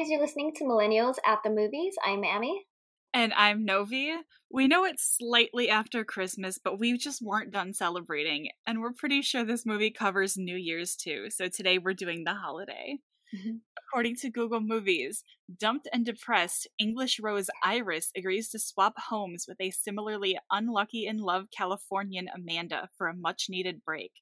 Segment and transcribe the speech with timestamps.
[0.00, 0.08] guys.
[0.08, 1.94] You're listening to Millennials at the Movies.
[2.04, 2.64] I'm Amy.
[3.12, 4.14] And I'm Novi.
[4.50, 8.48] We know it's slightly after Christmas, but we just weren't done celebrating.
[8.66, 11.26] And we're pretty sure this movie covers New Year's too.
[11.28, 12.98] So today we're doing the holiday.
[13.34, 13.56] Mm-hmm.
[13.78, 15.22] According to Google Movies,
[15.58, 21.18] dumped and depressed, English Rose Iris agrees to swap homes with a similarly unlucky in
[21.18, 24.12] love Californian Amanda for a much needed break.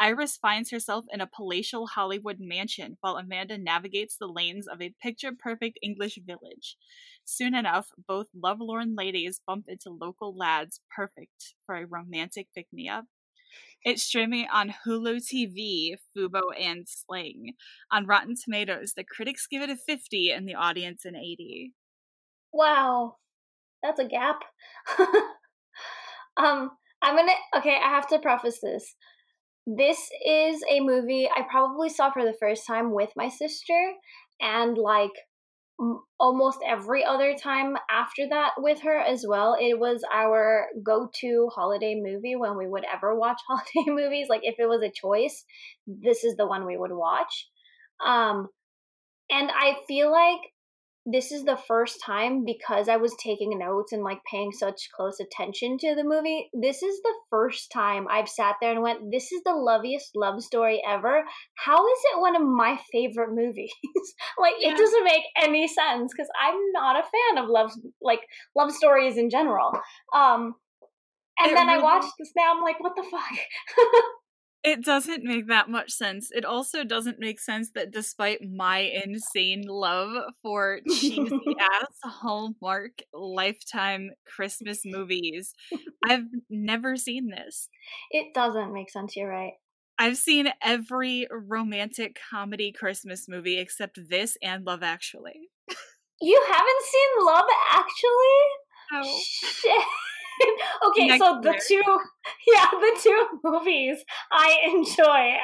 [0.00, 4.94] Iris finds herself in a palatial Hollywood mansion while Amanda navigates the lanes of a
[5.02, 6.76] picture perfect English village.
[7.24, 12.88] Soon enough, both lovelorn ladies bump into local lads perfect for a romantic pick me
[12.88, 13.06] up.
[13.84, 17.54] It's streaming on Hulu TV, Fubo, and Sling.
[17.90, 21.72] On Rotten Tomatoes, the critics give it a 50 and the audience an 80.
[22.52, 23.16] Wow.
[23.82, 24.40] That's a gap.
[26.36, 26.70] um,
[27.02, 28.94] I'm gonna, okay, I have to preface this
[29.76, 33.92] this is a movie I probably saw for the first time with my sister,
[34.40, 35.12] and like
[36.18, 39.56] almost every other time after that with her as well.
[39.60, 44.26] It was our go to holiday movie when we would ever watch holiday movies.
[44.28, 45.44] Like, if it was a choice,
[45.86, 47.48] this is the one we would watch.
[48.04, 48.48] Um,
[49.30, 50.40] and I feel like
[51.10, 55.18] this is the first time because I was taking notes and like paying such close
[55.20, 56.50] attention to the movie.
[56.52, 60.42] This is the first time I've sat there and went, This is the loveliest love
[60.42, 61.24] story ever.
[61.54, 63.72] How is it one of my favorite movies?
[64.38, 64.72] like, yeah.
[64.72, 67.70] it doesn't make any sense because I'm not a fan of love,
[68.02, 68.20] like
[68.54, 69.72] love stories in general.
[70.14, 70.54] Um,
[71.38, 71.80] and it then really...
[71.80, 73.22] I watched this now, I'm like, What the fuck?
[74.68, 76.28] It doesn't make that much sense.
[76.30, 84.10] It also doesn't make sense that despite my insane love for cheesy ass Hallmark lifetime
[84.26, 85.54] Christmas movies,
[86.06, 87.70] I've never seen this.
[88.10, 89.54] It doesn't make sense, you're right.
[89.98, 95.48] I've seen every romantic comedy Christmas movie except this and Love Actually.
[96.20, 98.44] You haven't seen Love Actually?
[98.92, 99.18] No.
[99.24, 99.84] Shit.
[100.88, 101.60] okay, Next so the year.
[101.68, 101.98] two,
[102.54, 105.36] yeah, the two movies I enjoy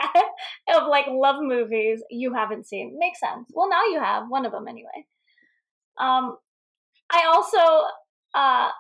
[0.77, 3.49] of like love movies you haven't seen makes sense.
[3.53, 5.07] Well, now you have one of them anyway.
[5.99, 6.37] Um,
[7.11, 7.87] I also
[8.35, 8.71] uh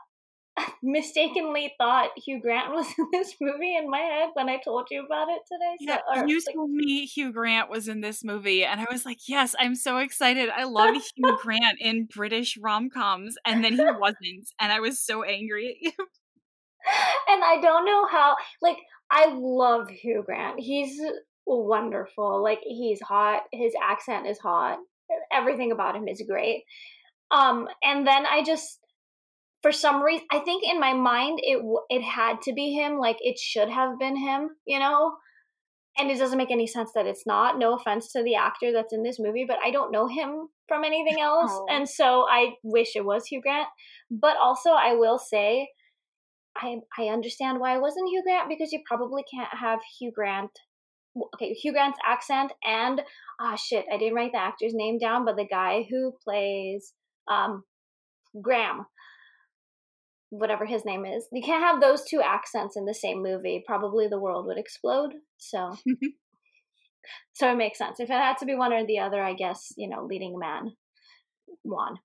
[0.82, 5.04] mistakenly thought Hugh Grant was in this movie in my head when I told you
[5.04, 5.76] about it today.
[5.80, 8.86] So, yeah, or, you like, told me Hugh Grant was in this movie, and I
[8.90, 10.50] was like, "Yes, I'm so excited!
[10.50, 15.00] I love Hugh Grant in British rom coms." And then he wasn't, and I was
[15.00, 16.06] so angry at you.
[17.30, 18.36] And I don't know how.
[18.60, 18.76] Like,
[19.10, 20.60] I love Hugh Grant.
[20.60, 21.00] He's
[21.46, 22.42] wonderful.
[22.42, 23.44] Like, he's hot.
[23.52, 24.76] His accent is hot.
[25.32, 26.64] Everything about him is great.
[27.30, 28.80] Um, and then I just
[29.64, 31.58] for some reason i think in my mind it
[31.88, 35.16] it had to be him like it should have been him you know?
[35.96, 37.56] And it doesn't make any sense that it's not.
[37.56, 40.84] No offense to the actor that's in this movie but i don't know him from
[40.84, 41.66] anything else oh.
[41.70, 43.68] and so i wish it was hugh grant.
[44.10, 45.68] But also i will say
[46.56, 50.50] i i understand why it wasn't hugh grant because you probably can't have hugh grant
[51.34, 53.00] okay hugh grant's accent and
[53.40, 56.92] ah oh shit i didn't write the actor's name down but the guy who plays
[57.30, 57.62] um
[58.42, 58.84] graham
[60.38, 61.26] whatever his name is.
[61.32, 63.62] You can't have those two accents in the same movie.
[63.66, 65.12] Probably the world would explode.
[65.38, 65.76] So
[67.34, 68.00] So it makes sense.
[68.00, 70.72] If it had to be one or the other, I guess, you know, leading man
[71.64, 71.96] won.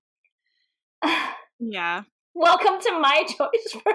[1.58, 2.02] yeah.
[2.34, 3.92] Welcome to my choice for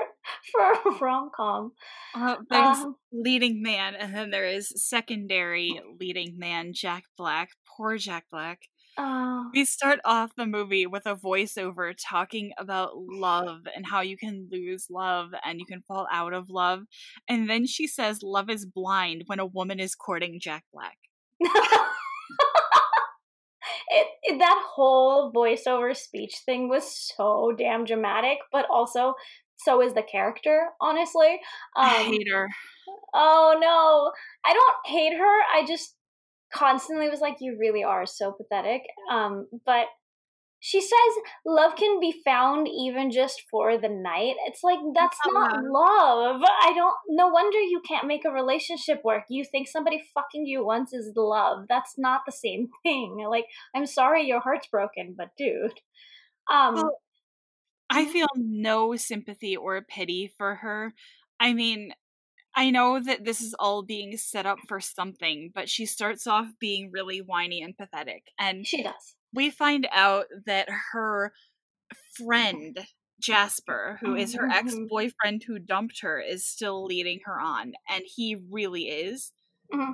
[0.51, 1.71] for rom com.
[2.13, 7.49] Uh, there's um, leading man, and then there is secondary leading man Jack Black.
[7.65, 8.59] Poor Jack Black.
[8.97, 9.49] Oh.
[9.53, 14.47] We start off the movie with a voiceover talking about love and how you can
[14.51, 16.83] lose love and you can fall out of love.
[17.27, 20.97] And then she says love is blind when a woman is courting Jack Black.
[21.39, 21.51] it,
[24.23, 29.15] it, that whole voiceover speech thing was so damn dramatic, but also
[29.57, 31.39] so is the character, honestly.
[31.75, 32.49] Um, I hate her.
[33.13, 34.11] Oh no.
[34.45, 35.41] I don't hate her.
[35.53, 35.95] I just
[36.55, 38.81] constantly was like, "You really are so pathetic."
[39.11, 39.87] Um, but
[40.59, 44.35] she says love can be found even just for the night.
[44.47, 46.41] It's like that's not love.
[46.43, 46.95] I don't.
[47.09, 49.25] No wonder you can't make a relationship work.
[49.29, 51.65] You think somebody fucking you once is love.
[51.69, 53.23] That's not the same thing.
[53.29, 55.79] Like, I'm sorry your heart's broken, but dude.
[56.51, 56.97] Um, well,
[57.89, 60.93] I feel no sympathy or pity for her.
[61.39, 61.93] I mean,
[62.55, 66.47] I know that this is all being set up for something, but she starts off
[66.59, 68.31] being really whiny and pathetic.
[68.39, 69.15] And she does.
[69.33, 71.33] We find out that her
[72.17, 72.79] friend,
[73.19, 74.85] Jasper, who is her ex mm-hmm.
[74.87, 77.73] boyfriend who dumped her, is still leading her on.
[77.89, 79.33] And he really is.
[79.73, 79.93] Mm-hmm.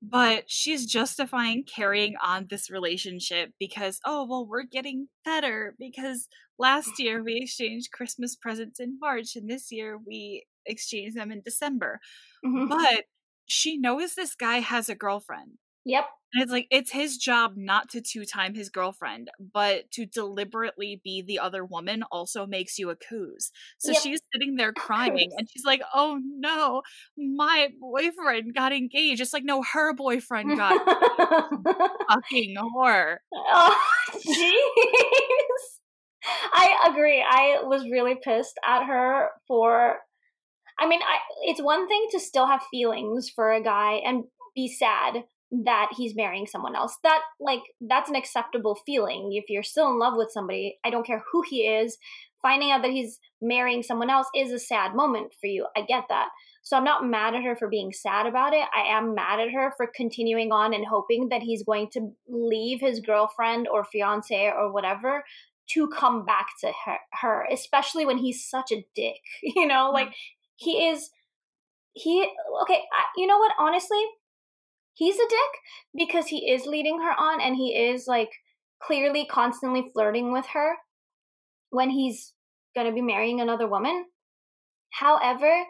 [0.00, 6.28] but she's justifying carrying on this relationship because oh well we're getting better because
[6.58, 11.40] last year we exchanged christmas presents in march and this year we exchanged them in
[11.44, 12.00] december
[12.44, 12.68] mm-hmm.
[12.68, 13.04] but
[13.46, 15.52] she knows this guy has a girlfriend
[15.84, 20.04] yep and it's like it's his job not to two time his girlfriend, but to
[20.04, 23.52] deliberately be the other woman also makes you a coos.
[23.78, 24.02] So yep.
[24.02, 26.82] she's sitting there crying and she's like, Oh no,
[27.16, 29.20] my boyfriend got engaged.
[29.20, 30.84] It's like, no, her boyfriend got
[32.08, 33.16] fucking whore.
[33.32, 33.80] Oh
[34.14, 35.62] jeez.
[36.52, 37.24] I agree.
[37.26, 40.00] I was really pissed at her for
[40.78, 44.24] I mean, I, it's one thing to still have feelings for a guy and
[44.54, 45.24] be sad
[45.64, 46.96] that he's marrying someone else.
[47.02, 49.30] That like that's an acceptable feeling.
[49.32, 51.96] If you're still in love with somebody, I don't care who he is,
[52.42, 55.66] finding out that he's marrying someone else is a sad moment for you.
[55.76, 56.28] I get that.
[56.62, 58.66] So I'm not mad at her for being sad about it.
[58.74, 62.80] I am mad at her for continuing on and hoping that he's going to leave
[62.80, 65.22] his girlfriend or fiance or whatever
[65.68, 69.20] to come back to her, her especially when he's such a dick.
[69.42, 69.94] You know, mm-hmm.
[69.94, 70.12] like
[70.56, 71.10] he is
[71.92, 72.28] he
[72.62, 74.04] okay, I, you know what honestly,
[74.94, 75.60] he's a dick
[75.94, 78.30] because he is leading her on and he is like
[78.82, 80.76] clearly constantly flirting with her
[81.70, 82.34] when he's
[82.74, 84.06] going to be marrying another woman.
[84.92, 85.64] However,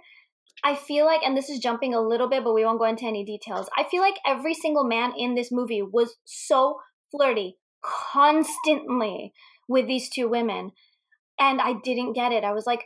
[0.64, 3.06] I feel like, and this is jumping a little bit, but we won't go into
[3.06, 3.68] any details.
[3.76, 6.80] I feel like every single man in this movie was so
[7.10, 9.32] flirty constantly
[9.68, 10.72] with these two women.
[11.38, 12.44] And I didn't get it.
[12.44, 12.84] I was like,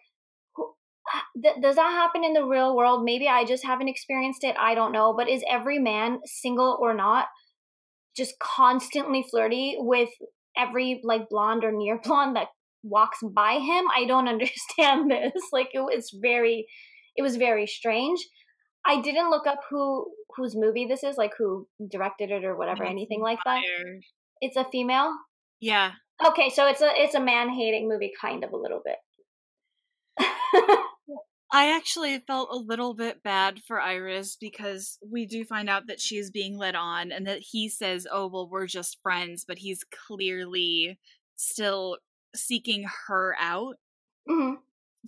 [1.42, 3.04] th- does that happen in the real world?
[3.04, 4.56] Maybe I just haven't experienced it.
[4.58, 5.14] I don't know.
[5.16, 7.26] But is every man, single or not,
[8.16, 10.10] just constantly flirty with
[10.56, 12.48] every like blonde or near blonde that
[12.82, 13.84] walks by him?
[13.94, 15.42] I don't understand this.
[15.52, 16.66] Like it was very,
[17.16, 18.20] it was very strange.
[18.84, 22.84] I didn't look up who whose movie this is, like who directed it or whatever,
[22.84, 23.60] anything like that.
[24.40, 25.12] It's a female.
[25.60, 25.92] Yeah.
[26.26, 28.96] Okay, so it's a it's a man hating movie, kind of a little bit.
[31.52, 36.00] I actually felt a little bit bad for Iris because we do find out that
[36.00, 39.58] she is being led on and that he says, oh, well, we're just friends, but
[39.58, 40.98] he's clearly
[41.34, 41.98] still
[42.36, 43.76] seeking her out.
[44.28, 44.54] Mm-hmm.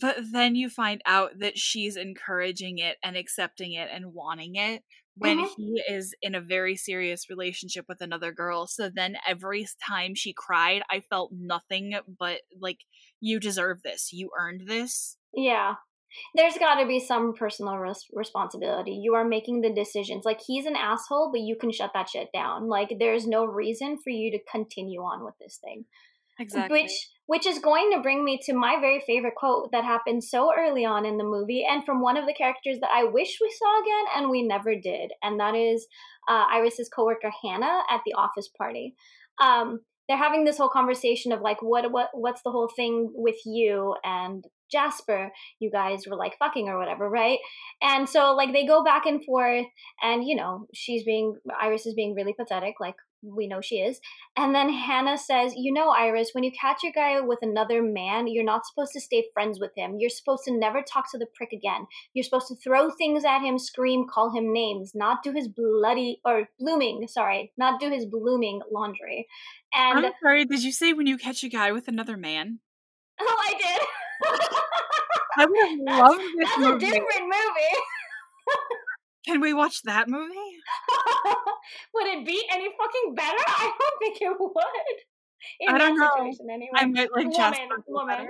[0.00, 4.82] But then you find out that she's encouraging it and accepting it and wanting it
[5.16, 5.52] when mm-hmm.
[5.56, 8.66] he is in a very serious relationship with another girl.
[8.66, 12.78] So then every time she cried, I felt nothing but like,
[13.20, 14.12] you deserve this.
[14.12, 15.18] You earned this.
[15.32, 15.74] Yeah
[16.34, 18.92] there's got to be some personal res- responsibility.
[18.92, 20.24] You are making the decisions.
[20.24, 22.68] Like he's an asshole, but you can shut that shit down.
[22.68, 25.84] Like there's no reason for you to continue on with this thing.
[26.38, 26.82] Exactly.
[26.82, 30.52] Which which is going to bring me to my very favorite quote that happened so
[30.56, 33.54] early on in the movie and from one of the characters that I wish we
[33.58, 35.12] saw again and we never did.
[35.22, 35.86] And that is
[36.28, 38.94] uh, Iris's coworker Hannah at the office party.
[39.40, 43.38] Um, they're having this whole conversation of like what what what's the whole thing with
[43.46, 45.30] you and Jasper,
[45.60, 47.38] you guys were like fucking or whatever, right?
[47.82, 49.66] And so like they go back and forth
[50.02, 54.00] and you know, she's being Iris is being really pathetic like we know she is.
[54.36, 58.26] And then Hannah says, You know, Iris, when you catch a guy with another man,
[58.26, 59.96] you're not supposed to stay friends with him.
[59.98, 61.86] You're supposed to never talk to the prick again.
[62.14, 66.20] You're supposed to throw things at him, scream, call him names, not do his bloody
[66.24, 69.26] or blooming, sorry, not do his blooming laundry.
[69.72, 72.58] And I'm sorry, did you say when you catch a guy with another man?
[73.20, 73.80] Oh, I did.
[75.38, 76.86] I would have loved this that's movie.
[76.86, 77.82] a different movie.
[79.26, 80.34] Can we watch that movie?
[81.94, 83.44] would it be any fucking better?
[83.46, 84.54] I don't think it would.
[85.60, 86.32] In I don't know.
[86.52, 86.70] Anyway.
[86.74, 88.28] I might like woman, Jasper woman.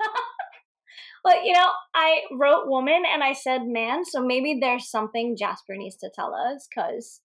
[1.24, 5.76] well, you know, I wrote woman and I said man, so maybe there's something Jasper
[5.76, 7.20] needs to tell us because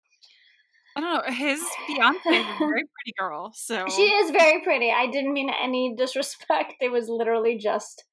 [0.95, 1.33] I don't know.
[1.33, 4.91] His fiance is a very pretty girl, so she is very pretty.
[4.91, 6.75] I didn't mean any disrespect.
[6.79, 8.03] It was literally just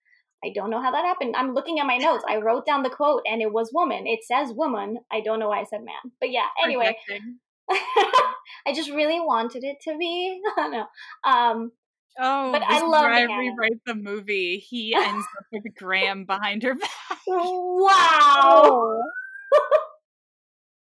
[0.45, 1.37] I don't know how that happened.
[1.37, 2.25] I'm looking at my notes.
[2.29, 4.07] I wrote down the quote and it was woman.
[4.07, 4.99] It says woman.
[5.11, 6.13] I don't know why I said man.
[6.21, 6.97] But yeah, anyway.
[7.71, 10.41] I just really wanted it to be.
[10.57, 10.87] no.
[11.25, 11.73] Um
[12.19, 14.59] Oh, but I love I rewrite the movie.
[14.59, 16.91] He ends up with Graham behind her back.
[17.27, 19.01] Wow.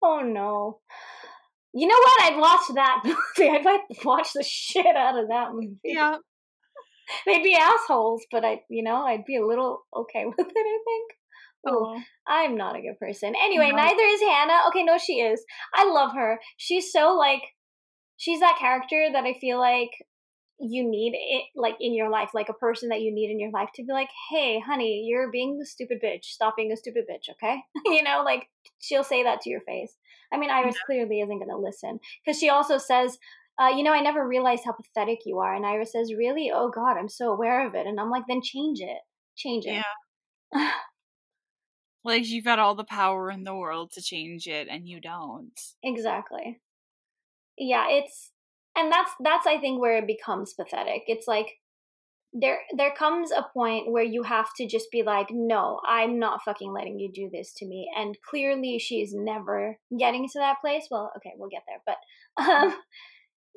[0.01, 0.79] oh no.
[1.73, 2.23] You know what?
[2.23, 3.49] I'd watch that movie.
[3.49, 5.77] I'd watch the shit out of that movie.
[5.83, 6.17] Yeah.
[7.25, 10.53] They'd be assholes, but I, you know, I'd be a little okay with it.
[10.55, 11.11] I think.
[11.67, 13.33] Oh, I'm not a good person.
[13.43, 13.75] Anyway, no.
[13.75, 14.59] neither is Hannah.
[14.69, 15.43] Okay, no, she is.
[15.75, 16.39] I love her.
[16.55, 17.41] She's so like,
[18.15, 19.89] she's that character that I feel like
[20.59, 23.51] you need it like in your life, like a person that you need in your
[23.51, 26.25] life to be like, hey, honey, you're being the stupid bitch.
[26.25, 27.61] Stop being a stupid bitch, okay?
[27.85, 28.47] you know, like
[28.79, 29.95] she'll say that to your face.
[30.33, 30.85] I mean, Iris yeah.
[30.85, 33.17] clearly isn't going to listen because she also says,
[33.59, 35.53] uh, you know, I never realized how pathetic you are.
[35.53, 36.51] And Iris says, really?
[36.53, 37.87] Oh, God, I'm so aware of it.
[37.87, 38.99] And I'm like, then change it.
[39.35, 39.83] Change it.
[40.53, 40.71] Yeah.
[42.05, 45.59] like, you've got all the power in the world to change it, and you don't.
[45.83, 46.61] Exactly.
[47.57, 48.31] Yeah, it's
[48.79, 51.03] and that's that's I think where it becomes pathetic.
[51.07, 51.47] It's like
[52.33, 56.43] there there comes a point where you have to just be like, no, I'm not
[56.43, 57.89] fucking letting you do this to me.
[57.97, 60.87] And clearly, she's never getting to that place.
[60.91, 62.75] Well, okay, we'll get there, but um,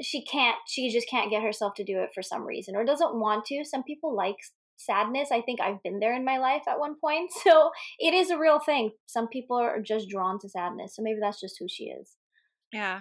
[0.00, 0.56] she can't.
[0.66, 3.64] She just can't get herself to do it for some reason, or doesn't want to.
[3.64, 4.36] Some people like
[4.76, 5.28] sadness.
[5.30, 8.38] I think I've been there in my life at one point, so it is a
[8.38, 8.92] real thing.
[9.06, 12.16] Some people are just drawn to sadness, so maybe that's just who she is.
[12.72, 13.00] Yeah,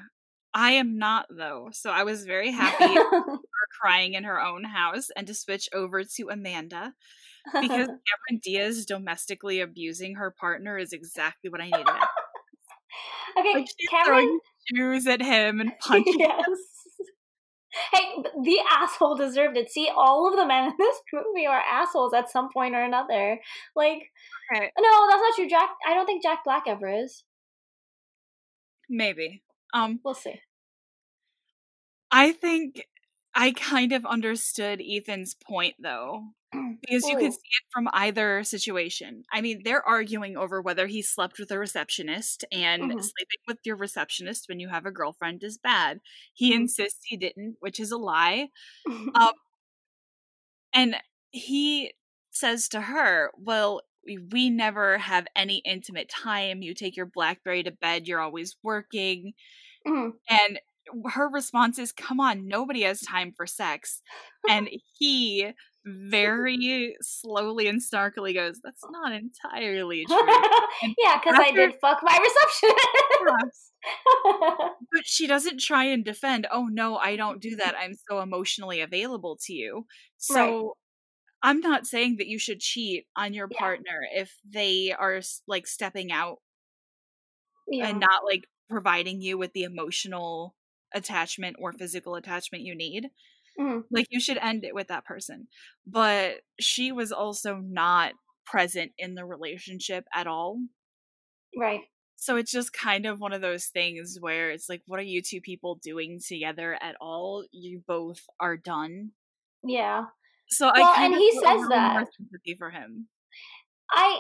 [0.54, 1.70] I am not though.
[1.72, 3.38] So I was very happy her
[3.82, 6.94] crying in her own house and to switch over to Amanda
[7.46, 11.88] because Cameron Diaz domestically abusing her partner is exactly what I needed.
[13.38, 14.40] okay, like Cameron
[14.74, 16.46] shoes at him and punching yes.
[16.46, 16.56] him.
[17.94, 19.72] Hey, the asshole deserved it.
[19.72, 23.40] See, all of the men in this movie are assholes at some point or another.
[23.78, 24.02] Like,
[24.52, 24.70] right.
[24.78, 25.48] no, that's not true.
[25.48, 27.24] Jack, I don't think Jack Black ever is.
[28.90, 29.42] Maybe.
[29.74, 30.42] Um, we'll see.
[32.12, 32.86] I think
[33.34, 39.24] I kind of understood Ethan's point though, because you could see it from either situation.
[39.32, 43.00] I mean, they're arguing over whether he slept with a receptionist, and mm-hmm.
[43.00, 46.02] sleeping with your receptionist when you have a girlfriend is bad.
[46.34, 46.64] He mm-hmm.
[46.64, 48.50] insists he didn't, which is a lie.
[49.16, 49.32] um,
[50.74, 50.96] and
[51.32, 51.94] he
[52.32, 53.82] says to her, Well,
[54.32, 56.62] we never have any intimate time.
[56.62, 59.34] You take your Blackberry to bed, you're always working.
[59.88, 60.10] Mm-hmm.
[60.30, 60.60] And
[61.12, 64.02] her response is, Come on, nobody has time for sex.
[64.50, 65.52] and he
[65.84, 70.18] very slowly and snarkily goes, That's not entirely true.
[70.98, 73.72] yeah, because I did fuck my receptionist.
[74.92, 77.76] but she doesn't try and defend, Oh, no, I don't do that.
[77.80, 79.86] I'm so emotionally available to you.
[80.18, 80.76] So.
[81.44, 86.12] I'm not saying that you should cheat on your partner if they are like stepping
[86.12, 86.38] out
[87.68, 87.88] yeah.
[87.88, 90.56] and not like providing you with the emotional
[90.94, 93.08] attachment or physical attachment you need.
[93.60, 93.80] Mm-hmm.
[93.90, 95.48] Like you should end it with that person.
[95.86, 98.14] But she was also not
[98.46, 100.60] present in the relationship at all.
[101.58, 101.82] Right.
[102.18, 105.24] So it's just kind of one of those things where it's like, what are you
[105.24, 107.44] two people doing together at all?
[107.52, 109.12] You both are done.
[109.64, 110.06] Yeah.
[110.52, 113.08] So well, I and he says that sympathy for him.
[113.92, 114.20] I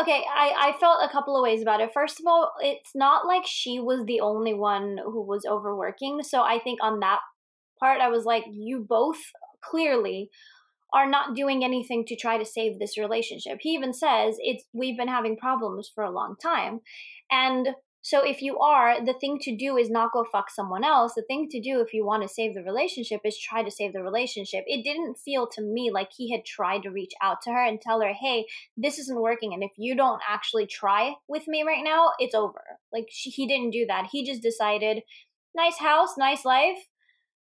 [0.00, 1.90] okay, I, I felt a couple of ways about it.
[1.92, 6.22] First of all, it's not like she was the only one who was overworking.
[6.22, 7.20] So I think on that
[7.78, 9.18] part, I was like, you both
[9.62, 10.30] clearly
[10.92, 13.58] are not doing anything to try to save this relationship.
[13.60, 16.80] He even says it's we've been having problems for a long time.
[17.30, 17.68] And
[18.02, 21.12] so if you are, the thing to do is not go fuck someone else.
[21.14, 23.92] The thing to do if you want to save the relationship is try to save
[23.92, 24.64] the relationship.
[24.66, 27.80] It didn't feel to me like he had tried to reach out to her and
[27.80, 31.84] tell her, "Hey, this isn't working and if you don't actually try with me right
[31.84, 34.08] now, it's over." Like she, he didn't do that.
[34.12, 35.02] He just decided,
[35.54, 36.89] "Nice house, nice life.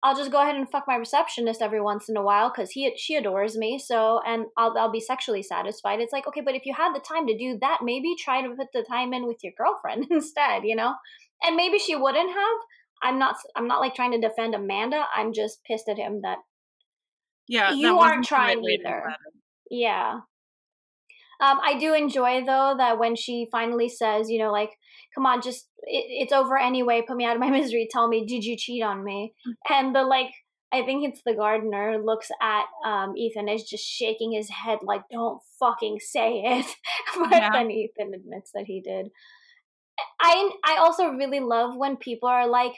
[0.03, 2.93] I'll just go ahead and fuck my receptionist every once in a while because he
[2.97, 3.79] she adores me.
[3.79, 6.01] So and I'll I'll be sexually satisfied.
[6.01, 8.53] It's like okay, but if you had the time to do that, maybe try to
[8.53, 10.63] put the time in with your girlfriend instead.
[10.65, 10.93] You know,
[11.41, 12.57] and maybe she wouldn't have.
[13.01, 15.05] I'm not I'm not like trying to defend Amanda.
[15.15, 16.39] I'm just pissed at him that
[17.47, 19.15] yeah you aren't trying either.
[19.71, 20.19] Yeah.
[21.39, 24.71] Um, I do enjoy though that when she finally says, you know, like
[25.13, 27.03] come on, just it, it's over anyway.
[27.07, 27.87] Put me out of my misery.
[27.89, 29.33] Tell me, did you cheat on me?
[29.47, 29.73] Mm-hmm.
[29.73, 30.31] And the like,
[30.71, 35.01] I think it's the gardener looks at um, Ethan is just shaking his head like,
[35.11, 36.65] don't fucking say it.
[37.17, 37.49] but yeah.
[37.51, 39.07] then Ethan admits that he did.
[40.19, 42.73] I I also really love when people are like,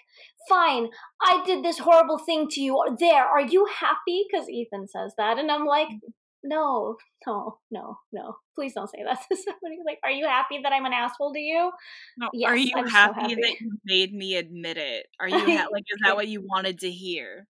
[0.49, 0.89] "Fine,
[1.21, 2.83] I did this horrible thing to you.
[2.99, 6.11] There, are you happy?" Because Ethan says that, and I'm like, mm-hmm
[6.45, 6.95] no,
[7.27, 8.35] no, no, no.
[8.55, 9.77] Please don't say that to somebody.
[9.85, 11.71] Like, are you happy that I'm an asshole to you?
[12.17, 12.29] No.
[12.33, 15.07] Yes, are you happy, so happy, that you made me admit it?
[15.19, 17.47] Are you ha- like, is that what you wanted to hear?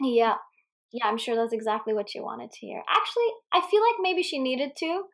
[0.00, 0.34] Yeah.
[0.92, 2.82] Yeah, I'm sure that's exactly what you wanted to hear.
[2.88, 5.04] Actually, I feel like maybe she needed to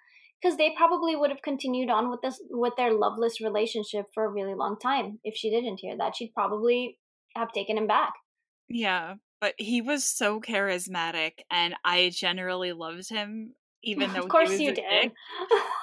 [0.40, 4.28] because they probably would have continued on with this with their loveless relationship for a
[4.28, 6.14] really long time if she didn't hear that.
[6.16, 6.98] She'd probably
[7.34, 8.12] have taken him back.
[8.68, 9.14] Yeah,
[9.44, 14.72] but he was so charismatic and I generally loved him even though of course you
[14.72, 15.02] did.
[15.02, 15.12] Dick.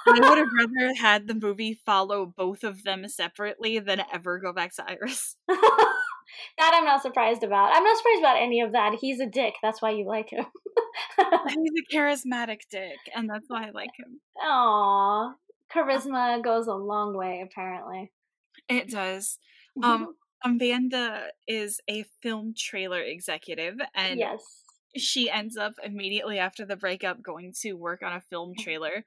[0.08, 4.52] I would have rather had the movie follow both of them separately than ever go
[4.52, 5.36] back to Iris.
[5.48, 7.70] that I'm not surprised about.
[7.72, 8.96] I'm not surprised about any of that.
[9.00, 9.54] He's a dick.
[9.62, 10.44] That's why you like him.
[11.48, 14.18] He's a charismatic dick, and that's why I like him.
[14.44, 15.34] Aww.
[15.72, 18.10] Charisma goes a long way, apparently.
[18.68, 19.38] It does.
[19.80, 24.42] Um, Amanda is a film trailer executive, and yes.
[24.96, 29.04] she ends up immediately after the breakup going to work on a film trailer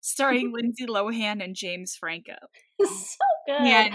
[0.00, 2.36] starring Lindsay Lohan and James Franco.
[2.80, 3.16] so
[3.46, 3.60] good.
[3.60, 3.94] And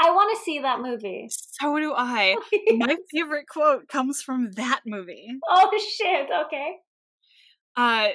[0.00, 1.28] I want to see that movie.
[1.30, 2.36] So do I.
[2.76, 5.28] My favorite quote comes from that movie.
[5.48, 6.28] Oh shit!
[6.46, 6.76] Okay.
[7.76, 8.08] Uh,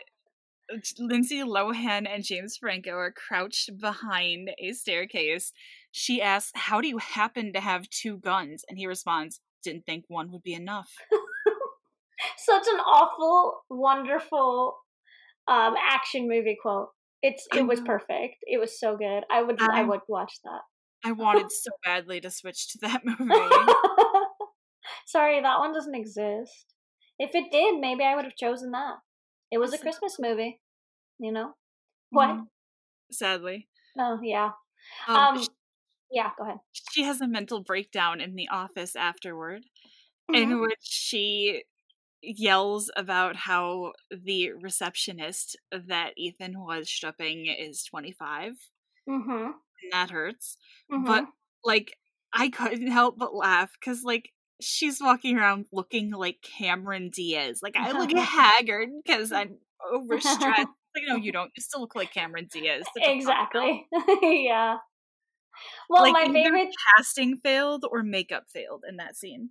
[0.97, 5.51] Lindsay Lohan and James Franco are crouched behind a staircase.
[5.95, 8.65] She asks, How do you happen to have two guns?
[8.67, 10.89] And he responds, Didn't think one would be enough.
[12.37, 14.75] Such an awful, wonderful
[15.47, 16.89] um, action movie quote.
[17.21, 18.37] It's it was perfect.
[18.41, 19.23] It was so good.
[19.31, 20.61] I would I would watch that.
[21.05, 23.73] I wanted so badly to switch to that movie.
[25.05, 26.73] Sorry, that one doesn't exist.
[27.19, 28.95] If it did, maybe I would have chosen that.
[29.51, 30.59] It was a Christmas movie,
[31.19, 31.53] you know.
[32.09, 32.29] What?
[32.29, 32.47] Mm,
[33.11, 33.67] sadly.
[33.97, 34.49] Oh yeah.
[35.07, 35.45] Um, um,
[36.13, 36.29] yeah.
[36.37, 36.59] Go ahead.
[36.91, 39.63] She has a mental breakdown in the office afterward,
[40.31, 40.35] mm-hmm.
[40.35, 41.63] in which she
[42.21, 48.53] yells about how the receptionist that Ethan was stripping is 25.
[49.09, 49.51] Mm-hmm.
[49.91, 50.57] that hurts.
[50.91, 51.05] Mm-hmm.
[51.05, 51.25] But,
[51.65, 51.97] like,
[52.33, 54.29] I couldn't help but laugh because, like,
[54.61, 57.59] she's walking around looking like Cameron Diaz.
[57.61, 59.57] Like, I look haggard because I'm
[59.93, 60.39] overstressed.
[60.39, 60.67] like,
[61.07, 61.51] no, you don't.
[61.55, 62.85] You still look like Cameron Diaz.
[62.95, 63.87] Exactly.
[64.21, 64.77] yeah.
[65.89, 69.49] Well, like, my favorite casting failed or makeup failed in that scene.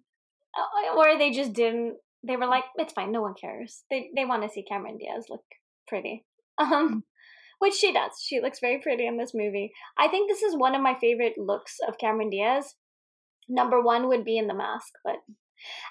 [0.56, 3.84] Uh, or they just didn't they were like, it's fine, no one cares.
[3.90, 5.44] They they want to see Cameron Diaz look
[5.88, 6.24] pretty.
[6.58, 7.04] Um,
[7.60, 8.10] which she does.
[8.22, 9.72] She looks very pretty in this movie.
[9.96, 12.74] I think this is one of my favorite looks of Cameron Diaz.
[13.48, 15.16] Number one would be in the mask, but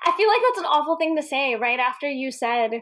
[0.06, 2.82] I feel like that's an awful thing to say right after you said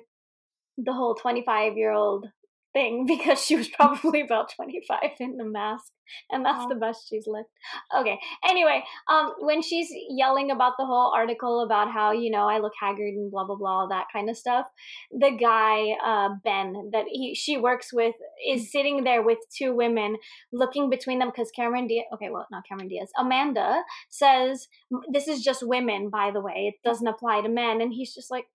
[0.78, 2.28] the whole 25 year old
[2.74, 5.92] thing because she was probably about 25 in the mask
[6.32, 7.52] and that's the best she's looked
[7.96, 12.58] okay anyway um when she's yelling about the whole article about how you know i
[12.58, 14.66] look haggard and blah blah blah that kind of stuff
[15.12, 18.16] the guy uh ben that he she works with
[18.52, 18.66] is mm.
[18.70, 20.16] sitting there with two women
[20.52, 24.68] looking between them because cameron diaz okay well not cameron diaz amanda says
[25.12, 26.74] this is just women by the way.
[26.74, 27.82] It doesn't apply to men.
[27.82, 28.46] And he's just like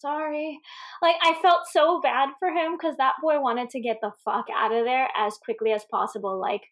[0.00, 0.58] sorry.
[1.02, 4.46] Like, I felt so bad for him because that boy wanted to get the fuck
[4.54, 6.40] out of there as quickly as possible.
[6.40, 6.62] Like,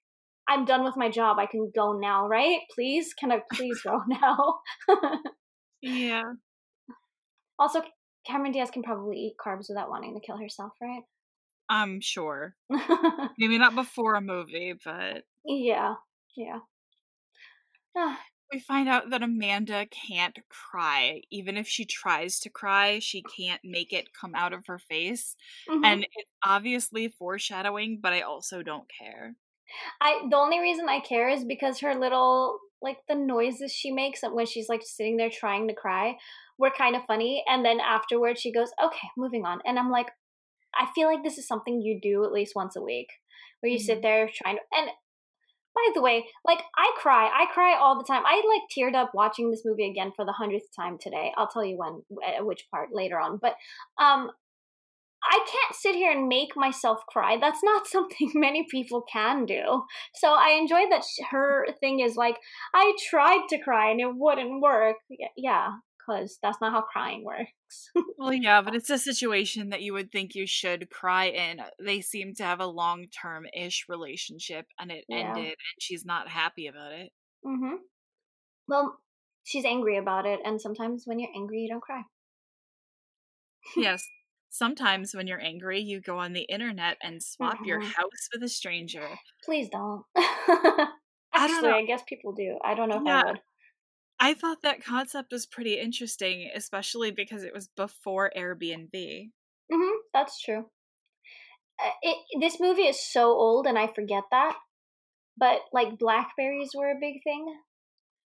[0.49, 1.39] I'm done with my job.
[1.39, 2.61] I can go now, right?
[2.75, 3.12] Please?
[3.15, 4.61] Can I please go now?
[5.83, 6.23] yeah.
[7.59, 7.83] Also,
[8.27, 11.03] Cameron Diaz can probably eat carbs without wanting to kill herself, right?
[11.69, 12.55] I'm sure.
[13.39, 15.25] Maybe not before a movie, but.
[15.45, 15.95] Yeah.
[16.37, 16.59] Yeah.
[17.97, 18.21] Ah,
[18.52, 21.22] we find out that Amanda can't cry.
[21.30, 25.37] Even if she tries to cry, she can't make it come out of her face.
[25.68, 25.85] Mm-hmm.
[25.85, 29.35] And it's obviously foreshadowing, but I also don't care.
[30.00, 34.20] I the only reason I care is because her little like the noises she makes
[34.22, 36.16] when she's like sitting there trying to cry
[36.59, 40.09] were kind of funny and then afterwards she goes, "Okay, moving on." And I'm like
[40.74, 43.09] I feel like this is something you do at least once a week
[43.61, 43.87] where you mm-hmm.
[43.87, 44.90] sit there trying to and
[45.77, 48.23] by the way, like I cry, I cry all the time.
[48.27, 51.33] I like teared up watching this movie again for the hundredth time today.
[51.37, 52.03] I'll tell you when,
[52.41, 53.39] which part later on.
[53.41, 53.55] But
[54.03, 54.31] um,
[55.23, 57.37] I can't sit here and make myself cry.
[57.39, 59.85] That's not something many people can do.
[60.15, 62.39] So I enjoy that her thing is like,
[62.75, 64.97] I tried to cry and it wouldn't work.
[65.37, 65.73] Yeah,
[66.07, 67.90] because that's not how crying works.
[68.19, 71.61] well, yeah, but it's a situation that you would think you should cry in.
[71.83, 75.29] They seem to have a long term ish relationship and it yeah.
[75.29, 77.11] ended, and she's not happy about it.
[77.45, 77.75] Mm hmm.
[78.69, 78.99] Well,
[79.45, 82.03] she's angry about it, and sometimes when you're angry, you don't cry.
[83.77, 84.03] yes.
[84.49, 87.64] Sometimes when you're angry, you go on the internet and swap mm-hmm.
[87.66, 89.07] your house with a stranger.
[89.45, 90.03] Please don't.
[91.35, 92.59] Actually, I, I, guess people do.
[92.64, 93.23] I don't know if yeah.
[93.23, 93.40] I would.
[94.18, 99.31] I thought that concept was pretty interesting, especially because it was before Airbnb.
[99.72, 100.66] Mm-hmm, that's true.
[101.79, 104.57] Uh, it, this movie is so old, and I forget that.
[105.37, 107.55] But like Blackberries were a big thing,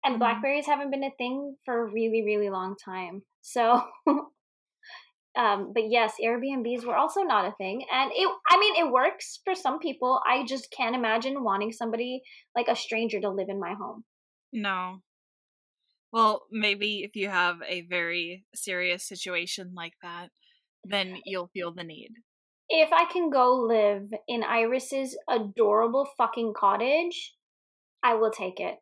[0.06, 0.19] and mm-hmm.
[0.19, 3.24] Blackberries haven't been a thing for a really, really long time.
[3.41, 3.82] So,
[5.36, 8.30] um, but yes, Airbnbs were also not a thing, and it.
[8.50, 10.22] I mean, it works for some people.
[10.26, 12.22] I just can't imagine wanting somebody
[12.56, 14.06] like a stranger to live in my home.
[14.54, 15.02] No,
[16.13, 20.30] well, maybe if you have a very serious situation like that,
[20.86, 22.12] then you'll feel the need.
[22.69, 27.34] If I can go live in Iris's adorable fucking cottage,
[28.04, 28.76] I will take it.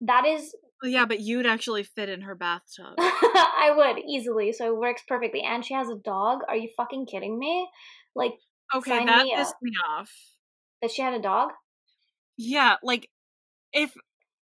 [0.00, 2.94] That is yeah, but you'd actually fit in her bathtub.
[2.98, 5.40] I would easily, so it works perfectly.
[5.40, 6.40] And she has a dog.
[6.48, 7.68] Are you fucking kidding me?
[8.14, 8.34] Like,
[8.74, 10.12] okay, that me pissed me off.
[10.82, 11.50] That she had a dog.
[12.36, 13.08] Yeah, like
[13.72, 13.92] if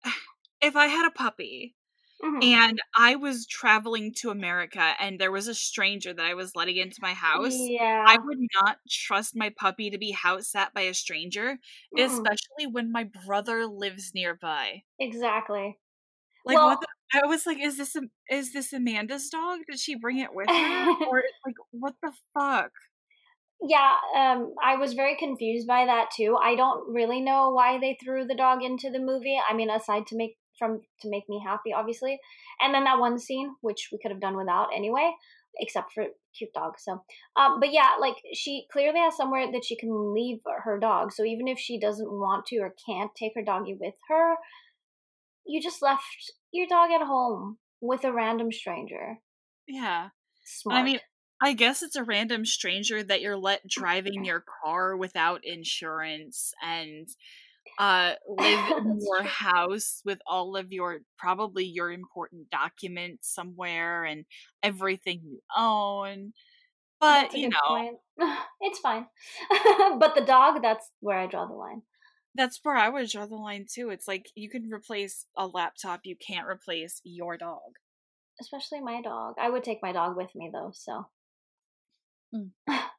[0.61, 1.75] if I had a puppy
[2.23, 2.43] Mm-hmm.
[2.43, 6.77] And I was traveling to America and there was a stranger that I was letting
[6.77, 7.55] into my house.
[7.55, 8.05] Yeah.
[8.07, 11.57] I would not trust my puppy to be house sat by a stranger,
[11.97, 14.83] mm especially when my brother lives nearby.
[14.99, 15.77] Exactly.
[16.45, 19.59] Like well, what the, I was like, is this a, is this Amanda's dog?
[19.69, 21.05] Did she bring it with her?
[21.07, 22.71] or like what the fuck?
[23.61, 26.35] Yeah, um, I was very confused by that too.
[26.41, 29.39] I don't really know why they threw the dog into the movie.
[29.47, 32.19] I mean, aside to make from to make me happy, obviously.
[32.59, 35.11] And then that one scene, which we could have done without anyway,
[35.57, 36.05] except for
[36.37, 36.73] cute dog.
[36.77, 37.03] So,
[37.35, 41.13] um, but yeah, like she clearly has somewhere that she can leave her dog.
[41.13, 44.35] So even if she doesn't want to or can't take her doggy with her,
[45.47, 46.03] you just left
[46.51, 49.17] your dog at home with a random stranger.
[49.67, 50.09] Yeah.
[50.45, 50.79] Smart.
[50.79, 50.99] I mean,
[51.41, 57.07] I guess it's a random stranger that you're let driving your car without insurance and
[57.77, 64.25] uh live in your house with all of your probably your important documents somewhere and
[64.63, 66.33] everything you own
[66.99, 67.99] but you know
[68.61, 69.07] it's fine.
[69.99, 71.81] But the dog that's where i draw the line.
[72.35, 76.01] That's where i would draw the line too it's like you can replace a laptop
[76.03, 77.77] you can't replace your dog.
[78.39, 79.35] Especially my dog.
[79.39, 81.07] I would take my dog with me though so.
[82.33, 82.51] Mm.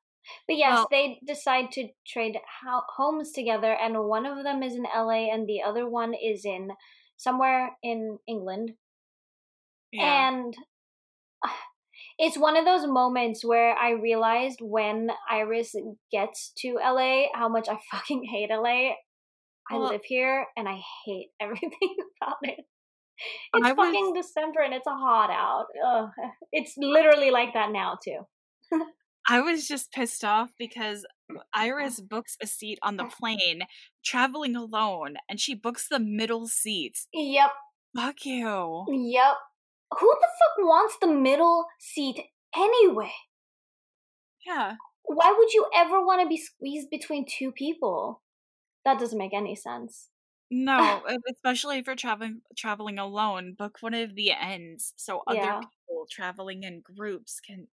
[0.47, 4.75] But yes, well, they decide to trade ho- homes together, and one of them is
[4.75, 6.71] in LA, and the other one is in
[7.17, 8.73] somewhere in England.
[9.93, 10.29] Yeah.
[10.29, 10.55] And
[12.19, 15.75] it's one of those moments where I realized when Iris
[16.11, 18.95] gets to LA how much I fucking hate LA.
[19.71, 22.61] I well, live here and I hate everything about it.
[23.55, 25.67] It's I fucking was, December and it's a hot out.
[25.87, 26.11] Ugh.
[26.51, 28.21] It's literally like that now too.
[29.29, 31.07] I was just pissed off because
[31.55, 33.13] Iris books a seat on the mm.
[33.13, 33.63] plane
[34.05, 36.99] traveling alone and she books the middle seat.
[37.13, 37.51] Yep.
[37.95, 38.85] Fuck you.
[38.89, 39.35] Yep.
[39.99, 42.19] Who the fuck wants the middle seat
[42.57, 43.13] anyway?
[44.47, 44.75] Yeah.
[45.05, 48.23] Why would you ever want to be squeezed between two people?
[48.85, 50.09] That doesn't make any sense.
[50.51, 55.61] No, especially if you're traveling traveling alone, book one of the ends so other yeah.
[55.61, 57.69] people traveling in groups can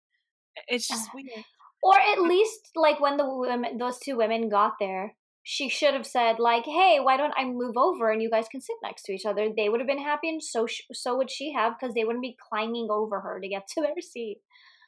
[0.68, 1.44] it's just weird.
[1.82, 6.06] Or at least like when the women, those two women got there, she should have
[6.06, 9.12] said like, "Hey, why don't I move over and you guys can sit next to
[9.12, 11.94] each other?" They would have been happy, and so sh- so would she have because
[11.94, 14.38] they wouldn't be climbing over her to get to their seat.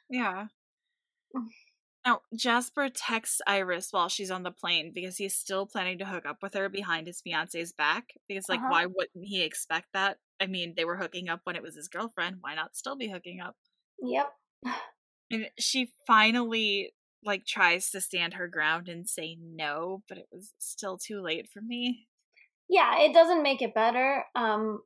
[0.09, 0.47] Yeah.
[2.07, 6.25] Now, Jasper texts Iris while she's on the plane because he's still planning to hook
[6.25, 8.13] up with her behind his fiance's back.
[8.29, 8.69] Because, like, uh-huh.
[8.69, 10.17] why wouldn't he expect that?
[10.39, 12.37] I mean, they were hooking up when it was his girlfriend.
[12.39, 13.57] Why not still be hooking up?
[14.01, 14.31] Yep.
[15.31, 20.53] And she finally like tries to stand her ground and say no, but it was
[20.57, 22.07] still too late for me.
[22.69, 24.25] Yeah, it doesn't make it better.
[24.35, 24.81] Um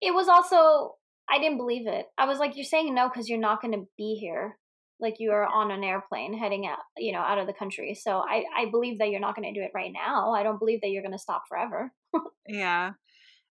[0.00, 0.96] it was also
[1.30, 2.06] I didn't believe it.
[2.18, 4.58] I was like you're saying no cuz you're not going to be here.
[5.00, 7.94] Like you are on an airplane heading out, you know, out of the country.
[7.94, 10.32] So I I believe that you're not going to do it right now.
[10.32, 11.92] I don't believe that you're going to stop forever.
[12.46, 12.92] yeah.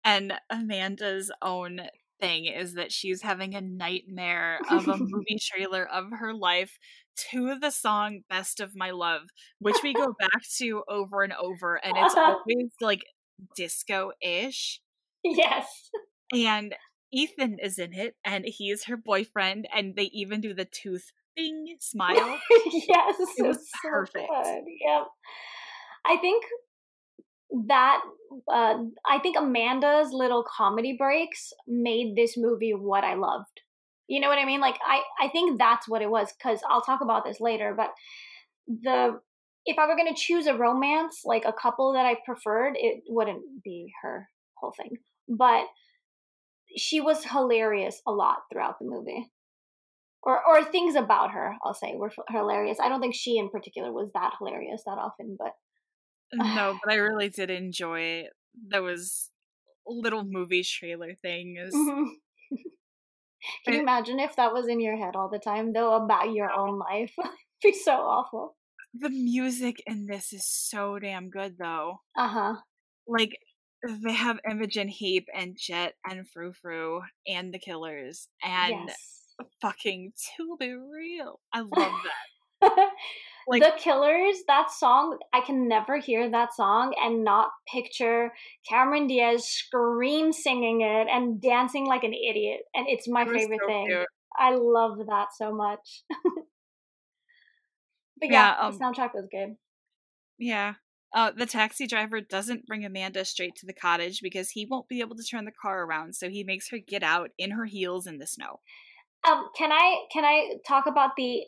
[0.05, 1.81] And Amanda's own
[2.22, 6.78] thing is that she's having a nightmare of a movie trailer of her life
[7.30, 9.22] to the song Best of My Love,
[9.58, 13.04] which we go back to over and over, and it's always like
[13.56, 14.80] disco ish.
[15.24, 15.90] Yes.
[16.32, 16.74] And
[17.12, 21.76] Ethan is in it, and he's her boyfriend, and they even do the tooth thing
[21.80, 22.38] smile.
[22.72, 24.28] yes, it was perfect.
[24.44, 25.06] So yep.
[26.06, 26.44] I think
[27.68, 28.00] that
[28.52, 28.74] uh,
[29.08, 33.60] I think Amanda's little comedy breaks made this movie what I loved.
[34.08, 34.60] You know what I mean?
[34.60, 37.90] Like I I think that's what it was cuz I'll talk about this later, but
[38.66, 39.20] the
[39.64, 43.04] if I were going to choose a romance, like a couple that I preferred, it
[43.08, 44.96] wouldn't be her whole thing.
[45.28, 45.66] But
[46.76, 49.30] she was hilarious a lot throughout the movie.
[50.24, 52.78] Or or things about her, I'll say, were hilarious.
[52.80, 55.52] I don't think she in particular was that hilarious that often, but
[56.35, 58.25] no, but I really did enjoy
[58.71, 59.31] those
[59.87, 61.75] little movie trailer things.
[61.75, 62.05] Mm-hmm.
[63.64, 66.53] Can you imagine if that was in your head all the time, though, about your
[66.53, 67.12] own life?
[67.18, 68.57] It'd be so awful.
[68.95, 72.01] The music in this is so damn good, though.
[72.16, 72.55] Uh huh.
[73.09, 73.37] Like,
[73.83, 78.97] they have Imogen Heap and Jet and Frou Frou and the Killers and yes.
[79.61, 81.40] fucking To Be Real.
[81.53, 81.92] I love
[82.61, 82.90] that.
[83.48, 88.33] Like, the Killers, that song, I can never hear that song and not picture
[88.68, 92.61] Cameron Diaz scream singing it and dancing like an idiot.
[92.74, 93.87] And it's my favorite so thing.
[93.88, 94.07] Cute.
[94.38, 96.05] I love that so much.
[98.20, 99.57] but yeah, yeah um, the soundtrack was good.
[100.38, 100.74] Yeah.
[101.14, 105.00] Uh, the taxi driver doesn't bring Amanda straight to the cottage because he won't be
[105.00, 108.07] able to turn the car around, so he makes her get out in her heels
[108.07, 108.61] in the snow.
[109.28, 111.42] Um, can I can I talk about the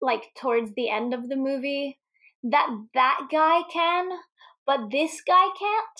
[0.00, 1.98] like towards the end of the movie
[2.42, 4.10] that that guy can,
[4.66, 5.98] but this guy can't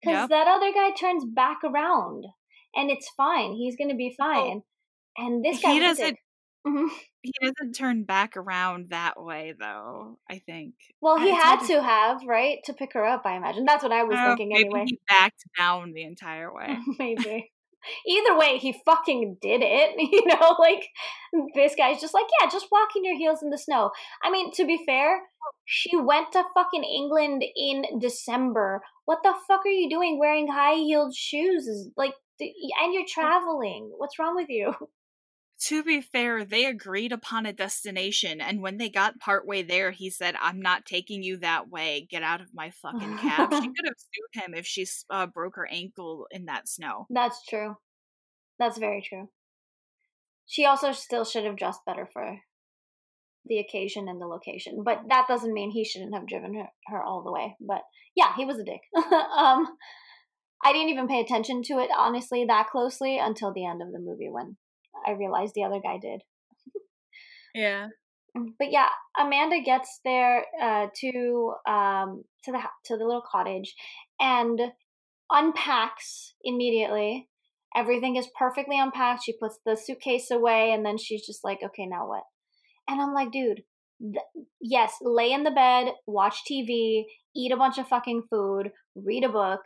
[0.00, 0.28] because yep.
[0.30, 2.24] that other guy turns back around
[2.74, 3.54] and it's fine.
[3.54, 4.62] He's gonna be fine,
[5.18, 6.18] oh, and this guy he doesn't.
[6.66, 6.86] Mm-hmm.
[7.22, 10.18] He doesn't turn back around that way, though.
[10.30, 10.74] I think.
[11.00, 13.22] Well, he had to have right to pick her up.
[13.24, 14.54] I imagine that's what I was uh, thinking.
[14.54, 16.78] anyway, he backed down the entire way.
[16.98, 17.50] maybe.
[18.06, 19.96] Either way, he fucking did it.
[20.18, 20.88] You know, like
[21.54, 23.90] this guy's just like, yeah, just walk in your heels in the snow.
[24.22, 25.20] I mean, to be fair,
[25.64, 28.82] she went to fucking England in December.
[29.04, 31.68] What the fuck are you doing wearing high heeled shoes?
[31.96, 33.92] Like, and you're traveling.
[33.96, 34.74] What's wrong with you?
[35.60, 40.08] To be fair, they agreed upon a destination, and when they got partway there, he
[40.08, 42.06] said, "I'm not taking you that way.
[42.08, 45.56] Get out of my fucking cab." she could have sued him if she uh, broke
[45.56, 47.06] her ankle in that snow.
[47.10, 47.76] That's true.
[48.58, 49.30] That's very true.
[50.46, 52.38] She also still should have dressed better for
[53.44, 57.02] the occasion and the location, but that doesn't mean he shouldn't have driven her, her
[57.02, 57.56] all the way.
[57.60, 57.82] But
[58.14, 58.80] yeah, he was a dick.
[58.96, 59.66] um,
[60.64, 63.98] I didn't even pay attention to it honestly that closely until the end of the
[63.98, 64.56] movie when
[65.06, 66.22] I realized the other guy did.
[67.54, 67.88] yeah.
[68.36, 73.74] Mm, but yeah, Amanda gets there uh, to um, to the to the little cottage
[74.20, 74.60] and
[75.30, 77.28] unpacks immediately.
[77.76, 79.24] Everything is perfectly unpacked.
[79.24, 82.24] She puts the suitcase away, and then she's just like, "Okay, now what?"
[82.88, 83.62] And I'm like, "Dude,
[84.00, 87.04] th- yes, lay in the bed, watch TV,
[87.36, 89.60] eat a bunch of fucking food, read a book.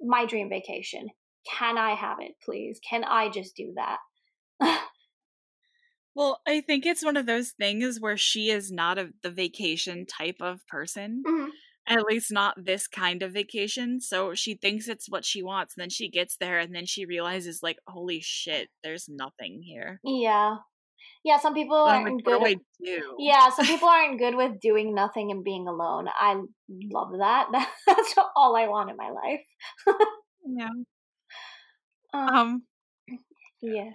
[0.00, 1.08] My dream vacation.
[1.58, 2.80] Can I have it, please?
[2.88, 3.98] Can I just do that?"
[6.14, 10.06] Well, I think it's one of those things where she is not a, the vacation
[10.06, 11.22] type of person.
[11.26, 11.48] Mm-hmm.
[11.86, 14.00] At least not this kind of vacation.
[14.00, 15.74] So she thinks it's what she wants.
[15.76, 20.00] And then she gets there and then she realizes, like, holy shit, there's nothing here.
[20.02, 20.56] Yeah.
[21.24, 23.02] Yeah, some people aren't like, good.
[23.18, 26.06] Yeah, some people aren't good with doing nothing and being alone.
[26.08, 26.40] I
[26.90, 27.48] love that.
[27.86, 29.40] That's all I want in my life.
[30.46, 30.68] yeah.
[32.14, 32.62] Um, um
[33.60, 33.90] yeah.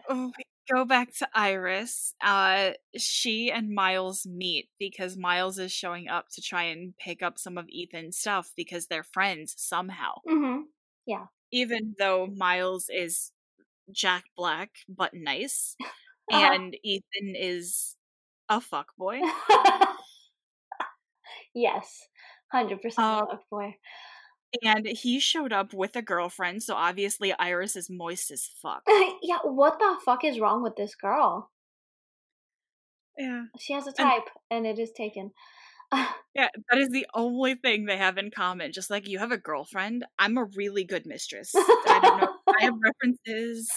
[0.72, 2.14] Go back to Iris.
[2.22, 7.40] Uh, she and Miles meet because Miles is showing up to try and pick up
[7.40, 10.14] some of Ethan's stuff because they're friends somehow.
[10.28, 10.62] Mm-hmm.
[11.08, 11.26] Yeah.
[11.52, 13.32] Even though Miles is
[13.92, 15.76] Jack Black but nice,
[16.32, 16.54] uh-huh.
[16.54, 17.96] and Ethan is
[18.48, 19.20] a fuck boy.
[21.56, 22.08] yes,
[22.52, 23.76] hundred percent uh, fuck boy.
[24.64, 28.84] And he showed up with a girlfriend, so obviously Iris is moist as fuck.
[29.22, 31.52] yeah, what the fuck is wrong with this girl?
[33.18, 33.46] Yeah.
[33.60, 35.32] She has a type, and, and it is taken.
[36.34, 38.72] yeah, that is the only thing they have in common.
[38.72, 41.52] Just like you have a girlfriend, I'm a really good mistress.
[41.56, 42.34] I don't know.
[42.48, 43.70] I have references.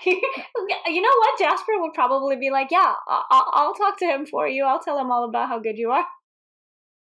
[0.06, 1.38] you know what?
[1.38, 4.64] Jasper would probably be like, "Yeah, I'll, I'll talk to him for you.
[4.64, 6.06] I'll tell him all about how good you are."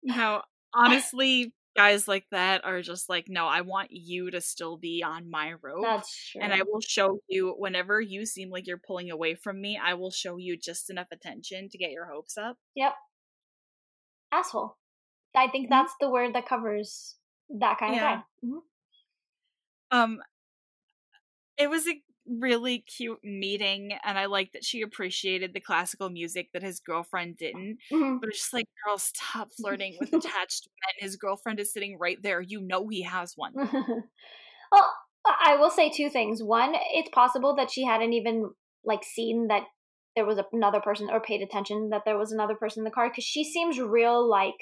[0.03, 0.41] No,
[0.73, 5.29] honestly, guys like that are just like, no, I want you to still be on
[5.29, 5.83] my rope.
[5.83, 6.41] That's true.
[6.41, 9.93] And I will show you whenever you seem like you're pulling away from me, I
[9.95, 12.57] will show you just enough attention to get your hopes up.
[12.75, 12.93] Yep.
[14.31, 14.77] Asshole.
[15.35, 15.73] I think mm-hmm.
[15.73, 17.15] that's the word that covers
[17.49, 18.13] that kind yeah.
[18.13, 18.23] of guy.
[18.45, 18.57] Mm-hmm.
[19.97, 20.19] Um,
[21.57, 26.49] it was a really cute meeting and I like that she appreciated the classical music
[26.53, 27.77] that his girlfriend didn't.
[27.91, 28.17] Mm-hmm.
[28.17, 31.07] But it's just like, girl, stop flirting with attached men.
[31.07, 32.41] His girlfriend is sitting right there.
[32.41, 33.53] You know he has one.
[34.71, 34.93] well,
[35.25, 36.41] I will say two things.
[36.41, 38.51] One, it's possible that she hadn't even
[38.83, 39.63] like seen that
[40.15, 43.09] there was another person or paid attention that there was another person in the car
[43.09, 44.55] because she seems real like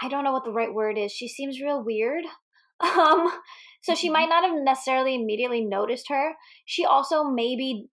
[0.00, 1.12] I don't know what the right word is.
[1.12, 2.24] She seems real weird.
[2.80, 3.30] Um
[3.84, 6.36] so she might not have necessarily immediately noticed her.
[6.64, 7.90] She also maybe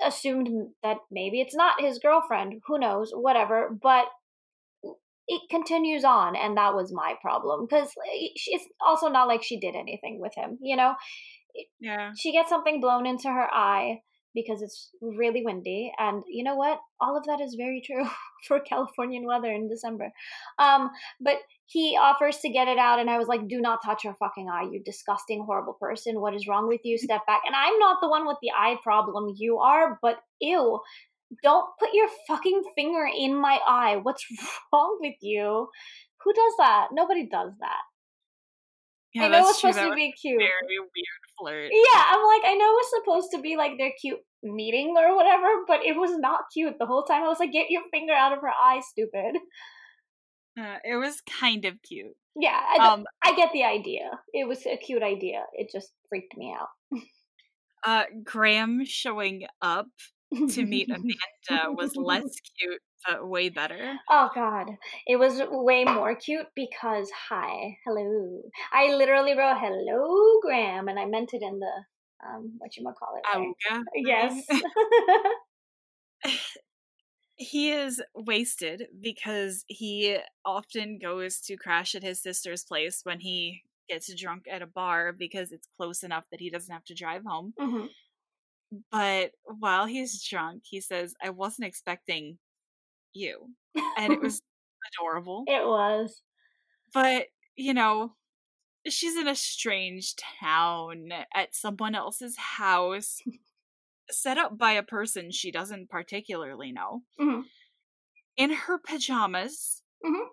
[0.00, 0.48] assumed
[0.84, 2.62] that maybe it's not his girlfriend.
[2.68, 3.10] Who knows?
[3.12, 3.76] Whatever.
[3.82, 4.04] But
[5.26, 9.58] it continues on, and that was my problem because eh, it's also not like she
[9.58, 10.94] did anything with him, you know?
[11.80, 12.12] Yeah.
[12.16, 14.02] She gets something blown into her eye
[14.34, 15.92] because it's really windy.
[15.98, 16.78] And you know what?
[17.00, 18.06] All of that is very true
[18.48, 20.10] for Californian weather in December.
[20.58, 20.90] Um,
[21.20, 24.14] but he offers to get it out, and I was like, do not touch your
[24.14, 26.20] fucking eye, you disgusting, horrible person.
[26.20, 26.98] What is wrong with you?
[27.02, 27.42] Step back.
[27.46, 29.34] And I'm not the one with the eye problem.
[29.36, 30.80] You are, but ew.
[31.42, 33.98] don't put your fucking finger in my eye.
[34.02, 34.24] What's
[34.72, 35.68] wrong with you?
[36.24, 36.88] Who does that?
[36.92, 37.82] Nobody does that.
[39.14, 40.38] Yeah, I know it's supposed That to be cute.
[40.38, 41.70] very weird flirt.
[41.72, 45.46] Yeah, I'm like, I know it's supposed to be like their cute meeting or whatever,
[45.68, 47.22] but it was not cute the whole time.
[47.22, 49.36] I was like, get your finger out of her eye, stupid.
[50.58, 52.12] Uh, it was kind of cute.
[52.36, 54.10] Yeah, I, Um, I get the idea.
[54.34, 55.44] It was a cute idea.
[55.54, 56.68] It just freaked me out.
[57.86, 59.88] uh, Graham showing up
[60.50, 62.24] to meet Amanda was less
[62.58, 63.94] cute, but way better.
[64.10, 64.68] Oh god,
[65.06, 68.42] it was way more cute because hi, hello.
[68.72, 73.16] I literally wrote hello, Graham, and I meant it in the um what you call
[73.16, 73.24] it.
[73.26, 73.82] Auga.
[73.96, 74.46] Yes.
[77.36, 83.62] he is wasted because he often goes to crash at his sister's place when he
[83.88, 87.22] gets drunk at a bar because it's close enough that he doesn't have to drive
[87.26, 87.52] home.
[87.60, 87.88] Mhm.
[88.90, 92.38] But while he's drunk, he says, I wasn't expecting
[93.14, 93.50] you.
[93.98, 94.42] And it was
[94.98, 95.44] adorable.
[95.46, 96.22] it was.
[96.94, 98.16] But, you know,
[98.88, 103.20] she's in a strange town at someone else's house,
[104.10, 107.44] set up by a person she doesn't particularly know, Mhm.
[108.36, 109.82] in her pajamas.
[110.04, 110.26] Mhm.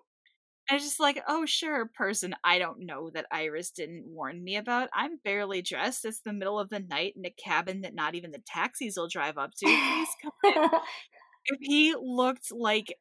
[0.70, 4.56] And it's just like, oh, sure, person I don't know that Iris didn't warn me
[4.56, 4.88] about.
[4.94, 6.04] I'm barely dressed.
[6.04, 9.08] It's the middle of the night in a cabin that not even the taxis will
[9.08, 9.66] drive up to.
[9.66, 10.70] Please come in.
[11.46, 12.94] If he looked like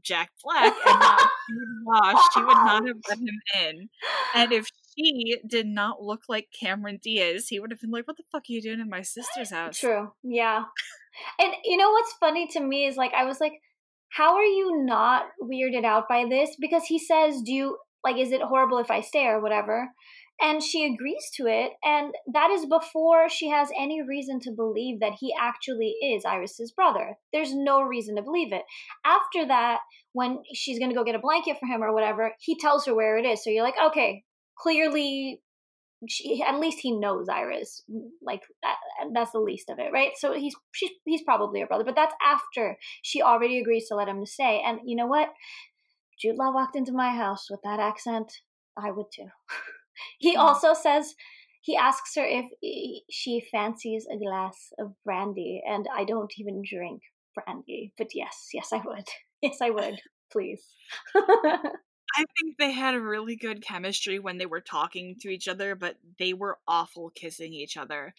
[0.00, 1.28] Jack Black and not
[1.84, 3.88] washed, he would not have let him in.
[4.34, 8.16] And if she did not look like Cameron Diaz, he would have been like, What
[8.16, 9.78] the fuck are you doing in my sister's house?
[9.78, 10.12] True.
[10.22, 10.64] Yeah.
[11.40, 13.60] And you know what's funny to me is like I was like,
[14.14, 16.56] how are you not weirded out by this?
[16.60, 19.88] Because he says, Do you like is it horrible if I stay or whatever?
[20.40, 24.98] And she agrees to it, and that is before she has any reason to believe
[24.98, 27.14] that he actually is Iris's brother.
[27.32, 28.62] There's no reason to believe it.
[29.04, 29.78] After that,
[30.12, 33.16] when she's gonna go get a blanket for him or whatever, he tells her where
[33.16, 33.44] it is.
[33.44, 34.24] So you're like, okay,
[34.58, 35.40] clearly
[36.08, 37.82] she, at least he knows Iris.
[38.22, 38.76] Like that,
[39.12, 40.12] that's the least of it, right?
[40.16, 44.08] So he's she's, he's probably a brother, but that's after she already agrees to let
[44.08, 44.62] him stay.
[44.66, 45.28] And you know what?
[46.20, 48.32] Jude Law walked into my house with that accent.
[48.76, 49.28] I would too.
[50.18, 50.40] he Mm.
[50.40, 51.14] also says
[51.60, 52.46] he asks her if
[53.10, 57.02] she fancies a glass of brandy, and I don't even drink
[57.34, 57.92] brandy.
[57.96, 59.08] But yes, yes, I would.
[59.42, 60.00] Yes, I would.
[60.32, 60.62] Please.
[62.16, 65.74] I think they had a really good chemistry when they were talking to each other,
[65.74, 68.14] but they were awful kissing each other.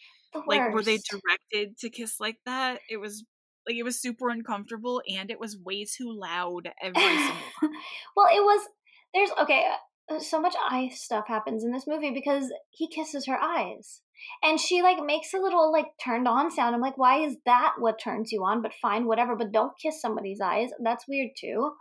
[0.47, 2.81] Like, were they directed to kiss like that?
[2.89, 3.23] It was
[3.67, 7.69] like it was super uncomfortable and it was way too loud every single time.
[8.15, 8.67] well, it was.
[9.13, 9.65] There's okay.
[10.11, 14.01] uh, So much eye stuff happens in this movie because he kisses her eyes,
[14.43, 16.75] and she like makes a little like turned on sound.
[16.75, 18.61] I'm like, why is that what turns you on?
[18.61, 19.35] But fine, whatever.
[19.35, 20.69] But don't kiss somebody's eyes.
[20.83, 21.71] That's weird too.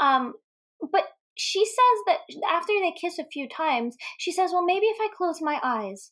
[0.00, 0.34] Um,
[0.92, 1.04] but
[1.38, 1.74] she says
[2.06, 2.18] that
[2.50, 6.10] after they kiss a few times, she says, well, maybe if I close my eyes.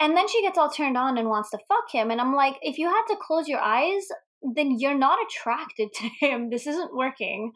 [0.00, 2.10] And then she gets all turned on and wants to fuck him.
[2.10, 4.02] And I'm like, if you had to close your eyes,
[4.42, 6.50] then you're not attracted to him.
[6.50, 7.52] This isn't working.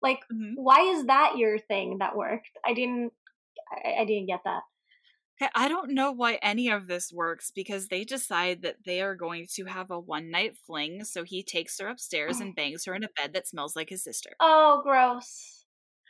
[0.00, 0.52] Like, Mhm.
[0.56, 2.48] why is that your thing that worked?
[2.64, 3.12] I didn't.
[3.70, 4.62] I, I didn't get that.
[5.56, 9.48] I don't know why any of this works because they decide that they are going
[9.54, 11.02] to have a one night fling.
[11.04, 14.04] So he takes her upstairs and bangs her in a bed that smells like his
[14.04, 14.30] sister.
[14.38, 15.61] Oh, gross.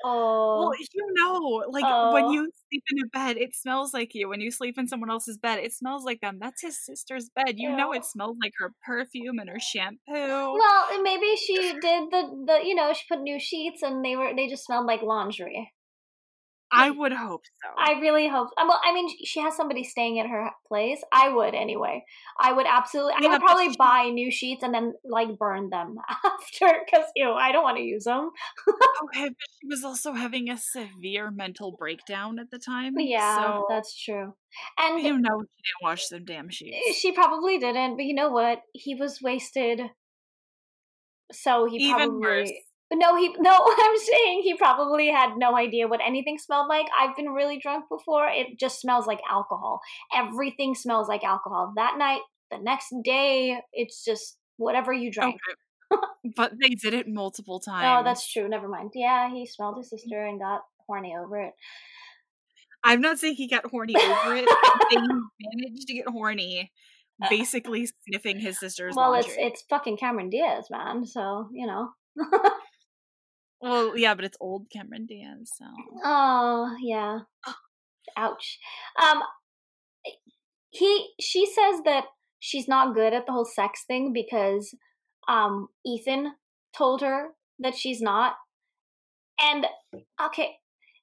[0.05, 2.33] Oh, Well, you know, like when Oh.
[2.33, 4.29] you sleep in a bed, it smells like you.
[4.29, 6.39] When you sleep in someone else's bed, it smells like them.
[6.41, 7.55] That's his sister's bed.
[7.59, 9.99] You know, it smells like her perfume and her shampoo.
[10.09, 14.33] well, maybe she did the the you know she put new sheets and they were
[14.35, 15.73] they just smelled like laundry.
[16.75, 17.69] I would hope so.
[17.77, 18.49] I really hope.
[18.57, 21.03] uh, Well, I mean, she has somebody staying at her place.
[21.13, 22.05] I would anyway.
[22.41, 23.13] I would absolutely.
[23.19, 27.25] I would probably she- buy new sheets and then like burn them after because you
[27.25, 28.31] know I don't want to use them.
[29.05, 32.95] okay, but she was also having a severe mental breakdown at the time.
[32.99, 34.35] Yeah, so that's true.
[34.79, 36.97] And you know she didn't wash them damn sheets.
[36.97, 37.97] she probably didn't.
[37.97, 38.63] But you know what?
[38.73, 39.81] He was wasted.
[41.33, 42.21] So he Even probably.
[42.21, 42.51] worse.
[42.93, 43.75] No, he no.
[43.79, 46.87] I'm saying he probably had no idea what anything smelled like.
[46.99, 48.29] I've been really drunk before.
[48.29, 49.81] It just smells like alcohol.
[50.15, 51.73] Everything smells like alcohol.
[51.77, 55.37] That night, the next day, it's just whatever you drank.
[55.91, 56.01] Okay.
[56.37, 57.85] but they did it multiple times.
[58.01, 58.49] Oh, that's true.
[58.49, 58.91] Never mind.
[58.95, 61.53] Yeah, he smelled his sister and got horny over it.
[62.85, 64.49] I'm not saying he got horny over it.
[64.91, 66.73] He managed to get horny,
[67.23, 69.31] uh, basically sniffing his sister's well, laundry.
[69.35, 71.07] it's it's fucking Cameron Diaz, man.
[71.07, 71.91] So you know.
[73.63, 75.65] Well, yeah, but it's old Cameron Diaz, so
[76.05, 77.21] Oh yeah.
[78.17, 78.59] Ouch.
[79.01, 79.23] Um.
[80.71, 82.05] He she says that
[82.41, 84.75] she's not good at the whole sex thing because
[85.29, 86.35] Um, Ethan
[86.77, 87.29] told her
[87.61, 88.35] that she's not.
[89.39, 89.67] And
[90.21, 90.57] okay,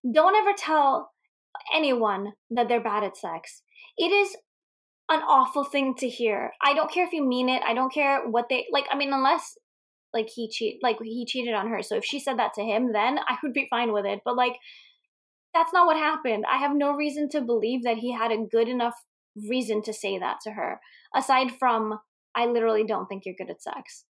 [0.03, 1.11] don't ever tell
[1.73, 3.63] anyone that they're bad at sex.
[3.97, 4.35] It is
[5.09, 6.51] an awful thing to hear.
[6.61, 7.63] I don't care if you mean it.
[7.63, 8.87] I don't care what they like.
[8.91, 9.57] I mean, unless
[10.13, 11.81] like he cheat, like he cheated on her.
[11.81, 14.21] So if she said that to him, then I would be fine with it.
[14.25, 14.53] But like,
[15.53, 16.45] that's not what happened.
[16.51, 18.95] I have no reason to believe that he had a good enough
[19.49, 20.79] reason to say that to her,
[21.15, 21.99] aside from
[22.35, 24.05] I literally don't think you're good at sex.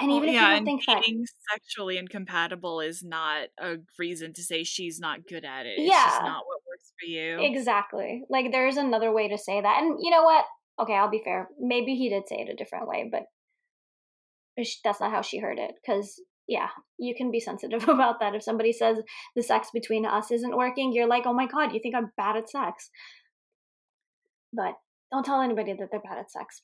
[0.00, 3.76] And even well, yeah, if you don't think that being sexually incompatible is not a
[3.98, 5.74] reason to say she's not good at it.
[5.76, 7.38] It's yeah, not what works for you.
[7.40, 8.22] Exactly.
[8.30, 9.82] Like there's another way to say that.
[9.82, 10.44] And you know what?
[10.80, 11.48] Okay, I'll be fair.
[11.58, 13.22] Maybe he did say it a different way, but
[14.84, 15.72] that's not how she heard it.
[15.80, 18.34] Because yeah, you can be sensitive about that.
[18.34, 18.98] If somebody says
[19.36, 22.36] the sex between us isn't working, you're like, oh my god, you think I'm bad
[22.36, 22.90] at sex.
[24.52, 24.74] But
[25.12, 26.62] don't tell anybody that they're bad at sex.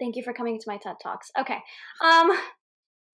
[0.00, 1.30] Thank you for coming to my TED Talks.
[1.38, 1.58] Okay.
[2.04, 2.30] Um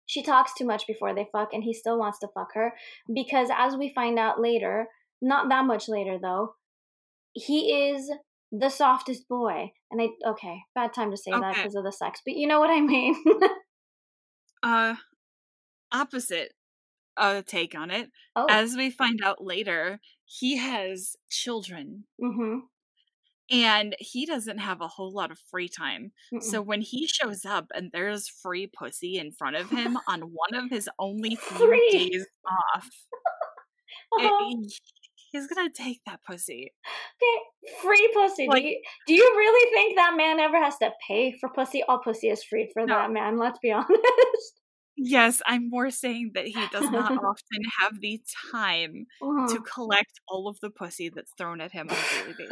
[0.06, 2.74] she talks too much before they fuck and he still wants to fuck her
[3.14, 4.88] because as we find out later,
[5.22, 6.56] not that much later though,
[7.34, 8.10] he is
[8.52, 9.72] the softest boy.
[9.92, 11.42] And I okay, bad time to say okay.
[11.42, 13.16] that because of the sex, but you know what I mean.
[14.64, 14.96] uh
[15.92, 16.54] opposite
[17.18, 18.10] uh take on it.
[18.36, 18.48] Oh.
[18.50, 22.06] As we find out later, he has children.
[22.22, 22.60] Mm-hmm
[23.52, 26.12] and he doesn't have a whole lot of free time.
[26.34, 26.44] Mm-mm.
[26.44, 30.54] So when he shows up and there's free pussy in front of him on one
[30.54, 32.88] of his only few days off,
[34.20, 34.46] uh-huh.
[34.52, 34.74] it,
[35.32, 36.74] he's gonna take that pussy.
[37.18, 38.48] Okay, free pussy.
[38.48, 41.84] Like, do, you, do you really think that man ever has to pay for pussy?
[41.84, 42.96] All pussy is free for no.
[42.96, 43.38] that man.
[43.38, 44.54] Let's be honest.
[45.02, 48.22] Yes, I'm more saying that he does not often have the
[48.52, 49.48] time uh-huh.
[49.54, 52.52] to collect all of the pussy that's thrown at him on a daily basis.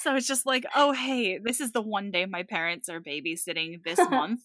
[0.00, 3.84] So it's just like, oh, hey, this is the one day my parents are babysitting
[3.84, 4.40] this month.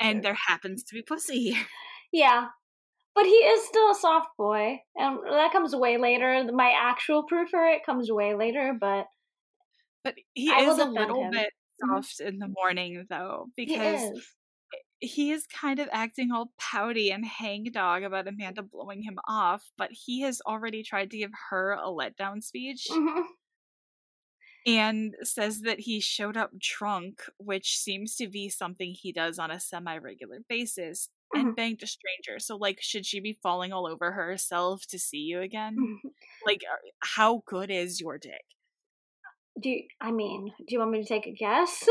[0.00, 1.66] and there happens to be pussy here.
[2.12, 2.46] Yeah.
[3.14, 4.80] But he is still a soft boy.
[4.96, 6.44] And that comes way later.
[6.52, 9.06] My actual proof for it comes way later, but.
[10.02, 11.30] But he I is a little him.
[11.30, 11.50] bit
[11.82, 11.94] mm-hmm.
[11.94, 14.26] soft in the morning, though, because he is.
[14.98, 19.90] he is kind of acting all pouty and hangdog about Amanda blowing him off, but
[19.92, 22.86] he has already tried to give her a letdown speech.
[22.90, 23.22] Mm-hmm
[24.66, 29.50] and says that he showed up drunk, which seems to be something he does on
[29.50, 31.48] a semi regular basis, mm-hmm.
[31.48, 32.38] and banged a stranger.
[32.38, 35.76] So, like, should she be falling all over herself to see you again?
[35.78, 36.08] Mm-hmm.
[36.46, 38.44] Like, uh, how good is your dick?
[39.60, 41.88] Do you, I mean, do you want me to take a guess?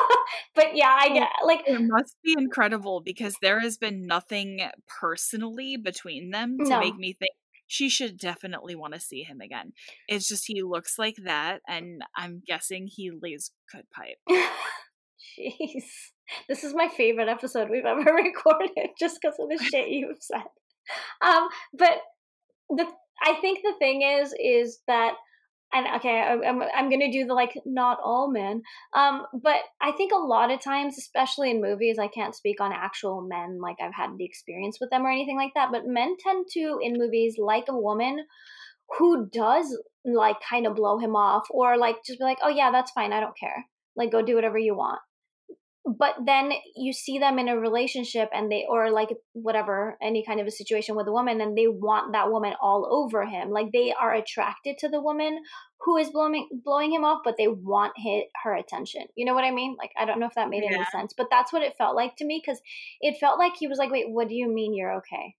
[0.54, 4.60] but yeah, I get like it must be incredible because there has been nothing
[5.00, 6.78] personally between them to no.
[6.78, 7.32] make me think
[7.66, 9.72] she should definitely want to see him again.
[10.08, 14.18] It's just he looks like that, and I'm guessing he lays good pipe.
[15.40, 15.84] Jeez.
[16.48, 20.44] This is my favorite episode we've ever recorded just because of the shit you've said.
[21.22, 21.98] Um, but
[22.70, 22.86] the
[23.22, 25.14] I think the thing is is that
[25.72, 28.62] and okay, I'm I'm gonna do the like not all men,
[28.92, 32.72] um, but I think a lot of times, especially in movies, I can't speak on
[32.72, 35.70] actual men like I've had the experience with them or anything like that.
[35.70, 38.26] But men tend to in movies like a woman
[38.98, 42.72] who does like kind of blow him off or like just be like, oh yeah,
[42.72, 43.64] that's fine, I don't care,
[43.94, 45.00] like go do whatever you want
[45.98, 50.40] but then you see them in a relationship and they or like whatever any kind
[50.40, 53.72] of a situation with a woman and they want that woman all over him like
[53.72, 55.38] they are attracted to the woman
[55.80, 59.44] who is blowing blowing him off but they want his, her attention you know what
[59.44, 60.76] i mean like i don't know if that made yeah.
[60.76, 62.60] any sense but that's what it felt like to me because
[63.00, 65.34] it felt like he was like wait what do you mean you're okay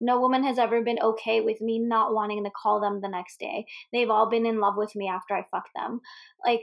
[0.00, 3.40] no woman has ever been okay with me not wanting to call them the next
[3.40, 3.66] day.
[3.92, 6.00] They've all been in love with me after I fuck them.
[6.44, 6.62] Like,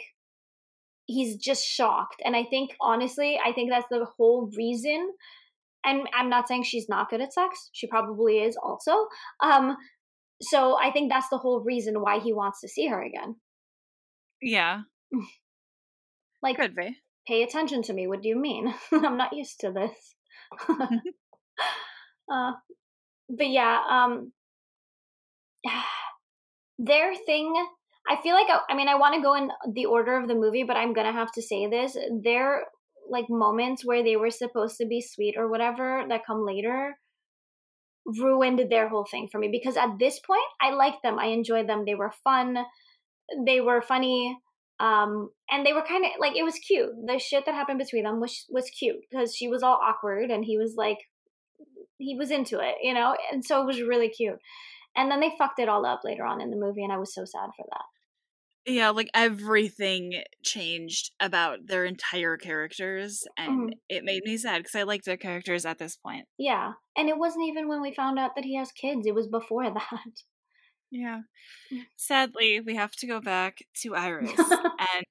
[1.05, 2.21] he's just shocked.
[2.23, 5.13] And I think honestly, I think that's the whole reason.
[5.83, 7.69] And I'm not saying she's not good at sex.
[7.73, 9.07] She probably is also.
[9.41, 9.77] Um
[10.41, 13.35] so I think that's the whole reason why he wants to see her again.
[14.41, 14.81] Yeah.
[16.41, 16.97] like could be.
[17.27, 18.07] Pay attention to me.
[18.07, 18.73] What do you mean?
[18.91, 20.15] I'm not used to this.
[22.31, 22.51] uh
[23.29, 24.31] but yeah, um
[26.79, 27.53] their thing
[28.07, 30.35] I feel like I, I mean I want to go in the order of the
[30.35, 32.65] movie, but I'm gonna have to say this: their
[33.09, 36.97] like moments where they were supposed to be sweet or whatever that come later
[38.05, 41.67] ruined their whole thing for me because at this point I liked them, I enjoyed
[41.67, 42.57] them, they were fun,
[43.45, 44.37] they were funny,
[44.79, 46.89] um, and they were kind of like it was cute.
[47.05, 50.43] The shit that happened between them was was cute because she was all awkward and
[50.45, 50.99] he was like
[51.97, 54.39] he was into it, you know, and so it was really cute.
[54.95, 57.13] And then they fucked it all up later on in the movie, and I was
[57.13, 57.94] so sad for that.
[58.65, 63.73] Yeah, like everything changed about their entire characters, and Mhm.
[63.89, 66.27] it made me sad because I liked their characters at this point.
[66.37, 66.73] Yeah.
[66.97, 69.69] And it wasn't even when we found out that he has kids, it was before
[69.73, 70.23] that.
[70.91, 71.21] Yeah.
[71.71, 71.85] Mm.
[71.97, 74.31] Sadly, we have to go back to Iris,
[74.79, 75.05] and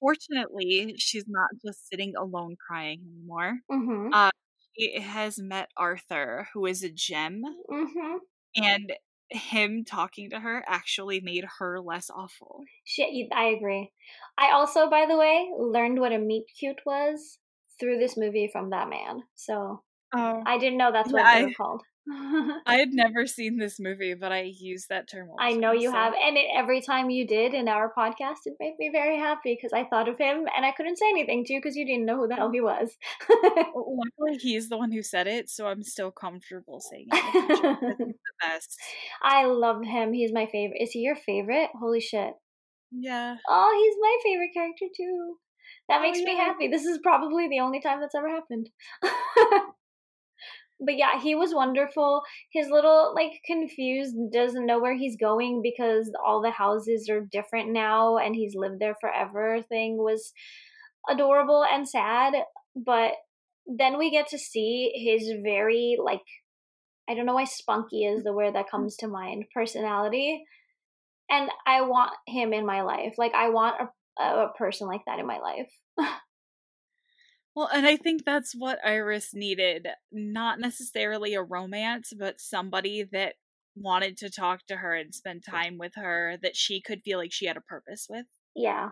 [0.00, 3.60] fortunately, she's not just sitting alone crying anymore.
[3.70, 4.10] mhm.
[4.12, 4.30] Uh,
[4.76, 8.18] she has met Arthur, who is a gem, Mhm.
[8.56, 8.92] and
[9.30, 12.62] him talking to her actually made her less awful.
[12.84, 13.92] Shit, I agree.
[14.36, 17.38] I also, by the way, learned what a meet cute was
[17.78, 19.22] through this movie from that man.
[19.34, 20.42] So Oh.
[20.44, 21.82] I didn't know that's what Yeah, they I- were called.
[22.66, 25.28] I had never seen this movie, but I use that term.
[25.28, 28.46] the I know you so- have, and it, every time you did in our podcast,
[28.46, 31.44] it made me very happy because I thought of him, and I couldn't say anything
[31.44, 32.96] to you because you didn't know who the hell he was.
[33.74, 37.32] Luckily, he's the one who said it, so I'm still comfortable saying it.
[37.32, 38.76] the he's the best.
[39.22, 40.12] I love him.
[40.12, 40.80] He's my favorite.
[40.80, 41.70] Is he your favorite?
[41.78, 42.32] Holy shit!
[42.92, 43.36] Yeah.
[43.48, 45.36] Oh, he's my favorite character too.
[45.88, 46.68] That Oh, makes me happy.
[46.68, 48.68] This is probably the only time that's ever happened.
[50.80, 52.22] but yeah, he was wonderful.
[52.52, 57.70] His little like confused, doesn't know where he's going because all the houses are different
[57.70, 60.32] now and he's lived there forever thing was
[61.08, 62.34] adorable and sad,
[62.74, 63.12] but
[63.66, 66.20] then we get to see his very like
[67.08, 68.76] I don't know why spunky is the word that mm-hmm.
[68.76, 70.44] comes to mind, personality.
[71.28, 73.14] And I want him in my life.
[73.18, 73.76] Like I want
[74.18, 75.70] a, a person like that in my life.
[77.54, 79.88] Well, and I think that's what Iris needed.
[80.12, 83.34] Not necessarily a romance, but somebody that
[83.76, 87.32] wanted to talk to her and spend time with her that she could feel like
[87.32, 88.26] she had a purpose with.
[88.54, 88.90] Yeah.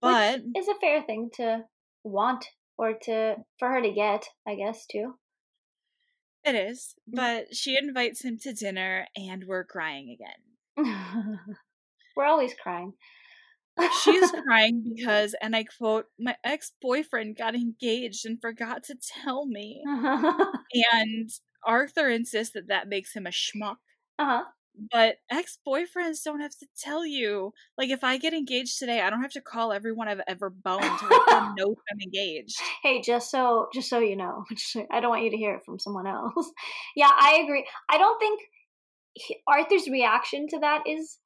[0.00, 1.64] But Which is a fair thing to
[2.04, 2.44] want
[2.76, 5.14] or to for her to get, I guess, too.
[6.44, 6.94] it is.
[7.10, 7.16] Mm.
[7.16, 11.38] But she invites him to dinner and we're crying again.
[12.16, 12.92] We're always crying.
[14.02, 19.46] She's crying because, and I quote, my ex boyfriend got engaged and forgot to tell
[19.46, 19.82] me.
[20.92, 21.30] And
[21.66, 23.76] Arthur insists that that makes him a schmuck.
[24.18, 24.44] uh-huh.
[24.90, 27.52] But ex boyfriends don't have to tell you.
[27.76, 30.98] Like, if I get engaged today, I don't have to call everyone I've ever boned
[30.98, 32.56] to let them know I'm engaged.
[32.82, 34.44] Hey, just so just so you know,
[34.90, 36.50] I don't want you to hear it from someone else.
[36.96, 37.66] yeah, I agree.
[37.90, 38.40] I don't think
[39.46, 41.18] Arthur's reaction to that is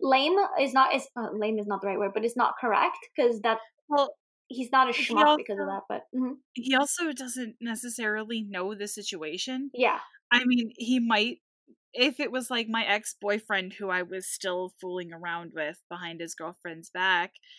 [0.00, 0.36] lame.
[0.60, 3.40] Is not is uh, lame is not the right word, but it's not correct because
[3.42, 4.14] that Well,
[4.48, 6.02] he's not a schmuck because of also- that.
[6.12, 6.34] But mhm.
[6.54, 9.70] he also doesn't necessarily know the situation.
[9.74, 10.00] yeah,
[10.32, 11.38] I mean, he might.
[11.92, 16.20] If it was like my ex boyfriend who I was still fooling around with behind
[16.20, 17.32] his girlfriend's back,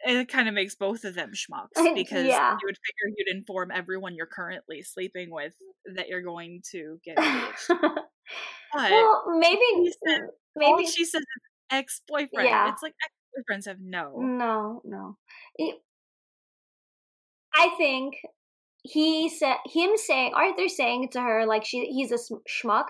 [0.00, 2.52] it, kind of makes both of them schmucks because Yeah.
[2.52, 5.52] you would figure you'd inform everyone you're currently sleeping with
[5.96, 7.68] that you're going to get engaged.
[7.68, 9.60] But well, maybe
[10.56, 11.22] maybe she says
[11.70, 12.48] ex boyfriend.
[12.48, 12.70] Yeah.
[12.70, 14.14] It's like ex boyfriends have no.
[14.18, 15.16] No, no.
[15.56, 15.80] It-
[17.54, 18.16] I think
[18.82, 22.84] he said him saying Arthur saying to her like she he's a schmuck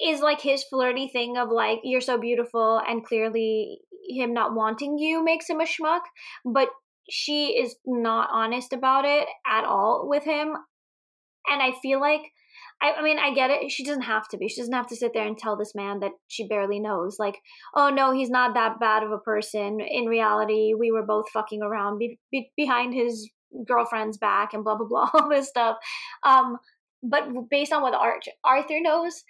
[0.00, 4.98] is like his flirty thing of like you're so beautiful and clearly him not wanting
[4.98, 6.00] you makes him a schmuck,
[6.44, 6.68] but
[7.10, 10.54] she is not honest about it at all with him.
[11.48, 12.22] And I feel like
[12.82, 13.70] I, I mean, I get it.
[13.70, 14.48] She doesn't have to be.
[14.48, 17.16] She doesn't have to sit there and tell this man that she barely knows.
[17.18, 17.36] Like,
[17.74, 19.80] oh no, he's not that bad of a person.
[19.80, 23.30] In reality, we were both fucking around be, be, behind his
[23.66, 25.76] girlfriend's back and blah blah blah, all this stuff.
[26.22, 26.58] Um,
[27.02, 29.24] but based on what Ar- Arthur knows,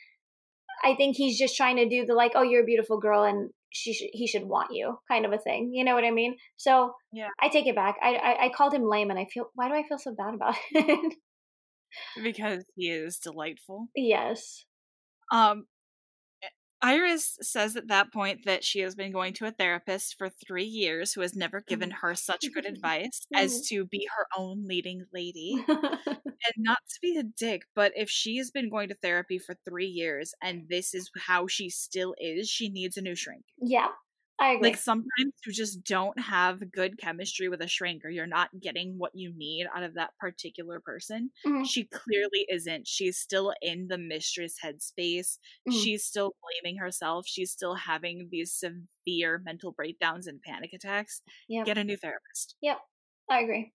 [0.85, 3.51] I think he's just trying to do the like, oh, you're a beautiful girl and
[3.73, 5.71] she sh- he should want you kind of a thing.
[5.73, 6.37] You know what I mean?
[6.57, 7.29] So Yeah.
[7.41, 7.97] I take it back.
[8.03, 10.35] I, I I called him lame, and I feel why do I feel so bad
[10.35, 11.15] about it?
[12.23, 13.89] Because he is delightful.
[13.95, 14.65] yes.
[15.33, 15.67] Um,
[16.43, 16.49] eh,
[16.83, 20.65] Iris says at that point that she has been going to a therapist for three
[20.65, 22.07] years who has never given mm-hmm.
[22.07, 23.77] her such good advice as mm-hmm.
[23.77, 25.65] to be her own leading lady.
[26.43, 29.55] And not to be a dick, but if she has been going to therapy for
[29.69, 33.45] three years and this is how she still is, she needs a new shrink.
[33.61, 33.89] yeah,
[34.41, 34.71] I agree.
[34.71, 38.99] Like sometimes you just don't have good chemistry with a shrink or you're not getting
[38.99, 41.31] what you need out of that particular person.
[41.45, 41.65] Mhm.
[41.67, 42.87] She clearly isn't.
[42.87, 45.39] She's still in the mistress headspace.
[45.69, 45.73] Mhm.
[45.83, 47.27] She's still blaming herself.
[47.27, 51.23] She's still having these severe mental breakdowns and panic attacks.
[51.49, 51.67] Yep.
[51.67, 52.57] Get a new therapist.
[52.63, 52.79] Yep,
[53.31, 53.73] I agree.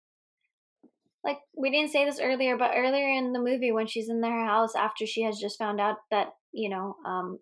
[1.24, 4.46] Like we didn't say this earlier, but earlier in the movie when she's in their
[4.46, 7.40] house after she has just found out that you know um,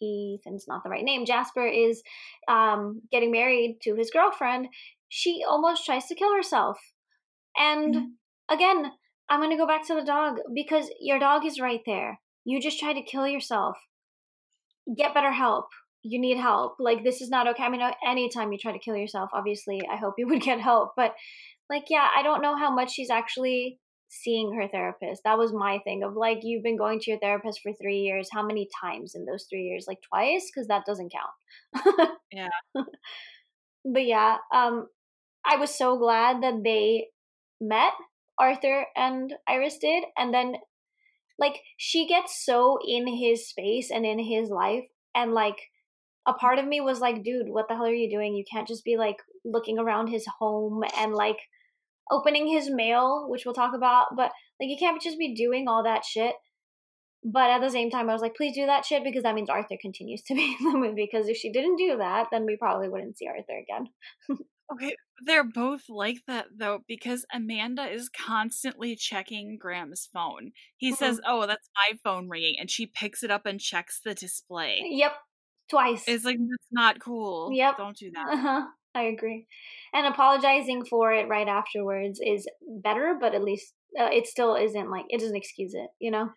[0.00, 2.02] Ethan's not the right name, Jasper is
[2.48, 4.68] um, getting married to his girlfriend,
[5.08, 6.78] she almost tries to kill herself.
[7.56, 8.06] And Mhm.
[8.48, 8.92] again,
[9.28, 12.20] I'm gonna go back to the dog because your dog is right there.
[12.44, 13.76] You just tried to kill yourself.
[14.96, 15.66] Get better help.
[16.04, 16.74] you need help.
[16.80, 17.62] Like, this is not okay.
[17.62, 20.94] I mean, anytime you try to kill yourself, obviously, I hope you would get help.
[20.96, 21.14] But,
[21.70, 23.78] like, yeah, I don't know how much she's actually
[24.12, 25.22] seeing her therapist.
[25.24, 28.28] That was my thing of like, you've been going to your therapist for three years.
[28.30, 29.86] How many times in those three years?
[29.88, 30.50] Like, twice?
[30.52, 32.10] Because that doesn't count.
[32.32, 32.48] yeah.
[33.84, 34.86] but yeah, um,
[35.46, 37.08] I was so glad that they
[37.58, 37.94] met
[38.38, 40.04] Arthur and Iris did.
[40.18, 40.56] And then,
[41.38, 44.84] like, she gets so in his space and in his life.
[45.14, 45.56] And, like,
[46.26, 48.34] a part of me was like, dude, what the hell are you doing?
[48.34, 51.38] You can't just be, like, looking around his home and, like,
[52.10, 54.16] opening his mail, which we'll talk about.
[54.16, 56.34] But, like, you can't just be doing all that shit.
[57.24, 59.48] But at the same time, I was like, please do that shit because that means
[59.48, 61.08] Arthur continues to be in the movie.
[61.10, 63.88] Because if she didn't do that, then we probably wouldn't see Arthur again.
[64.72, 64.96] Okay,
[65.26, 70.52] they're both like that though because Amanda is constantly checking Graham's phone.
[70.76, 70.96] He mm-hmm.
[70.96, 74.82] says, "Oh, that's my phone ringing," and she picks it up and checks the display.
[74.84, 75.12] Yep,
[75.68, 76.04] twice.
[76.06, 77.50] It's like that's not cool.
[77.52, 78.32] Yep, don't do that.
[78.32, 78.66] Uh-huh.
[78.94, 79.46] I agree.
[79.94, 82.46] And apologizing for it right afterwards is
[82.82, 86.30] better, but at least uh, it still isn't like it doesn't excuse it, you know.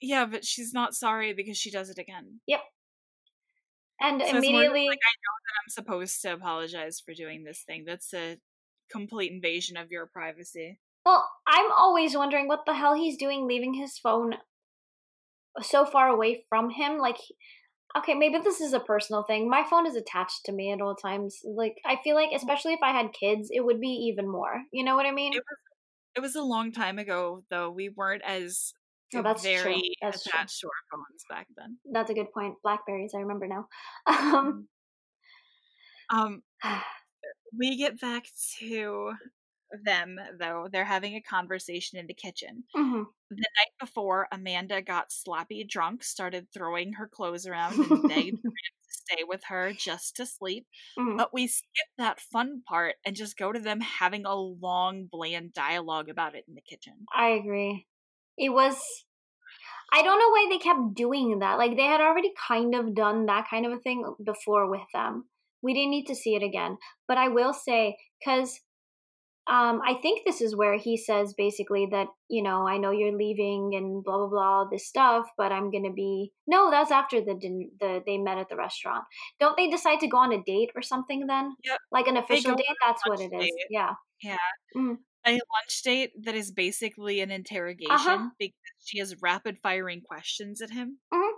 [0.00, 2.40] Yeah, but she's not sorry because she does it again.
[2.46, 2.60] Yep.
[4.00, 7.84] And so immediately, like I know that I'm supposed to apologize for doing this thing.
[7.84, 8.38] That's a
[8.90, 10.78] complete invasion of your privacy.
[11.04, 14.34] Well, I'm always wondering what the hell he's doing, leaving his phone
[15.62, 16.98] so far away from him.
[16.98, 17.16] Like,
[17.96, 19.48] okay, maybe this is a personal thing.
[19.48, 21.40] My phone is attached to me at all times.
[21.44, 24.62] Like, I feel like, especially if I had kids, it would be even more.
[24.72, 25.32] You know what I mean?
[25.32, 25.58] It was,
[26.16, 27.70] it was a long time ago, though.
[27.70, 28.72] We weren't as
[29.14, 29.82] Oh, that's very true.
[30.02, 30.68] That's attached true.
[30.68, 31.78] to our phones back then.
[31.90, 32.56] That's a good point.
[32.62, 33.68] Blackberries, I remember now.
[34.06, 34.68] Um,
[36.10, 36.42] um
[37.58, 38.24] we get back
[38.58, 39.12] to
[39.84, 40.68] them though.
[40.70, 42.64] They're having a conversation in the kitchen.
[42.76, 43.02] Mm-hmm.
[43.30, 48.50] The night before, Amanda got sloppy drunk, started throwing her clothes around, and begged to
[48.88, 50.66] stay with her just to sleep.
[50.98, 51.16] Mm-hmm.
[51.16, 55.52] But we skip that fun part and just go to them having a long, bland
[55.52, 56.94] dialogue about it in the kitchen.
[57.14, 57.86] I agree
[58.38, 59.04] it was
[59.92, 61.56] I don't know why they kept doing that.
[61.56, 65.24] Like they had already kind of done that kind of a thing before with them.
[65.62, 66.76] We didn't need to see it again.
[67.06, 68.60] But I will say cuz
[69.48, 73.16] um, I think this is where he says basically that you know I know you're
[73.16, 76.70] leaving and blah blah blah this stuff, but I'm gonna be no.
[76.70, 77.34] That's after the
[77.80, 79.04] the they met at the restaurant.
[79.40, 81.54] Don't they decide to go on a date or something then?
[81.64, 81.78] Yep.
[81.90, 82.66] Like an official date.
[82.86, 83.40] That's what it is.
[83.40, 83.52] Date.
[83.70, 83.92] Yeah.
[84.22, 84.36] Yeah.
[84.76, 84.94] Mm-hmm
[85.26, 87.36] a lunch date that is basically an uh-huh.
[87.36, 88.28] interrogation uh-huh.
[88.38, 90.98] because she has rapid firing questions at him.
[91.12, 91.36] Mm-hmm.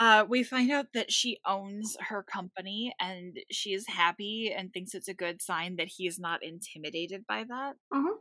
[0.00, 4.94] Uh, we find out that she owns her company and she is happy and thinks
[4.94, 7.74] it's a good sign that he is not intimidated by that.
[7.92, 8.16] Mm-hmm.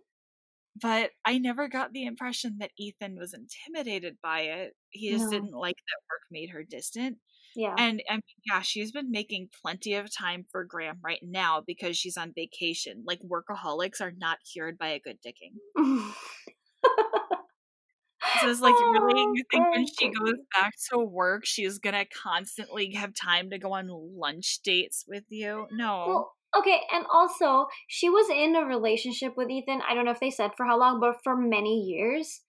[0.81, 4.73] But I never got the impression that Ethan was intimidated by it.
[4.89, 5.31] He just no.
[5.31, 7.17] didn't like that work made her distant.
[7.55, 7.75] Yeah.
[7.77, 11.95] And I mean, yeah, she's been making plenty of time for Graham right now because
[11.95, 13.03] she's on vacation.
[13.05, 15.55] Like workaholics are not cured by a good dicking.
[18.41, 22.05] so it's like really oh, you think when she goes back to work she's gonna
[22.05, 25.67] constantly have time to go on lunch dates with you?
[25.71, 26.05] No.
[26.07, 29.81] Well, okay, and also she was in a relationship with Ethan.
[29.87, 32.41] I don't know if they said for how long, but for many years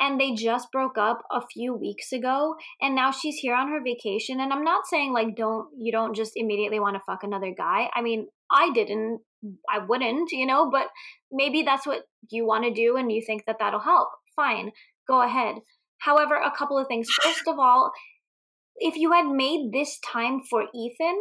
[0.00, 3.82] and they just broke up a few weeks ago and now she's here on her
[3.82, 7.54] vacation and i'm not saying like don't you don't just immediately want to fuck another
[7.56, 9.20] guy i mean i didn't
[9.70, 10.86] i wouldn't you know but
[11.30, 14.70] maybe that's what you want to do and you think that that'll help fine
[15.08, 15.56] go ahead
[15.98, 17.92] however a couple of things first of all
[18.76, 21.16] if you had made this time for ethan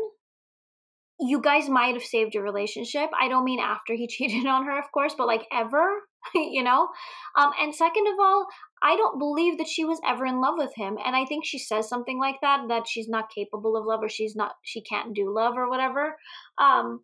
[1.20, 4.78] you guys might have saved your relationship i don't mean after he cheated on her
[4.78, 6.02] of course but like ever
[6.36, 6.90] you know?
[7.38, 8.48] Um, and second of all,
[8.82, 10.98] I don't believe that she was ever in love with him.
[11.04, 14.10] And I think she says something like that, that she's not capable of love or
[14.10, 16.18] she's not, she can't do love or whatever.
[16.58, 17.00] Um,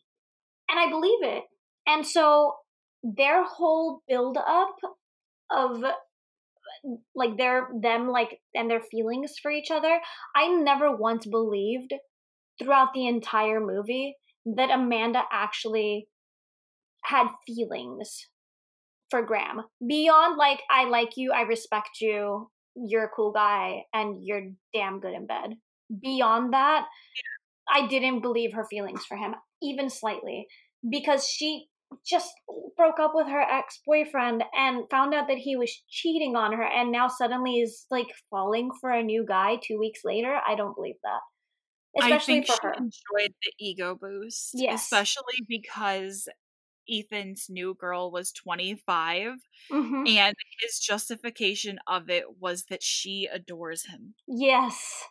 [0.70, 1.44] and I believe it.
[1.88, 2.54] And so
[3.04, 4.76] their whole build up
[5.52, 5.84] of
[7.16, 10.00] like their them like and their feelings for each other
[10.36, 11.94] i never once believed
[12.60, 14.16] throughout the entire movie
[14.46, 16.08] that amanda actually
[17.04, 18.28] had feelings
[19.10, 19.62] for Graham.
[19.86, 25.00] Beyond like I like you, I respect you, you're a cool guy, and you're damn
[25.00, 25.56] good in bed.
[26.02, 26.86] Beyond that,
[27.72, 30.48] I didn't believe her feelings for him, even slightly,
[30.88, 31.68] because she
[32.06, 32.32] just
[32.78, 36.92] broke up with her ex-boyfriend and found out that he was cheating on her and
[36.92, 40.40] now suddenly is like falling for a new guy 2 weeks later.
[40.48, 41.20] I don't believe that.
[42.04, 42.74] Especially for her.
[42.74, 44.84] enjoyed the ego boost, yes.
[44.84, 46.28] especially because
[46.90, 49.34] Ethan's new girl was 25
[49.72, 50.08] mm-hmm.
[50.08, 54.16] and his justification of it was that she adores him.
[54.28, 55.04] Yes.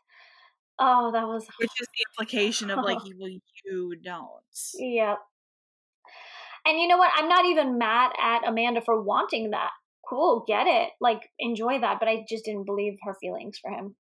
[0.79, 3.31] Oh, that was which is the implication of like, well,
[3.65, 4.29] you don't.
[4.75, 5.19] Yep.
[6.69, 7.11] And you know what?
[7.17, 9.73] I'm not even mad at Amanda for wanting that.
[10.09, 10.93] Cool, get it.
[11.01, 11.99] Like, enjoy that.
[11.99, 13.97] But I just didn't believe her feelings for him.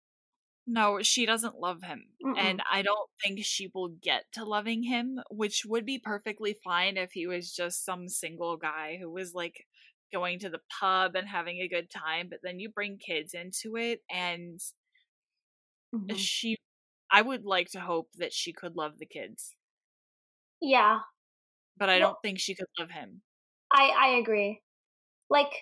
[0.67, 2.15] No, she doesn't love him.
[2.25, 2.37] Mm-mm.
[2.37, 6.97] And I don't think she will get to loving him, which would be perfectly fine
[6.97, 9.67] if he was just some single guy who was like
[10.13, 12.29] going to the pub and having a good time.
[12.29, 14.61] But then you bring kids into it, and
[15.93, 16.17] Mhm.
[16.17, 16.57] she,
[17.11, 19.57] I would like to hope that she could love the kids,
[20.61, 21.01] Yeah,
[21.79, 23.23] but I Well- don't think she could love him.
[23.73, 24.63] I I agree.
[25.31, 25.53] Like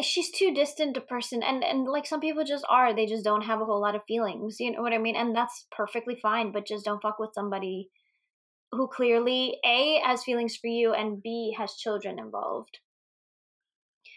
[0.00, 3.42] she's too distant a person and and like some people just are they just don't
[3.42, 6.50] have a whole lot of feelings you know what i mean and that's perfectly fine
[6.50, 7.88] but just don't fuck with somebody
[8.72, 12.78] who clearly a has feelings for you and b has children involved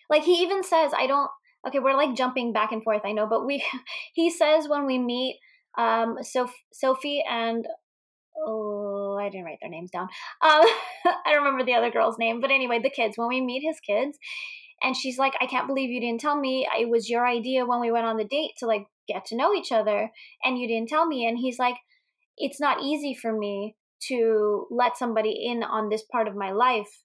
[0.09, 1.29] like he even says i don't
[1.67, 3.63] okay we're like jumping back and forth i know but we
[4.15, 5.39] he says when we meet
[5.77, 7.67] um Soph- sophie and
[8.45, 10.07] oh i didn't write their names down.
[10.41, 10.65] Um
[11.25, 13.79] i don't remember the other girl's name but anyway the kids when we meet his
[13.79, 14.17] kids
[14.81, 17.79] and she's like i can't believe you didn't tell me it was your idea when
[17.79, 20.11] we went on the date to like get to know each other
[20.43, 21.75] and you didn't tell me and he's like
[22.37, 27.01] it's not easy for me to let somebody in on this part of my life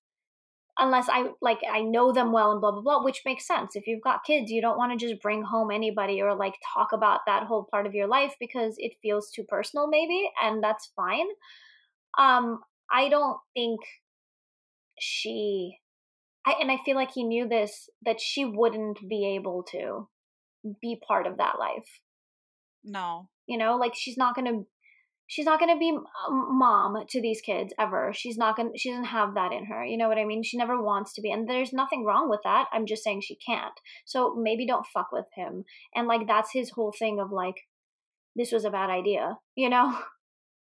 [0.78, 3.86] unless i like i know them well and blah blah blah which makes sense if
[3.86, 7.20] you've got kids you don't want to just bring home anybody or like talk about
[7.26, 11.26] that whole part of your life because it feels too personal maybe and that's fine
[12.18, 12.60] um
[12.90, 13.80] i don't think
[14.98, 15.78] she
[16.44, 20.08] I, and I feel like he knew this that she wouldn't be able to
[20.80, 22.00] be part of that life.
[22.84, 23.28] No.
[23.46, 24.62] You know, like she's not gonna,
[25.32, 28.12] she's not gonna be uh, mom to these kids ever.
[28.14, 29.82] She's not gonna, she doesn't have that in her.
[29.82, 30.42] You know what I mean?
[30.42, 32.66] She never wants to be, and there's nothing wrong with that.
[32.70, 33.72] I'm just saying she can't.
[34.04, 35.64] So maybe don't fuck with him.
[35.94, 37.54] And like that's his whole thing of like,
[38.36, 39.38] this was a bad idea.
[39.54, 39.98] You know?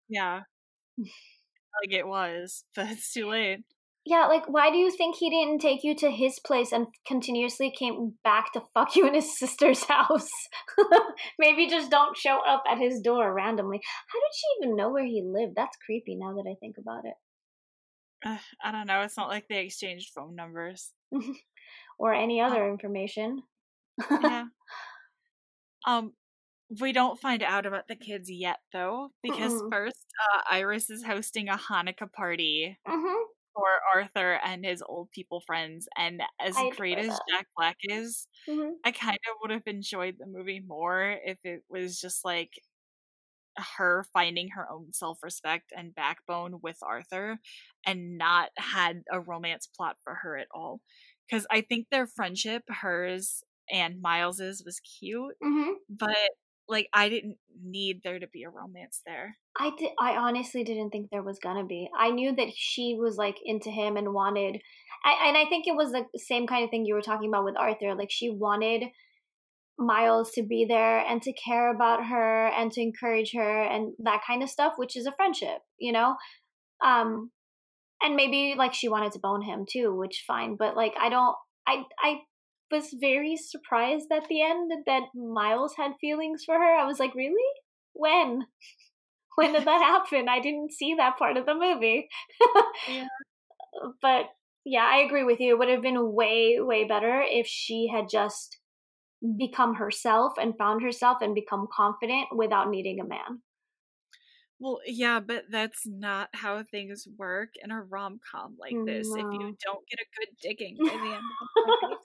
[0.09, 0.41] Yeah.
[0.99, 3.61] like it was, but it's too late.
[4.07, 7.73] Yeah, like why do you think he didn't take you to his place and continuously
[7.77, 10.31] came back to fuck you in his sister's house?
[11.39, 13.81] Maybe just don't show up at his door randomly.
[14.09, 15.55] How did she even know where he lived?
[15.57, 17.15] That's creepy now that I think about it.
[18.27, 19.03] Uh, I don't know.
[19.03, 20.93] It's not like they exchanged phone numbers.
[21.99, 23.43] or any other information.
[24.23, 24.45] yeah.
[25.87, 26.13] Um,
[26.81, 29.71] we don't find out about the kids yet, though, because Mm-mm.
[29.71, 33.23] first, uh, Iris is hosting a Hanukkah party hmm
[33.55, 35.89] for Arthur and his old people friends.
[35.97, 37.23] And as great as that.
[37.31, 41.63] Jack Black is, hmm I kind of would have enjoyed the movie more if it
[41.71, 42.53] was just like
[43.77, 47.39] her finding her own self respect and backbone with Arthur
[47.87, 50.81] and not had a romance plot for her at all.
[51.29, 56.17] Because I think their friendship, hers and Miles's, was cute, hmm but
[56.69, 59.37] like I didn't need there to be a romance there.
[59.59, 59.91] I did.
[60.01, 61.89] I honestly didn't think there was gonna be.
[61.97, 64.61] I knew that she was like into him and wanted,
[65.05, 67.45] I, and I think it was the same kind of thing you were talking about
[67.45, 67.95] with Arthur.
[67.95, 68.85] Like she wanted
[69.79, 74.23] Miles to be there and to care about her and to encourage her and that
[74.27, 76.17] kind of stuff, which is a friendship, you know.
[76.85, 77.31] Um,
[78.03, 80.57] and maybe like she wanted to bone him too, which fine.
[80.57, 81.37] But like I don't.
[81.67, 82.19] I I
[82.71, 86.77] was very surprised at the end that Miles had feelings for her.
[86.77, 87.51] I was like, really?
[87.93, 88.47] When?
[89.37, 90.29] when did that happen?
[90.29, 92.09] I didn't see that part of the movie.
[92.89, 93.07] Yeah.
[94.01, 94.27] But
[94.65, 95.51] yeah, I agree with you.
[95.55, 98.57] It would have been way, way better if she had just
[99.37, 103.43] become herself and found herself and become confident without needing a man.
[104.61, 109.09] Well, yeah, but that's not how things work in a rom com like this.
[109.09, 111.97] If you don't get a good digging by the end of the movie.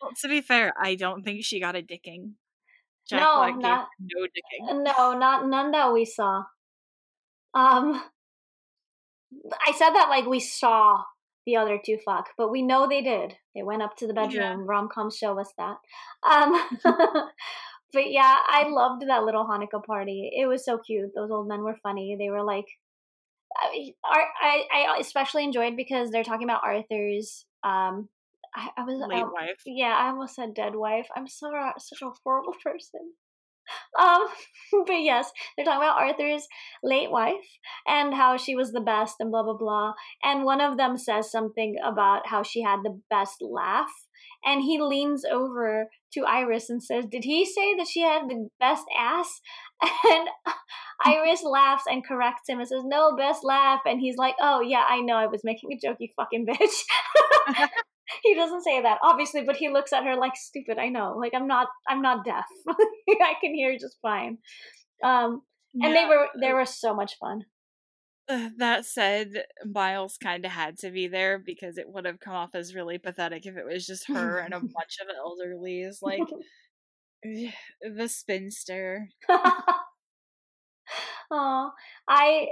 [0.00, 2.32] Well, to be fair, I don't think she got a dicking.
[3.08, 4.84] Jack No, not- no dicking.
[4.84, 6.44] No, not none that we saw.
[7.54, 8.02] Um,
[9.66, 11.02] I said that like we saw
[11.46, 13.36] the other two fuck, but we know they did.
[13.54, 14.26] They went up to the Yeah.
[14.26, 14.66] bedroom.
[14.66, 15.76] Rom coms show us that.
[16.28, 16.52] Um,
[17.92, 20.30] but yeah, I loved that little Hanukkah party.
[20.36, 21.12] It was so cute.
[21.14, 22.16] Those old men were funny.
[22.18, 22.66] They were like,
[23.54, 27.46] I, I, I especially enjoyed because they're talking about Arthur's.
[27.62, 28.08] Um,
[28.56, 29.60] I, I was Late um, wife.
[29.66, 31.06] yeah, I almost said dead wife.
[31.14, 33.12] I'm so such a horrible person.
[33.98, 34.26] Um,
[34.86, 36.46] but yes, they're talking about Arthur's
[36.82, 37.34] late wife
[37.86, 39.92] and how she was the best and blah blah blah.
[40.22, 43.90] And one of them says something about how she had the best laugh.
[44.44, 48.48] And he leans over to Iris and says, Did he say that she had the
[48.58, 49.40] best ass?
[50.08, 50.28] And
[51.04, 53.80] Iris laughs and corrects him and says, No, best laugh.
[53.84, 55.16] And he's like, Oh, yeah, I know.
[55.16, 57.66] I was making a joke, you fucking bitch.
[58.22, 61.16] He doesn't say that, obviously, but he looks at her like, Stupid, I know.
[61.18, 62.46] Like, I'm not, I'm not deaf.
[62.68, 64.38] I can hear just fine.
[65.02, 65.42] Um,
[65.74, 66.02] and yeah.
[66.02, 67.44] they were they were so much fun.
[68.28, 72.34] Uh, that said, Miles kind of had to be there because it would have come
[72.34, 76.28] off as really pathetic if it was just her and a bunch of elderlies, like
[77.22, 79.08] the spinster.
[81.30, 81.70] oh,
[82.08, 82.48] I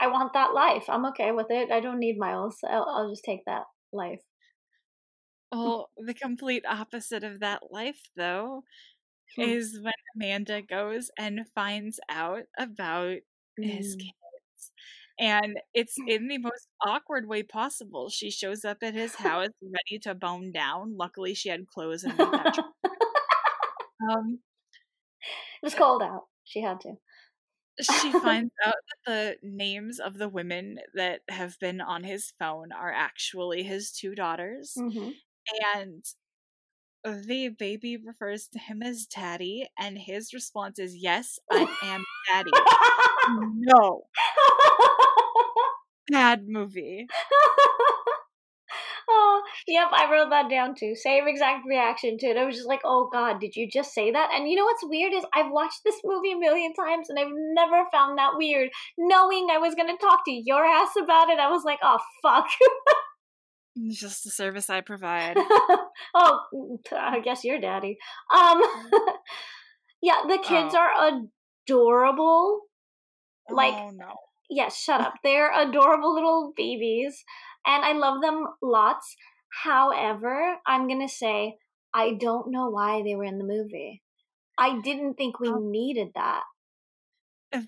[0.00, 0.86] I want that life.
[0.88, 1.70] I'm okay with it.
[1.70, 2.56] I don't need Miles.
[2.68, 4.22] I'll, I'll just take that life.
[5.52, 8.64] Well, the complete opposite of that life, though,
[9.36, 9.42] hmm.
[9.42, 13.18] is when Amanda goes and finds out about
[13.60, 13.64] mm.
[13.64, 14.72] his kids.
[15.20, 18.08] And it's in the most awkward way possible.
[18.08, 20.96] She shows up at his house ready to bone down.
[20.96, 22.18] Luckily, she had clothes and
[24.10, 24.38] um,
[25.62, 26.24] it was cold out.
[26.44, 26.94] She had to.
[27.80, 28.74] She finds out
[29.06, 33.92] that the names of the women that have been on his phone are actually his
[33.92, 34.74] two daughters.
[34.76, 35.10] Mm-hmm.
[35.76, 36.04] And
[37.04, 42.50] the baby refers to him as daddy, and his response is, Yes, I am daddy.
[43.56, 44.02] no.
[46.10, 47.06] Bad movie.
[49.08, 50.94] oh, yep, I wrote that down too.
[50.94, 52.36] Same exact reaction to it.
[52.36, 54.30] I was just like, oh god, did you just say that?
[54.34, 57.32] And you know what's weird is I've watched this movie a million times and I've
[57.32, 58.70] never found that weird.
[58.98, 62.46] Knowing I was gonna talk to your ass about it, I was like, oh fuck.
[63.90, 65.36] Just the service I provide.
[66.14, 66.40] oh,
[66.92, 67.96] I guess you're daddy.
[68.34, 68.62] Um,
[70.02, 70.78] yeah, the kids oh.
[70.78, 71.22] are
[71.66, 72.62] adorable.
[73.50, 74.14] Like, oh, no.
[74.50, 75.14] Yes, shut up.
[75.24, 77.24] They're adorable little babies,
[77.66, 79.16] and I love them lots.
[79.64, 81.56] However, I'm gonna say
[81.94, 84.02] I don't know why they were in the movie.
[84.58, 85.58] I didn't think we oh.
[85.58, 86.42] needed that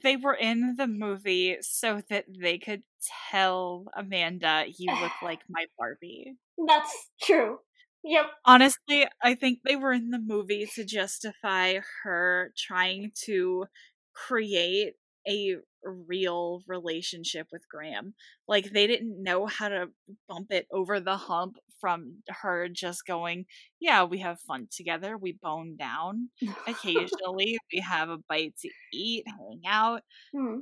[0.03, 2.83] they were in the movie so that they could
[3.31, 6.37] tell Amanda you look like my Barbie.
[6.67, 7.59] That's true.
[8.05, 8.27] Yep.
[8.45, 13.67] Honestly, I think they were in the movie to justify her trying to
[14.15, 14.95] create
[15.27, 18.15] a real relationship with Graham.
[18.49, 19.89] Like they didn't know how to
[20.29, 23.47] bump it over the hump from her just going,
[23.81, 26.31] Yeah, we have fun together, we bone down.
[26.67, 30.03] Occasionally we have a bite to eat, hang out.
[30.35, 30.59] Hmm.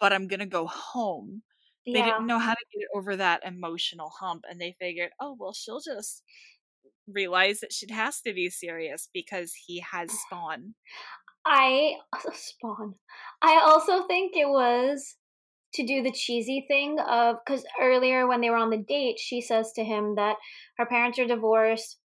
[0.00, 1.42] But I'm gonna go home.
[1.86, 2.00] Yeah.
[2.00, 5.52] They didn't know how to get over that emotional hump and they figured, oh well
[5.52, 6.22] she'll just
[7.06, 10.74] realize that she has to be serious because he has spawn.
[11.46, 11.94] I
[12.32, 12.94] spawn.
[13.42, 15.16] I also think it was
[15.74, 19.40] to do the cheesy thing of because earlier when they were on the date, she
[19.40, 20.36] says to him that
[20.78, 21.98] her parents are divorced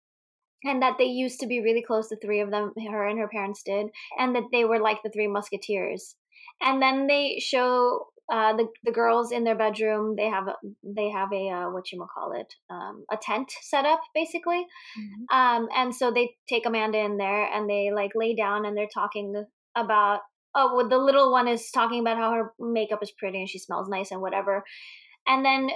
[0.64, 2.10] and that they used to be really close.
[2.10, 5.10] The three of them, her and her parents did, and that they were like the
[5.10, 6.16] three musketeers.
[6.62, 10.54] And then they show uh, the the girls in their bedroom they have a
[10.84, 14.66] they have a uh, what you call it um, a tent set up basically
[15.00, 15.38] mm-hmm.
[15.38, 18.88] um, and so they take amanda in there and they like lay down and they're
[18.94, 20.20] talking about
[20.56, 23.60] oh well, the little one is talking about how her makeup is pretty and she
[23.60, 24.64] smells nice and whatever
[25.26, 25.70] and then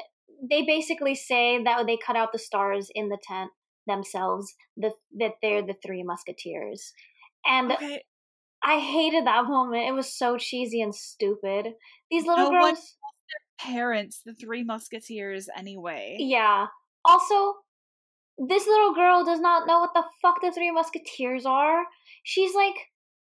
[0.49, 3.51] they basically say that they cut out the stars in the tent
[3.87, 6.93] themselves the, that they're the three musketeers
[7.45, 8.01] and okay.
[8.63, 9.87] I hated that moment.
[9.87, 11.73] It was so cheesy and stupid.
[12.09, 12.95] These little no girls.
[13.59, 16.17] parents, the Three Musketeers, anyway.
[16.19, 16.67] Yeah.
[17.03, 17.55] Also,
[18.37, 21.83] this little girl does not know what the fuck the Three Musketeers are.
[22.23, 22.75] She's like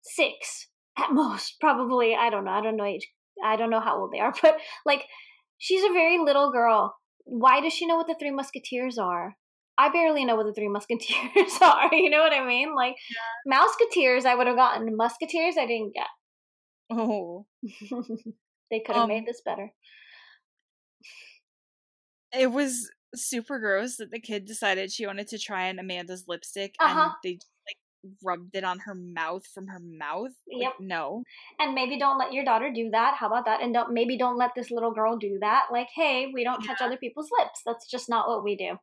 [0.03, 0.69] six
[0.99, 2.15] at most, probably.
[2.15, 2.53] I don't know.
[2.53, 3.09] I don't know age.
[3.43, 5.05] I don't know how old they are, but like,
[5.59, 6.95] she's a very little girl.
[7.25, 9.37] Why does she know what the Three Musketeers are?
[9.77, 11.93] I barely know what the three musketeers are.
[11.93, 12.75] You know what I mean?
[12.75, 13.59] Like yeah.
[13.59, 14.97] Mouseketeers, I would have gotten.
[14.97, 16.07] Musketeers, I didn't get.
[16.91, 17.47] Oh,
[18.71, 19.73] they could have um, made this better.
[22.37, 26.75] It was super gross that the kid decided she wanted to try on Amanda's lipstick,
[26.81, 27.01] uh-huh.
[27.01, 27.79] and they like
[28.23, 30.33] rubbed it on her mouth from her mouth.
[30.47, 30.73] Yep.
[30.79, 31.23] Like, no.
[31.59, 33.15] And maybe don't let your daughter do that.
[33.19, 33.63] How about that?
[33.63, 35.67] And don't maybe don't let this little girl do that.
[35.73, 36.73] Like, hey, we don't yeah.
[36.73, 37.63] touch other people's lips.
[37.65, 38.77] That's just not what we do.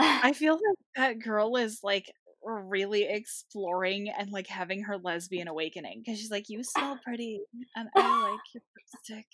[0.00, 0.62] I feel like
[0.96, 6.48] that girl is like really exploring and like having her lesbian awakening because she's like,
[6.48, 7.40] "You smell pretty,
[7.76, 9.26] and I like your lipstick."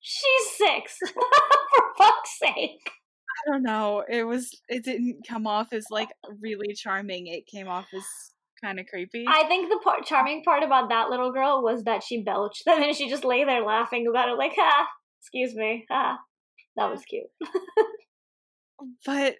[0.00, 2.90] She's six, for fuck's sake.
[3.46, 4.04] I don't know.
[4.08, 4.50] It was.
[4.68, 7.28] It didn't come off as like really charming.
[7.28, 8.04] It came off as
[8.62, 9.24] kind of creepy.
[9.26, 12.82] I think the part, charming part about that little girl was that she belched, and
[12.82, 14.88] then she just lay there laughing about it, like, "Ha,
[15.20, 16.18] excuse me, ha."
[16.76, 17.26] That was cute.
[19.04, 19.36] but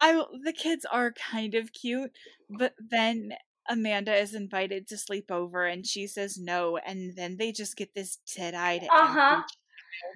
[0.00, 2.12] I the kids are kind of cute,
[2.50, 3.32] but then
[3.68, 7.94] Amanda is invited to sleep over and she says no, and then they just get
[7.94, 9.42] this dead-eyed uh-huh.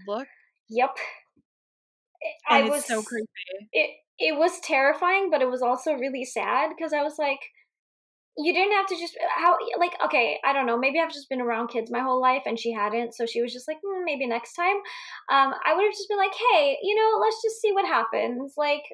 [0.07, 0.29] look.
[0.69, 0.97] Yep.
[2.49, 3.29] And I was so creepy.
[3.73, 7.41] It it was terrifying, but it was also really sad because I was like,
[8.39, 11.41] you didn't have to just how like okay i don't know maybe i've just been
[11.41, 14.27] around kids my whole life and she hadn't so she was just like mm, maybe
[14.27, 14.77] next time
[15.31, 18.55] um i would have just been like hey you know let's just see what happens
[18.57, 18.85] like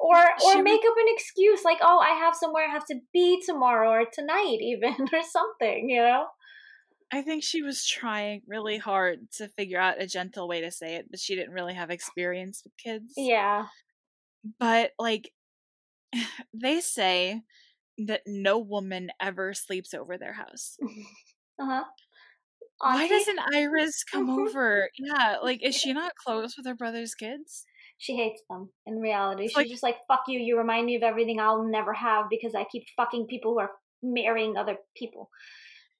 [0.00, 0.90] or or she make would...
[0.90, 4.58] up an excuse like oh i have somewhere i have to be tomorrow or tonight
[4.60, 6.26] even or something you know
[7.12, 10.94] i think she was trying really hard to figure out a gentle way to say
[10.94, 13.66] it but she didn't really have experience with kids yeah
[14.58, 15.32] but like
[16.54, 17.42] they say
[17.98, 20.76] that no woman ever sleeps over their house.
[21.60, 21.84] uh-huh.
[22.80, 24.88] Why doesn't Iris come over?
[24.98, 27.64] Yeah, like is she not close with her brother's kids?
[27.98, 29.44] She hates them in reality.
[29.44, 32.26] It's She's like, just like, fuck you, you remind me of everything I'll never have
[32.30, 33.72] because I keep fucking people who are
[34.02, 35.30] marrying other people.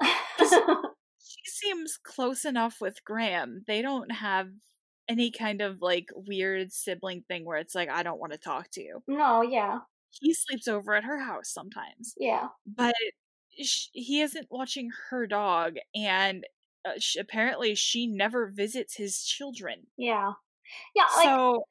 [0.03, 3.65] she seems close enough with Graham.
[3.67, 4.49] They don't have
[5.09, 8.71] any kind of like weird sibling thing where it's like, I don't want to talk
[8.73, 9.03] to you.
[9.09, 9.81] No, yeah
[10.11, 12.15] he sleeps over at her house sometimes.
[12.19, 12.49] Yeah.
[12.67, 12.95] But
[13.61, 16.45] she, he isn't watching her dog, and
[16.85, 19.87] uh, she, apparently she never visits his children.
[19.97, 20.33] Yeah.
[20.95, 21.07] Yeah.
[21.17, 21.65] Like, so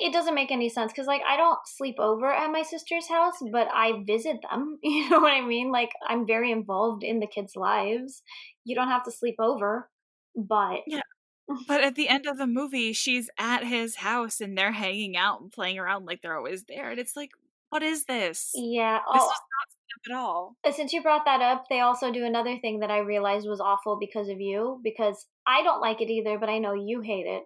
[0.00, 3.36] it doesn't make any sense because, like, I don't sleep over at my sister's house,
[3.52, 4.78] but I visit them.
[4.82, 5.70] You know what I mean?
[5.70, 8.22] Like, I'm very involved in the kids' lives.
[8.64, 9.88] You don't have to sleep over,
[10.34, 11.00] but yeah.
[11.66, 15.40] But at the end of the movie, she's at his house and they're hanging out
[15.40, 16.90] and playing around like they're always there.
[16.90, 17.30] And it's like,
[17.70, 18.50] what is this?
[18.54, 18.98] Yeah.
[19.14, 20.56] This oh, not at all.
[20.70, 23.98] Since you brought that up, they also do another thing that I realized was awful
[23.98, 27.44] because of you, because I don't like it either, but I know you hate it.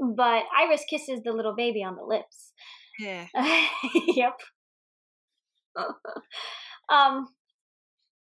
[0.00, 2.52] But Iris kisses the little baby on the lips.
[2.98, 3.26] Yeah.
[4.06, 4.38] yep.
[6.88, 7.28] um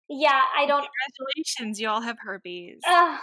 [0.08, 2.80] yeah, I don't Congratulations, you all have herpes.
[2.86, 3.16] Uh,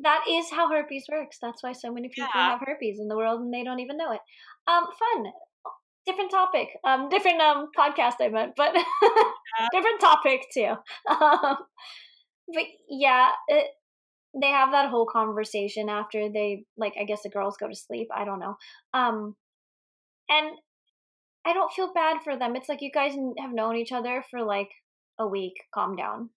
[0.00, 1.38] that is how herpes works.
[1.40, 2.50] That's why so many people yeah.
[2.50, 4.20] have herpes in the world and they don't even know it.
[4.66, 5.32] Um fun
[6.06, 8.74] different topic, um, different um podcast I meant, but
[9.72, 10.74] different topic too.
[11.08, 11.56] Um,
[12.48, 13.66] but yeah, it,
[14.40, 16.94] they have that whole conversation after they like.
[17.00, 18.08] I guess the girls go to sleep.
[18.14, 18.56] I don't know.
[18.92, 19.36] Um,
[20.28, 20.56] and
[21.46, 22.56] I don't feel bad for them.
[22.56, 24.70] It's like you guys have known each other for like
[25.18, 25.54] a week.
[25.74, 26.30] Calm down.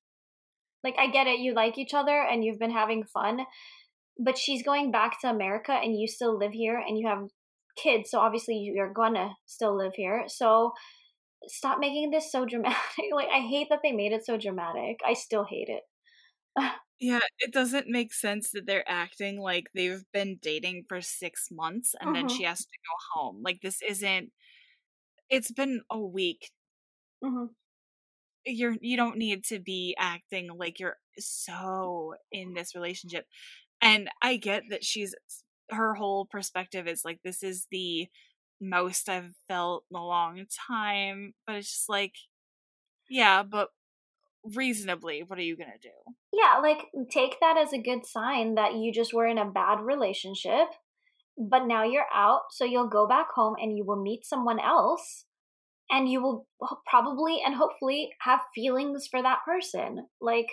[0.83, 1.39] Like I get it.
[1.39, 3.39] You like each other and you've been having fun,
[4.19, 7.27] but she's going back to America and you still live here and you have
[7.77, 10.25] kids, so obviously you're gonna still live here.
[10.27, 10.73] So
[11.47, 12.77] stop making this so dramatic.
[13.13, 14.99] like I hate that they made it so dramatic.
[15.05, 15.83] I still hate it.
[16.99, 21.95] yeah, it doesn't make sense that they're acting like they've been dating for 6 months
[21.99, 22.27] and mm-hmm.
[22.27, 23.41] then she has to go home.
[23.43, 24.31] Like this isn't
[25.29, 26.51] it's been a week.
[27.23, 27.45] Mm-hmm.
[28.45, 33.25] You're you don't need to be acting like you're so in this relationship.
[33.81, 35.13] And I get that she's
[35.71, 38.07] her whole perspective is like this is the
[38.61, 41.33] most I've felt in a long time.
[41.45, 42.13] But it's just like,
[43.09, 43.69] yeah, but
[44.55, 45.89] reasonably, what are you gonna do?
[46.33, 49.81] Yeah, like take that as a good sign that you just were in a bad
[49.81, 50.67] relationship,
[51.37, 55.25] but now you're out, so you'll go back home and you will meet someone else.
[55.89, 56.45] And you will
[56.85, 60.07] probably and hopefully have feelings for that person.
[60.19, 60.47] Like,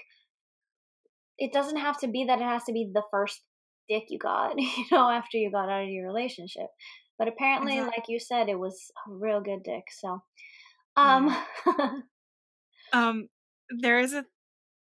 [1.39, 3.41] it doesn't have to be that it has to be the first
[3.89, 6.67] dick you got, you know, after you got out of your relationship.
[7.19, 7.97] But apparently, exactly.
[7.99, 9.85] like you said, it was a real good dick.
[9.91, 10.23] So,
[10.97, 11.37] um,
[12.93, 13.29] um,
[13.71, 14.25] there is a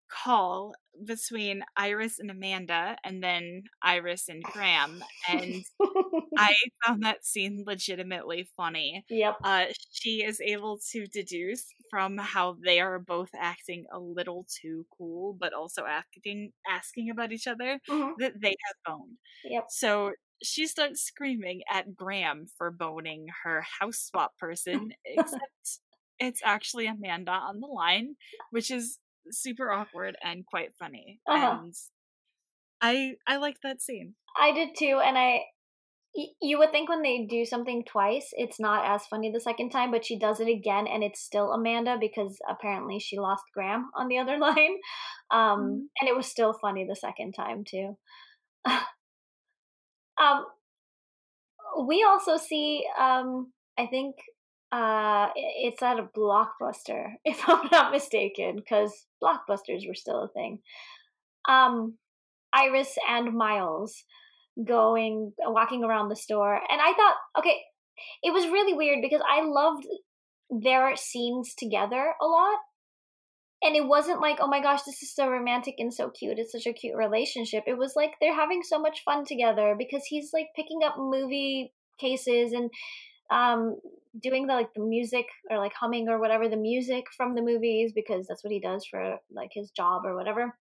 [0.09, 0.73] call
[1.05, 5.63] between Iris and Amanda and then Iris and Graham and
[6.37, 6.55] I
[6.85, 9.05] found that scene legitimately funny.
[9.09, 9.35] Yep.
[9.43, 14.85] Uh she is able to deduce from how they are both acting a little too
[14.97, 18.11] cool but also asking asking about each other mm-hmm.
[18.19, 19.17] that they have boned.
[19.45, 19.65] Yep.
[19.69, 20.11] So
[20.41, 25.79] she starts screaming at Graham for boning her house swap person except
[26.19, 28.15] it's actually Amanda on the line,
[28.51, 28.99] which is
[29.31, 31.19] super awkward and quite funny.
[31.27, 31.59] Uh-huh.
[31.61, 31.73] And
[32.81, 34.15] I I liked that scene.
[34.39, 35.41] I did too, and I
[36.41, 39.91] you would think when they do something twice, it's not as funny the second time,
[39.91, 44.07] but she does it again, and it's still Amanda because apparently she lost Graham on
[44.07, 44.77] the other line,
[45.31, 45.73] um, mm-hmm.
[45.99, 47.97] and it was still funny the second time too.
[48.65, 50.45] um,
[51.87, 54.15] we also see, um, I think
[54.71, 60.59] uh, it's at a blockbuster, if I'm not mistaken, because blockbusters were still a thing.
[61.47, 61.97] Um,
[62.53, 64.03] Iris and Miles
[64.63, 67.57] going walking around the store, and I thought, okay,
[68.23, 69.85] it was really weird because I loved
[70.49, 72.57] their scenes together a lot.
[73.61, 76.39] And it wasn't like, oh my gosh, this is so romantic and so cute.
[76.39, 77.65] It's such a cute relationship.
[77.67, 81.73] It was like they're having so much fun together because he's like picking up movie
[81.99, 82.69] cases and
[83.31, 83.77] um
[84.21, 87.91] doing the like the music or like humming or whatever the music from the movies
[87.93, 90.55] because that's what he does for like his job or whatever.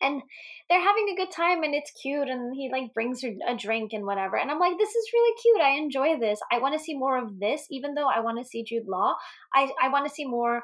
[0.00, 0.22] And
[0.68, 3.92] they're having a good time and it's cute and he like brings her a drink
[3.92, 4.36] and whatever.
[4.36, 5.60] And i'm like this is really cute.
[5.60, 6.40] I enjoy this.
[6.52, 9.14] I want to see more of this even though i want to see jude law.
[9.54, 10.62] I i want to see more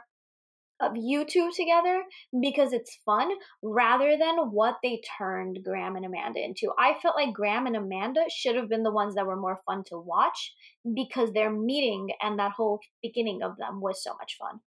[0.81, 2.03] of you two together
[2.41, 3.31] because it's fun
[3.63, 6.73] rather than what they turned Graham and Amanda into.
[6.79, 9.85] I felt like Graham and Amanda should have been the ones that were more fun
[9.89, 10.53] to watch
[10.95, 14.61] because their meeting and that whole beginning of them was so much fun.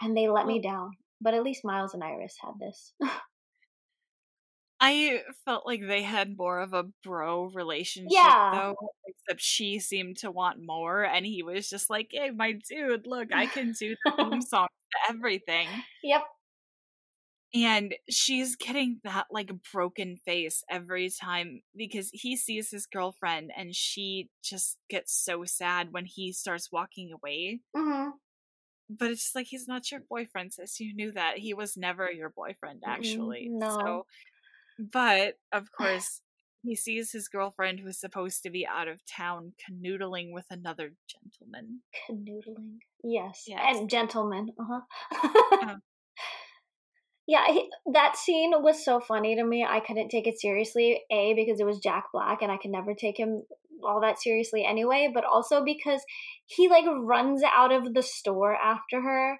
[0.00, 0.92] And they let me down.
[1.20, 2.92] But at least Miles and Iris had this.
[4.80, 8.50] I felt like they had more of a bro relationship Yeah.
[8.50, 13.06] though, except she seemed to want more, and he was just like, "Hey, my dude,
[13.06, 16.26] look, I can do the theme song to everything." Yep.
[17.54, 23.74] And she's getting that like broken face every time because he sees his girlfriend, and
[23.74, 27.60] she just gets so sad when he starts walking away.
[27.74, 28.18] hmm
[28.88, 30.78] But it's just like he's not your boyfriend, sis.
[30.80, 33.52] You knew that he was never your boyfriend, actually.
[33.60, 33.76] no.
[33.84, 34.06] So,
[34.78, 36.20] but of course,
[36.62, 41.80] he sees his girlfriend, who's supposed to be out of town, canoodling with another gentleman.
[42.10, 42.78] Canoodling.
[43.04, 43.44] Yes.
[43.46, 43.60] Yes.
[43.76, 44.48] And gentlemen.
[44.58, 44.80] Uh-huh.
[45.62, 45.74] Yeah.
[47.28, 49.64] yeah, he, that scene was so funny to me.
[49.64, 51.02] I couldn't take it seriously.
[51.10, 53.42] A, because it was Jack Black and I could never take him
[53.84, 56.00] all that seriously anyway, but also because
[56.46, 59.38] he like runs out of the store after her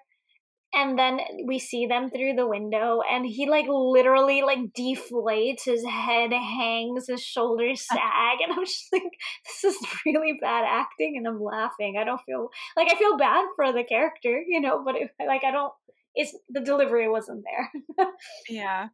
[0.73, 5.83] and then we see them through the window and he like literally like deflates his
[5.85, 9.03] head hangs his shoulders sag and i'm just like
[9.45, 13.45] this is really bad acting and i'm laughing i don't feel like i feel bad
[13.55, 15.73] for the character you know but it, like i don't
[16.15, 18.09] it's the delivery wasn't there
[18.49, 18.89] Yeah.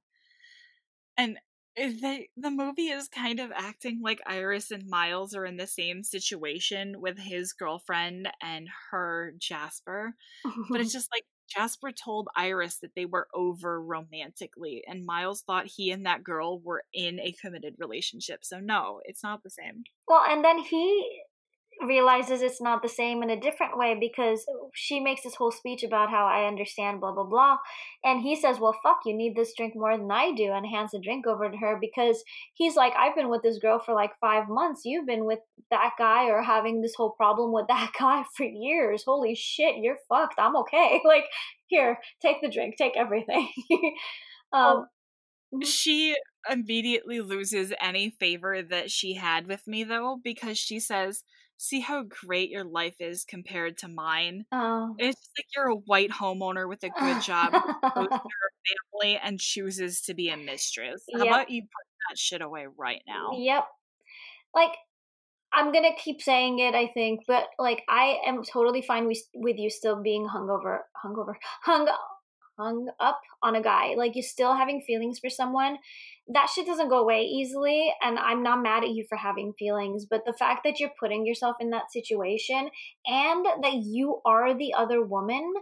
[1.18, 1.38] And
[1.76, 6.04] they, the movie is kind of acting like Iris and Miles are in the same
[6.04, 10.16] situation with his girlfriend and her Jasper.
[10.70, 15.66] But it's just like Jasper told Iris that they were over romantically, and Miles thought
[15.68, 18.44] he and that girl were in a committed relationship.
[18.44, 19.84] So, no, it's not the same.
[20.08, 21.24] well and then he
[21.86, 25.84] realizes it's not the same in a different way because she makes this whole speech
[25.84, 27.58] about how I understand, blah, blah, blah.
[28.04, 30.92] And he says, Well, fuck, you need this drink more than I do, and hands
[30.92, 34.12] the drink over to her because he's like, I've been with this girl for like
[34.20, 34.82] five months.
[34.86, 35.40] You've been with
[35.72, 39.04] that guy or having this whole problem with that guy for years.
[39.06, 40.36] Holy shit, you're fucked.
[40.38, 41.02] I'm okay.
[41.14, 41.26] Like,
[41.68, 43.50] here, take the drink, take everything.
[44.54, 44.88] um,
[45.64, 46.16] She
[46.50, 51.24] immediately loses any favor that she had with me, though, because she says,
[51.64, 54.46] See how great your life is compared to mine.
[54.52, 54.96] oh.
[55.00, 57.54] It's just like you're a white homeowner with a good job,
[57.96, 61.06] family, and chooses to be a mistress.
[61.14, 61.28] How Yep.
[61.34, 63.32] about you put that shit away right now?
[63.38, 63.66] Yep.
[64.54, 64.72] Like
[65.54, 69.58] I'm gonna keep saying it, I think, but like I am totally fine with with
[69.58, 71.88] you still being hungover, hungover, hung,
[72.58, 73.96] hung up on a guy.
[73.98, 75.78] Like you're still having feelings for someone.
[76.34, 80.06] That shit doesn't go away easily, and I'm not mad at you for having feelings.
[80.10, 82.70] But the fact that you're putting yourself in that situation
[83.06, 85.54] and that you are the other woman.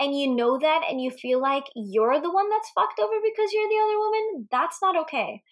[0.00, 3.52] And you know that, and you feel like you're the one that's fucked over because
[3.52, 5.42] you're the other woman, that's not okay.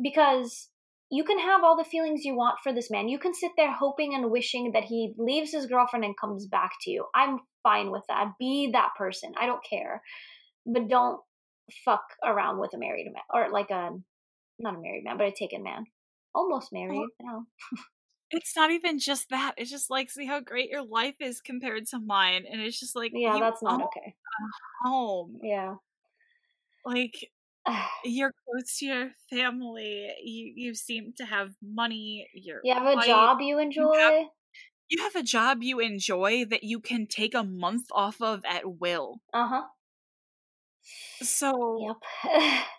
[0.00, 0.68] Because
[1.10, 3.08] you can have all the feelings you want for this man.
[3.08, 6.72] You can sit there hoping and wishing that he leaves his girlfriend and comes back
[6.82, 7.06] to you.
[7.14, 8.32] I'm fine with that.
[8.38, 9.32] Be that person.
[9.38, 10.02] I don't care.
[10.66, 11.20] But don't
[11.84, 13.90] fuck around with a married man or like a
[14.58, 15.84] not a married man, but a taken man.
[16.34, 17.06] Almost married.
[17.22, 17.44] No.
[18.30, 19.54] It's not even just that.
[19.56, 22.44] It's just like, see how great your life is compared to mine.
[22.50, 24.14] And it's just like, Yeah, that's not okay.
[24.82, 25.38] home.
[25.42, 25.76] Yeah.
[26.84, 27.30] Like,
[28.04, 30.10] you're close to your family.
[30.22, 32.28] You you seem to have money.
[32.34, 33.94] You're you have a white, job you enjoy?
[33.94, 34.26] You have
[35.16, 39.20] a job you enjoy that you can take a month off of at will.
[39.32, 39.68] Uh huh.
[41.22, 41.96] So, Yep.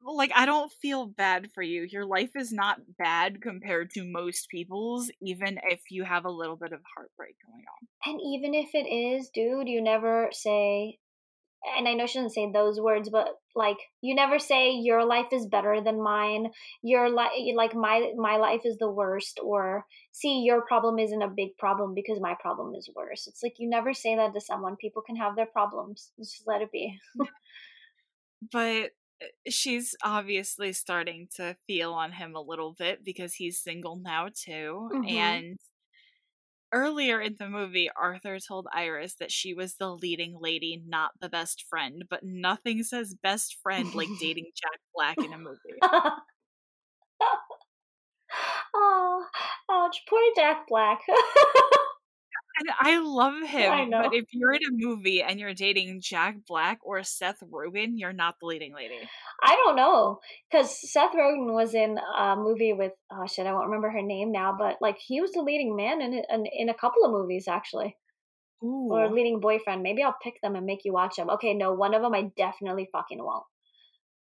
[0.00, 1.82] like, I don't feel bad for you.
[1.82, 6.56] Your life is not bad compared to most people's, even if you have a little
[6.56, 7.88] bit of heartbreak going on.
[8.04, 10.98] And even if it is, dude, you never say,
[11.76, 15.32] and I know she doesn't say those words, but like you never say your life
[15.32, 16.50] is better than mine.
[16.82, 21.28] Your life, like my my life is the worst, or see your problem isn't a
[21.28, 23.26] big problem because my problem is worse.
[23.26, 24.76] It's like you never say that to someone.
[24.76, 26.12] People can have their problems.
[26.18, 26.98] Just let it be.
[28.52, 33.96] But uh, she's obviously starting to feel on him a little bit because he's single
[33.96, 34.92] now too.
[34.92, 35.08] Mhm.
[35.08, 35.58] And
[36.72, 41.28] earlier in the movie, Arthur told Iris that she was the leading lady, not the
[41.28, 42.04] best friend.
[42.08, 45.78] But nothing says best friend like dating Jack Black in a movie.
[48.74, 49.26] Oh,
[49.70, 50.02] ouch!
[50.08, 51.00] Poor Jack Black.
[52.58, 53.72] And I love him.
[53.72, 54.02] I know.
[54.02, 58.12] But if you're in a movie and you're dating Jack Black or Seth Rogen, you're
[58.12, 58.98] not the leading lady.
[59.42, 60.20] I don't know.
[60.50, 64.32] Because Seth Rogen was in a movie with, oh shit, I won't remember her name
[64.32, 67.46] now, but like he was the leading man in, in, in a couple of movies
[67.48, 67.96] actually.
[68.62, 68.88] Ooh.
[68.90, 69.82] Or leading boyfriend.
[69.82, 71.30] Maybe I'll pick them and make you watch them.
[71.30, 73.44] Okay, no, one of them I definitely fucking won't.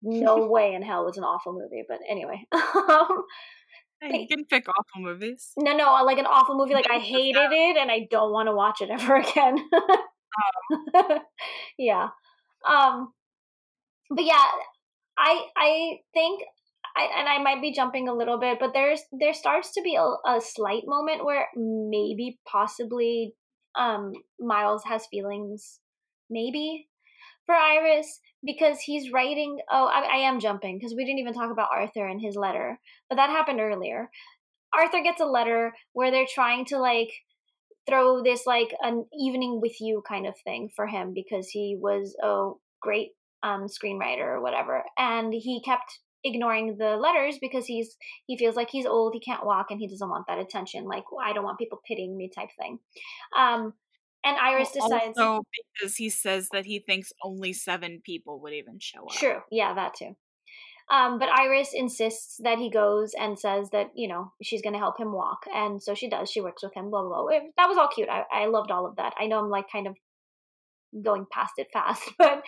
[0.03, 2.47] No way in hell was an awful movie, but anyway.
[2.89, 3.25] Um,
[4.05, 5.53] Um, you can pick awful movies.
[5.57, 6.75] No, no, like an awful movie.
[6.75, 9.59] Like I hated it and I don't want to watch it ever again.
[10.95, 11.21] oh.
[11.79, 12.09] yeah.
[12.69, 13.13] Um.
[14.11, 14.45] But yeah,
[15.17, 16.43] I I think
[16.97, 19.97] I, and I might be jumping a little bit, but there's there starts to be
[19.97, 23.35] a, a slight moment where maybe possibly
[23.79, 25.81] um Miles has feelings,
[26.29, 26.89] maybe
[27.47, 29.59] for Iris because he's writing.
[29.71, 32.79] Oh, I, I am jumping because we didn't even talk about Arthur and his letter,
[33.09, 34.11] but that happened earlier.
[34.75, 37.11] Arthur gets a letter where they're trying to like
[37.87, 42.17] throw this like an evening with you kind of thing for him because he was
[42.23, 42.51] a
[42.81, 43.11] great
[43.43, 47.97] um, screenwriter or whatever, and he kept ignoring the letters because he's
[48.27, 50.85] he feels like he's old, he can't walk, and he doesn't want that attention.
[50.85, 52.79] Like I don't want people pitying me type thing.
[53.37, 53.75] Um,
[54.25, 55.19] and Iris well, decides.
[55.19, 55.43] Also,
[55.75, 59.13] because he says that he thinks only seven people would even show up.
[59.13, 59.41] True.
[59.51, 60.17] Yeah, that too.
[60.91, 64.79] Um, but Iris insists that he goes and says that, you know, she's going to
[64.79, 65.45] help him walk.
[65.55, 66.31] And so she does.
[66.31, 67.39] She works with him, blah, blah, blah.
[67.57, 68.09] That was all cute.
[68.09, 69.15] I, I loved all of that.
[69.19, 69.97] I know I'm like kind of
[71.03, 72.43] going past it fast, but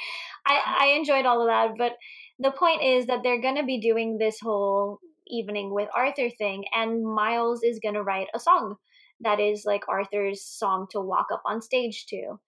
[0.47, 1.77] I, I enjoyed all of that.
[1.79, 1.93] But
[2.39, 6.65] the point is that they're going to be doing this whole evening with Arthur thing,
[6.75, 8.77] and Miles is going to write a song
[9.25, 12.39] that is like Arthur's song to walk up on stage to.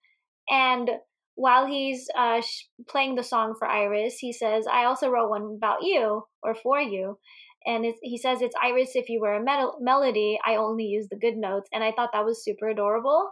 [0.49, 0.89] And
[1.35, 5.55] while he's uh, sh- playing the song for Iris, he says, I also wrote one
[5.57, 7.19] about you or for you.
[7.65, 11.17] And he says, It's Iris, if you were a mel- melody, I only use the
[11.17, 11.69] good notes.
[11.73, 13.29] And I thought that was super adorable.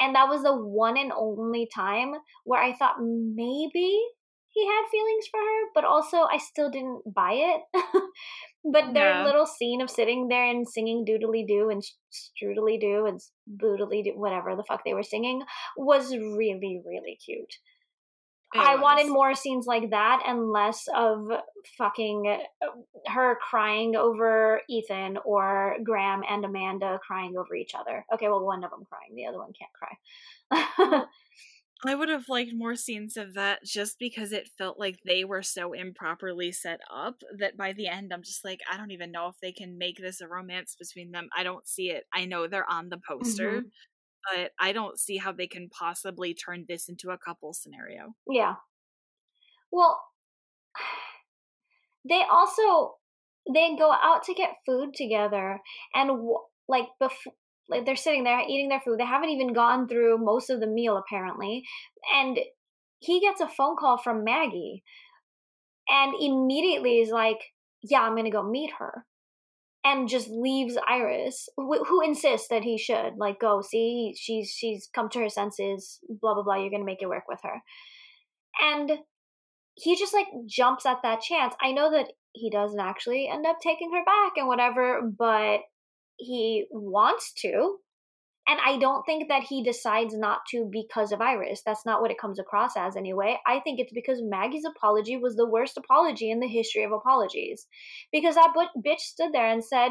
[0.00, 4.00] And that was the one and only time where I thought maybe
[4.50, 7.62] he had feelings for her, but also I still didn't buy it.
[8.64, 9.24] but their yeah.
[9.24, 14.12] little scene of sitting there and singing doodly doo and strudely doo and boodly doo,
[14.16, 15.42] whatever the fuck they were singing,
[15.76, 17.54] was really, really cute.
[18.54, 18.82] It I was.
[18.82, 21.28] wanted more scenes like that and less of
[21.76, 22.66] fucking uh,
[23.10, 28.06] her crying over Ethan or Graham and Amanda crying over each other.
[28.14, 31.04] Okay, well, one of them crying, the other one can't cry.
[31.86, 35.42] I would have liked more scenes of that just because it felt like they were
[35.42, 39.28] so improperly set up that by the end I'm just like, I don't even know
[39.28, 41.28] if they can make this a romance between them.
[41.36, 42.04] I don't see it.
[42.12, 44.36] I know they're on the poster, mm-hmm.
[44.36, 48.14] but I don't see how they can possibly turn this into a couple scenario.
[48.28, 48.54] Yeah.
[49.70, 50.02] Well,
[52.08, 52.96] they also
[53.52, 55.60] they go out to get food together
[55.94, 56.10] and
[56.68, 57.34] like before
[57.68, 58.98] like they're sitting there eating their food.
[58.98, 61.64] They haven't even gone through most of the meal apparently.
[62.14, 62.38] And
[62.98, 64.82] he gets a phone call from Maggie
[65.88, 67.38] and immediately is like,
[67.82, 69.06] "Yeah, I'm going to go meet her."
[69.84, 74.88] And just leaves Iris, who, who insists that he should like go see she's she's
[74.92, 76.00] come to her senses.
[76.08, 76.56] Blah blah blah.
[76.56, 77.62] You're gonna make it work with her,
[78.60, 78.98] and
[79.74, 81.54] he just like jumps at that chance.
[81.62, 85.60] I know that he doesn't actually end up taking her back and whatever, but
[86.18, 87.76] he wants to.
[88.46, 91.60] And I don't think that he decides not to because of Iris.
[91.66, 93.38] That's not what it comes across as anyway.
[93.46, 97.66] I think it's because Maggie's apology was the worst apology in the history of apologies.
[98.10, 98.54] Because that
[98.84, 99.90] bitch stood there and said,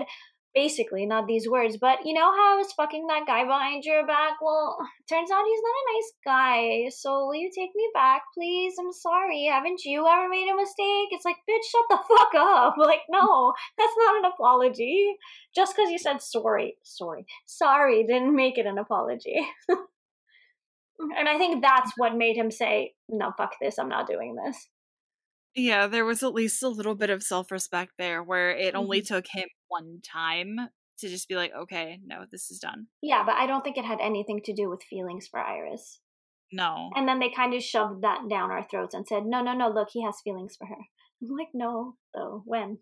[0.58, 4.06] basically not these words but you know how i was fucking that guy behind your
[4.08, 4.42] back?
[4.42, 4.78] Well
[5.10, 8.74] turns out he's not a nice guy so will you take me back please?
[8.80, 11.10] I'm sorry haven't you ever made a mistake?
[11.12, 12.76] It's like bitch shut the fuck up.
[12.88, 15.18] Like no that's not an apology.
[15.54, 19.40] Just because you said sorry sorry sorry didn't make it an apology.
[21.18, 24.68] And i think that's what made him say no fuck this i'm not doing this
[25.56, 29.02] yeah, there was at least a little bit of self respect there where it only
[29.02, 29.16] mm-hmm.
[29.16, 30.70] took him one time
[31.00, 32.88] to just be like, okay, no, this is done.
[33.02, 36.00] Yeah, but I don't think it had anything to do with feelings for Iris.
[36.52, 36.90] No.
[36.96, 39.70] And then they kind of shoved that down our throats and said, no, no, no,
[39.70, 40.76] look, he has feelings for her.
[41.22, 42.44] I'm like, no, though.
[42.46, 42.80] When?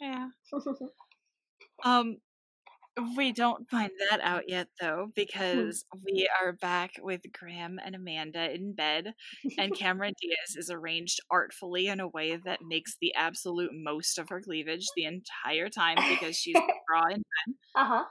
[0.00, 0.28] Yeah.
[1.84, 2.18] um,
[3.16, 5.10] we don't find that out yet, though, hmm.
[5.14, 9.14] because we are back with Graham and Amanda in bed,
[9.56, 14.28] and Cameron Diaz is arranged artfully in a way that makes the absolute most of
[14.30, 16.56] her cleavage the entire time because she's
[16.90, 17.54] raw in bed.
[17.74, 18.04] Uh huh.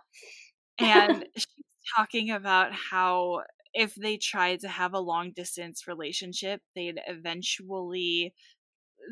[0.79, 1.65] And she's
[1.95, 3.43] talking about how
[3.73, 8.33] if they tried to have a long distance relationship, they'd eventually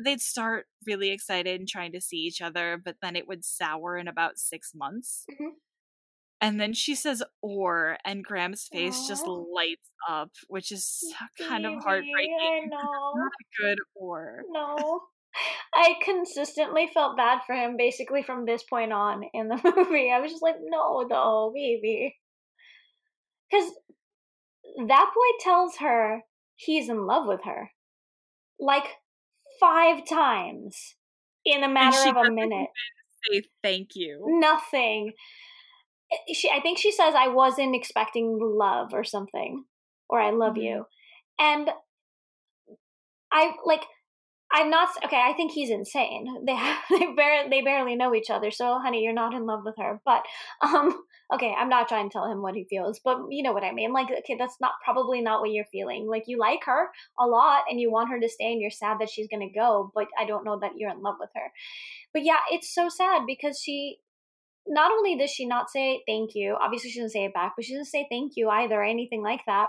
[0.04, 3.96] they'd start really excited and trying to see each other, but then it would sour
[3.96, 5.26] in about six months.
[5.30, 5.56] Mhm.
[6.40, 11.02] And then she says or, and Graham's face just lights up, which is
[11.48, 12.30] kind of heartbreaking.
[12.62, 14.42] I not a good or.
[14.50, 15.02] No.
[15.74, 20.10] I consistently felt bad for him basically from this point on in the movie.
[20.10, 22.16] I was just like, no, though, baby.
[23.50, 23.70] Because
[24.88, 26.20] that boy tells her
[26.56, 27.70] he's in love with her
[28.58, 28.86] like
[29.60, 30.94] five times
[31.44, 32.68] in a matter of a minute.
[33.30, 34.24] Say thank you.
[34.40, 35.12] Nothing.
[36.12, 39.64] I- She, I think she says, I wasn't expecting love or something,
[40.08, 40.62] or I love Mhm.
[40.62, 40.86] you.
[41.38, 41.70] And
[43.32, 43.84] I like
[44.52, 45.20] I'm not okay.
[45.20, 46.26] I think he's insane.
[46.46, 48.50] They have, they barely they barely know each other.
[48.52, 50.00] So, honey, you're not in love with her.
[50.04, 50.24] But
[50.62, 51.02] um,
[51.34, 53.72] okay, I'm not trying to tell him what he feels, but you know what I
[53.72, 53.92] mean.
[53.92, 56.06] Like, okay, that's not probably not what you're feeling.
[56.08, 56.88] Like, you like her
[57.18, 59.92] a lot and you want her to stay, and you're sad that she's gonna go.
[59.94, 61.52] But I don't know that you're in love with her.
[62.12, 63.98] But yeah, it's so sad because she.
[64.66, 67.64] Not only does she not say thank you, obviously she doesn't say it back, but
[67.64, 69.68] she doesn't say thank you either or anything like that.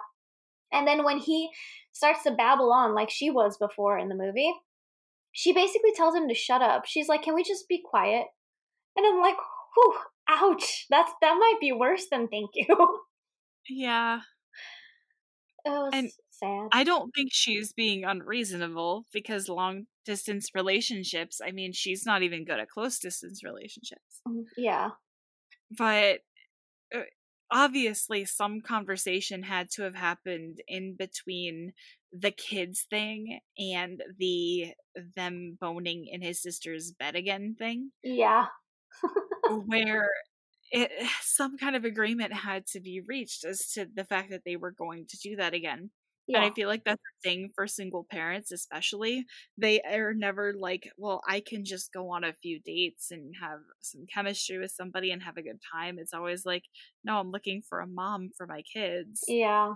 [0.72, 1.49] And then when he
[1.91, 4.53] starts to babble on like she was before in the movie,
[5.32, 6.86] she basically tells him to shut up.
[6.86, 8.26] She's like, "Can we just be quiet?"
[8.95, 9.38] And I'm like,
[9.76, 9.95] "Whew,
[10.28, 10.88] ouch!
[10.90, 12.99] That's that might be worse than thank you."
[13.69, 14.22] Yeah.
[15.65, 16.69] it was And sad.
[16.72, 22.45] I don't think she's being unreasonable because long distance relationships, I mean, she's not even
[22.45, 24.22] good at close distance relationships.
[24.27, 24.91] Mm, yeah,
[25.72, 26.22] But
[26.95, 27.03] uh,
[27.51, 31.73] obviously, some conversation had to have happened in between
[32.14, 34.73] the kids thing and the
[35.15, 38.47] them boning in his sister's bed again thing, yeah,
[39.65, 40.09] where
[40.72, 40.91] it,
[41.22, 44.72] some kind of agreement had to be reached as to the fact that they were
[44.72, 45.91] going to do that again.
[46.28, 46.40] Yeah.
[46.40, 49.26] And I feel like that's a thing for single parents, especially.
[49.58, 53.62] They are never like, well, I can just go on a few dates and have
[53.82, 55.98] some chemistry with somebody and have a good time.
[55.99, 56.64] It's always like,
[57.04, 59.24] no, I'm looking for a mom for my kids.
[59.28, 59.76] yeah,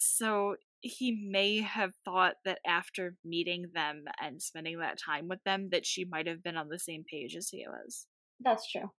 [0.00, 5.70] So he may have thought that after meeting them and spending that time with them,
[5.70, 8.06] that she might have been on the same page as he was.
[8.40, 8.90] that's true.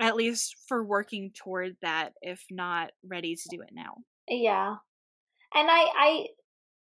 [0.00, 4.04] At least for working toward that, if not ready to do it now.
[4.28, 4.78] Yeah,
[5.56, 6.26] and I, I,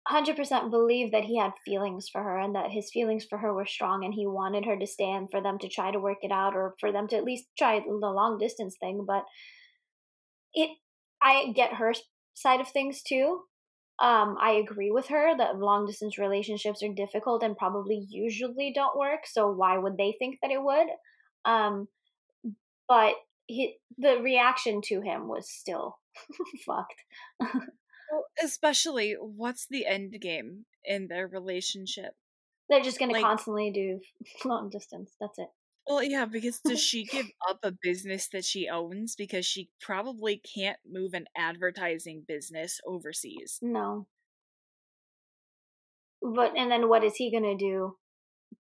[0.06, 3.54] hundred percent believe that he had feelings for her and that his feelings for her
[3.54, 6.18] were strong, and he wanted her to stay and for them to try to work
[6.22, 9.04] it out, or for them to at least try the long distance thing.
[9.06, 9.24] But
[10.54, 10.70] it,
[11.22, 11.92] I get her
[12.34, 13.42] side of things too.
[14.00, 18.98] Um, I agree with her that long distance relationships are difficult and probably usually don't
[18.98, 19.20] work.
[19.24, 20.88] So why would they think that it would?
[21.44, 21.86] Um,
[22.88, 23.14] but
[23.46, 25.98] he, the reaction to him was still
[26.66, 27.02] fucked.
[28.14, 32.14] Well, especially, what's the end game in their relationship?
[32.68, 34.00] They're just gonna constantly do
[34.48, 35.16] long distance.
[35.20, 35.48] That's it.
[35.88, 40.40] Well, yeah, because does she give up a business that she owns because she probably
[40.54, 43.58] can't move an advertising business overseas?
[43.60, 44.06] No.
[46.22, 47.96] But and then what is he gonna do?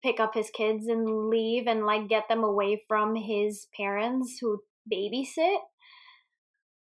[0.02, 4.62] Pick up his kids and leave and like get them away from his parents who
[4.92, 5.58] babysit?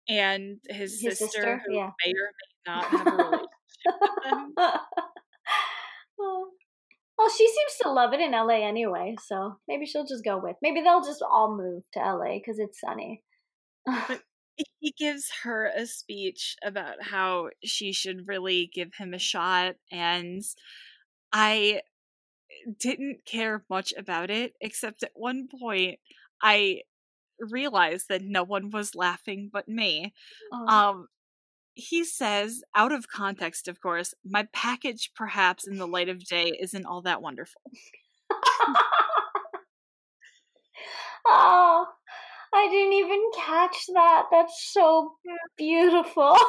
[0.07, 1.91] And his, His sister, sister, who yeah.
[2.05, 3.47] may or may not have a relationship
[3.85, 4.53] with them.
[7.21, 10.55] Well, she seems to love it in LA anyway, so maybe she'll just go with.
[10.59, 13.23] Maybe they'll just all move to LA because it's sunny.
[14.79, 20.43] He gives her a speech about how she should really give him a shot, and
[21.31, 21.81] I
[22.79, 25.99] didn't care much about it, except at one point
[26.43, 26.81] I
[27.39, 30.13] realized that no one was laughing but me.
[30.51, 30.67] Oh.
[30.67, 31.07] Um,
[31.73, 36.57] he says, out of context, of course, my package, perhaps in the light of day,
[36.61, 37.61] isn't all that wonderful.
[41.27, 41.85] oh,
[42.53, 44.25] I didn't even catch that.
[44.31, 45.13] That's so
[45.57, 46.37] beautiful.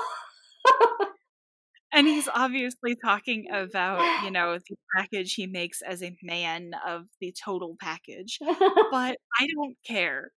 [1.93, 7.05] And he's obviously talking about, you know, the package he makes as a man of
[7.21, 8.39] the total package.
[8.41, 10.33] But I don't care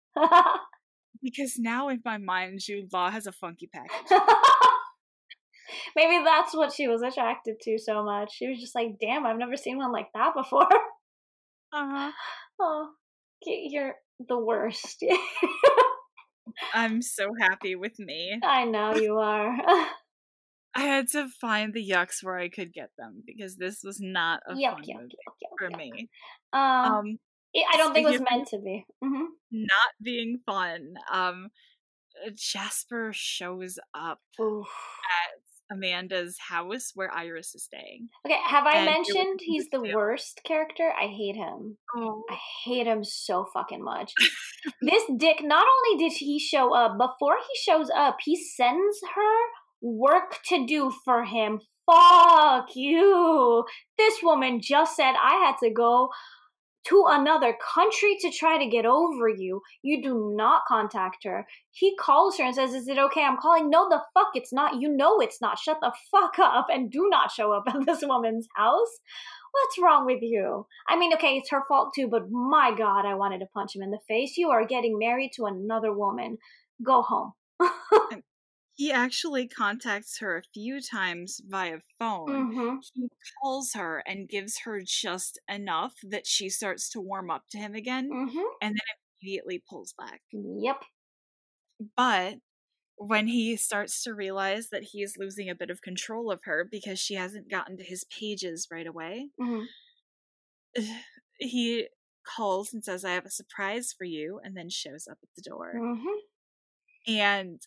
[1.23, 4.19] because now in my mind, Jude Law has a funky package.
[5.95, 8.33] Maybe that's what she was attracted to so much.
[8.35, 10.67] She was just like, damn, I've never seen one like that before.
[11.73, 12.11] Uh-huh.
[12.59, 12.89] oh,
[13.45, 13.95] you're
[14.27, 15.03] the worst.
[16.73, 18.39] I'm so happy with me.
[18.43, 19.55] I know you are.
[20.77, 24.41] I had to find the yucks where I could get them because this was not
[24.47, 26.09] a yuck, fun yuck, movie yuck, for me.
[26.53, 27.19] Um, Um,
[27.73, 28.85] I don't think it was meant to be.
[29.01, 30.95] hmm not being fun.
[31.11, 31.49] Um,
[32.35, 34.67] Jasper shows up Oof.
[34.67, 38.09] at Amanda's house where Iris is staying.
[38.25, 39.93] Okay, have I And mentioned he's the too.
[39.95, 40.91] worst character?
[40.99, 41.77] I hate him.
[41.95, 42.23] Oh.
[42.29, 44.13] I hate him so fucking much.
[44.81, 49.37] this dick, not only did he show up, before he shows up, he sends her
[49.81, 51.61] work to do for him.
[51.91, 53.63] Fuck you.
[53.97, 56.09] This woman just said I had to go
[56.87, 59.61] to another country to try to get over you.
[59.81, 61.45] You do not contact her.
[61.71, 63.23] He calls her and says, Is it okay?
[63.23, 63.69] I'm calling.
[63.69, 64.81] No, the fuck, it's not.
[64.81, 65.59] You know it's not.
[65.59, 68.99] Shut the fuck up and do not show up at this woman's house.
[69.51, 70.67] What's wrong with you?
[70.87, 73.81] I mean, okay, it's her fault too, but my god, I wanted to punch him
[73.81, 74.37] in the face.
[74.37, 76.37] You are getting married to another woman.
[76.83, 77.31] Go home.
[78.75, 82.47] He actually contacts her a few times via phone.
[82.47, 83.09] hmm He
[83.41, 87.73] calls her and gives her just enough that she starts to warm up to him
[87.75, 90.21] again hmm and then immediately pulls back.
[90.31, 90.83] Yep.
[91.95, 92.39] But
[92.97, 96.63] when he starts to realize that he is losing a bit of control of her
[96.65, 99.65] because she hasn't gotten to his pages right away, hmm
[101.39, 101.89] he
[102.23, 105.41] calls and says, I have a surprise for you, and then shows up at the
[105.41, 105.83] door.
[105.83, 106.25] hmm
[107.07, 107.61] And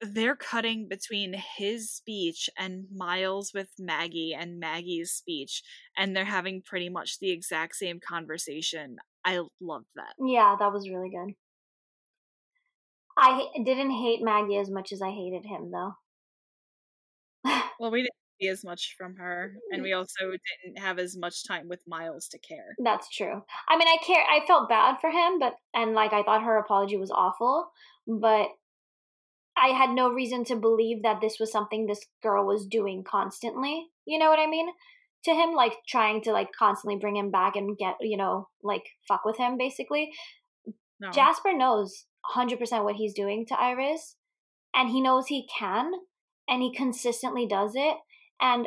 [0.00, 5.62] they're cutting between his speech and Miles with Maggie and Maggie's speech,
[5.96, 8.96] and they're having pretty much the exact same conversation.
[9.24, 10.14] I loved that.
[10.18, 11.34] Yeah, that was really good.
[13.18, 15.92] I didn't hate Maggie as much as I hated him, though.
[17.80, 20.00] Well, we didn't see as much from her, and we mm-hmm.
[20.00, 22.74] also didn't have as much time with Miles to care.
[22.78, 23.42] That's true.
[23.70, 24.22] I mean, I care.
[24.22, 27.70] I felt bad for him, but and like I thought her apology was awful,
[28.06, 28.48] but
[29.62, 33.88] I had no reason to believe that this was something this girl was doing constantly.
[34.06, 34.68] You know what I mean?
[35.24, 38.84] To him, like trying to like constantly bring him back and get you know like
[39.06, 40.10] fuck with him, basically.
[41.00, 41.10] No.
[41.10, 42.04] Jasper knows
[42.36, 44.16] 100% what he's doing to Iris,
[44.74, 45.92] and he knows he can,
[46.48, 47.96] and he consistently does it.
[48.40, 48.66] And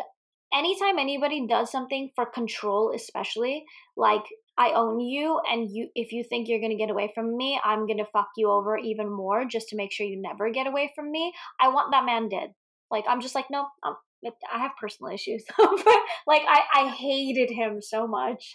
[0.54, 3.66] anytime anybody does something for control, especially,
[3.98, 4.24] like,
[4.58, 7.88] I own you, and you, if you think you're gonna get away from me, I'm
[7.88, 11.12] gonna fuck you over even more just to make sure you never get away from
[11.12, 11.34] me.
[11.60, 12.54] I want that man dead.
[12.92, 15.44] Like, I'm just like, no, um, I'm, I have personal issues.
[16.28, 18.52] like, I, I hated him so much.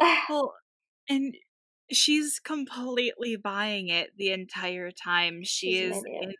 [0.28, 0.54] Well,
[1.08, 1.34] and
[1.92, 5.42] she's completely buying it the entire time.
[5.44, 6.32] She She's is in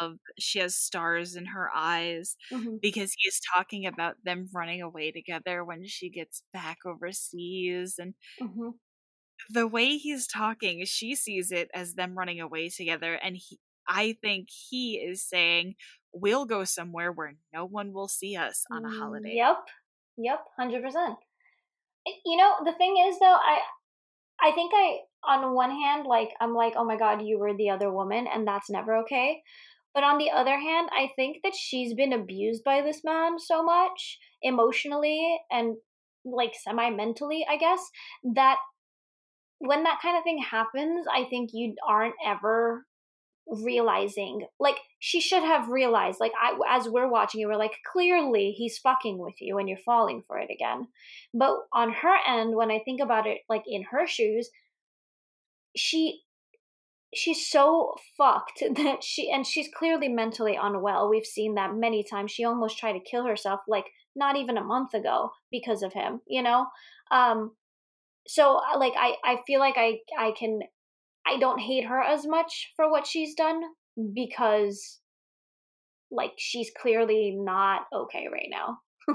[0.00, 0.18] love.
[0.38, 2.78] She has stars in her eyes Mhm.
[2.82, 7.98] because he's talking about them running away together when she gets back overseas.
[7.98, 8.78] And Mhm.
[9.48, 13.14] the way he's talking, she sees it as them running away together.
[13.14, 15.76] And he, I think he is saying,
[16.12, 19.36] We'll go somewhere where no one will see us on a holiday.
[19.36, 19.68] Yep.
[20.16, 20.46] Yep.
[20.56, 21.18] Hundred percent.
[22.24, 23.60] You know, the thing is though, I
[24.46, 27.70] I think I on one hand, like I'm like, oh my god, you were the
[27.70, 29.42] other woman, and that's never okay.
[29.92, 33.62] But on the other hand, I think that she's been abused by this man so
[33.62, 35.76] much emotionally and
[36.24, 37.80] like semi mentally, I guess,
[38.34, 38.58] that
[39.58, 42.86] when that kind of thing happens, I think you aren't ever
[43.48, 48.50] realizing like she should have realized like I, as we're watching it we're like clearly
[48.50, 50.88] he's fucking with you and you're falling for it again.
[51.32, 54.50] But on her end when i think about it like in her shoes
[55.76, 56.22] she
[57.14, 61.08] she's so fucked that she and she's clearly mentally unwell.
[61.08, 62.32] We've seen that many times.
[62.32, 63.86] She almost tried to kill herself like
[64.16, 66.66] not even a month ago because of him you know?
[67.10, 67.52] Um
[68.28, 70.60] so like i i feel like i i can
[71.26, 73.60] I don't hate her as much for what she's done
[74.14, 75.00] because
[76.10, 78.78] like she's clearly not okay right now.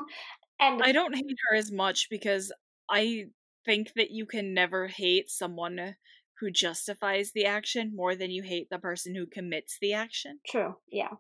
[0.59, 2.51] and I don't hate her as much because
[2.89, 3.25] I
[3.65, 5.95] think that you can never hate someone
[6.39, 10.39] who justifies the action more than you hate the person who commits the action.
[10.47, 11.11] true, yeah.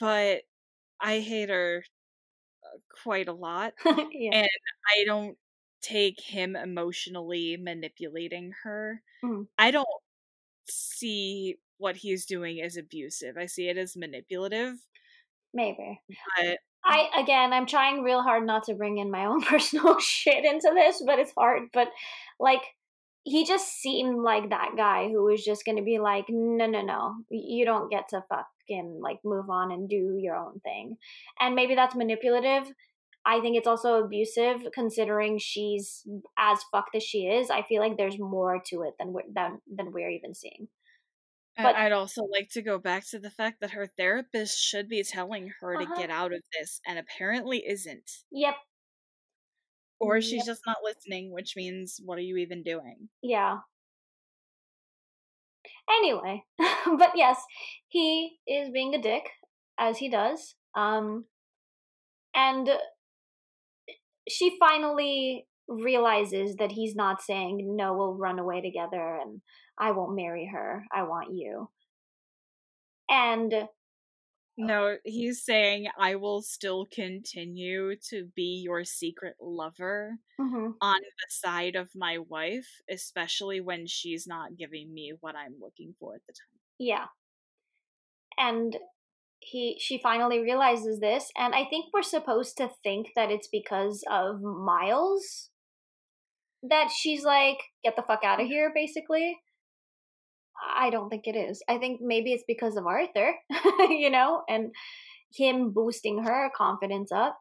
[0.00, 0.42] But
[1.00, 1.84] I hate her
[2.64, 3.74] uh, quite a lot.
[3.84, 4.30] yeah.
[4.32, 4.48] And
[4.90, 5.36] I don't
[5.86, 9.02] take him emotionally manipulating her.
[9.24, 9.46] Mhm.
[9.58, 9.88] I don't
[10.68, 13.36] see what he's doing as abusive.
[13.36, 14.74] I see it as manipulative.
[15.54, 16.00] Maybe.
[16.36, 20.44] But I again, I'm trying real hard not to bring in my own personal shit
[20.44, 21.68] into this, but it's hard.
[21.72, 21.88] But
[22.40, 22.62] like,
[23.24, 27.14] he just seemed like that guy who was just gonna be like, no, no, no,
[27.30, 30.96] you don't get to fucking like move on and do your own thing.
[31.40, 32.72] And maybe that's manipulative.
[33.28, 36.06] I think it's also abusive considering she's
[36.38, 37.50] as fucked as she is.
[37.50, 40.68] I feel like there's more to it than we're, than than we're even seeing.
[41.56, 45.02] But- I'd also like to go back to the fact that her therapist should be
[45.02, 45.94] telling her Uh-huh.
[45.94, 48.10] to get out of this, and apparently isn't.
[48.30, 48.54] Yep.
[49.98, 50.46] Or she's Yep.
[50.46, 53.08] just not listening, which means, what are you even doing?
[53.22, 53.60] Yeah.
[55.88, 57.40] Anyway, but yes,
[57.88, 59.24] he is being a dick.
[59.78, 60.54] as he does.
[60.74, 61.26] Um,
[62.34, 62.68] and
[64.28, 69.40] she finally realizes that he's not saying, no, we'll run away together and
[69.78, 70.84] I won't marry her.
[70.92, 71.68] I want you.
[73.08, 73.52] And
[74.58, 80.70] no, he's saying, I will still continue to be your secret lover mm-hmm.
[80.80, 85.94] on the side of my wife, especially when she's not giving me what I'm looking
[86.00, 86.60] for at the time.
[86.78, 87.04] Yeah.
[88.38, 88.76] And
[89.46, 94.02] he she finally realizes this and I think we're supposed to think that it's because
[94.10, 95.50] of Miles
[96.62, 99.38] that she's like get the fuck out of here basically.
[100.74, 101.62] I don't think it is.
[101.68, 103.34] I think maybe it's because of Arthur,
[103.90, 104.72] you know, and
[105.34, 107.38] him boosting her confidence up.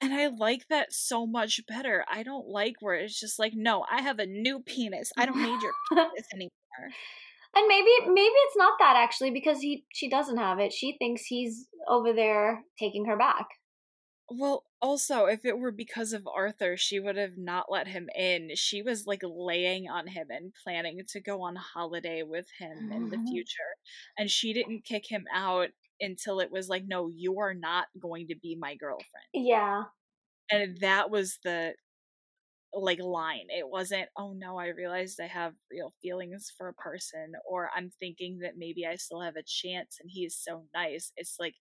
[0.00, 2.04] And I like that so much better.
[2.10, 5.12] I don't like where it's just like, no, I have a new penis.
[5.16, 6.90] I don't need your penis anymore.
[7.54, 10.72] And maybe maybe it's not that actually because he she doesn't have it.
[10.72, 13.46] She thinks he's over there taking her back.
[14.32, 18.50] Well, also, if it were because of Arthur, she would have not let him in.
[18.54, 23.10] She was like laying on him and planning to go on holiday with him in
[23.10, 23.26] the mm-hmm.
[23.26, 23.52] future.
[24.16, 25.70] And she didn't kick him out
[26.00, 29.26] until it was like, no, you are not going to be my girlfriend.
[29.34, 29.82] Yeah.
[30.50, 31.74] And that was the
[32.72, 33.46] like line.
[33.48, 37.90] It wasn't, oh no, I realized I have real feelings for a person, or I'm
[37.98, 41.12] thinking that maybe I still have a chance and he is so nice.
[41.16, 41.54] It's like,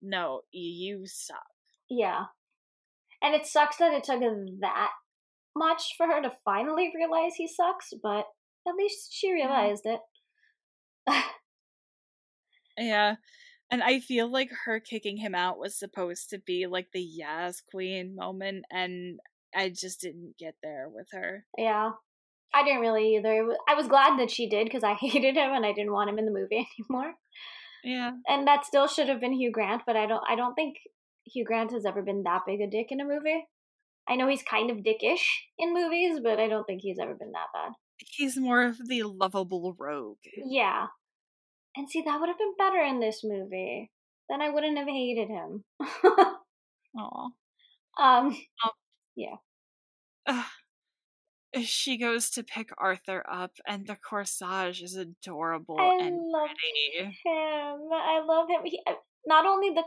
[0.00, 1.38] no, you suck.
[1.88, 2.24] Yeah.
[3.22, 4.20] And it sucks that it took
[4.60, 4.90] that
[5.56, 8.26] much for her to finally realize he sucks, but
[8.66, 9.34] at least she mm-hmm.
[9.34, 10.00] realized it.
[12.78, 13.16] yeah.
[13.70, 17.62] And I feel like her kicking him out was supposed to be like the Yas
[17.70, 19.18] Queen moment, and
[19.54, 21.44] I just didn't get there with her.
[21.56, 21.92] Yeah.
[22.54, 23.46] I didn't really either.
[23.68, 26.18] I was glad that she did because I hated him and I didn't want him
[26.18, 27.14] in the movie anymore.
[27.84, 28.12] Yeah.
[28.28, 30.76] And that still should have been Hugh Grant, but I don't I don't think
[31.24, 33.44] Hugh Grant has ever been that big a dick in a movie.
[34.08, 35.24] I know he's kind of dickish
[35.58, 37.72] in movies, but I don't think he's ever been that bad.
[37.98, 40.18] He's more of the lovable rogue.
[40.36, 40.86] Yeah.
[41.76, 43.90] And see, that would have been better in this movie.
[44.28, 45.64] Then I wouldn't have hated him.
[46.98, 47.28] Aw.
[47.98, 48.70] Um, oh.
[49.16, 49.36] Yeah.
[50.26, 50.44] Uh,
[51.62, 57.18] she goes to pick Arthur up, and the corsage is adorable I and love pretty.
[57.24, 57.88] him.
[57.92, 58.62] I love him.
[58.64, 58.82] He,
[59.26, 59.84] not only the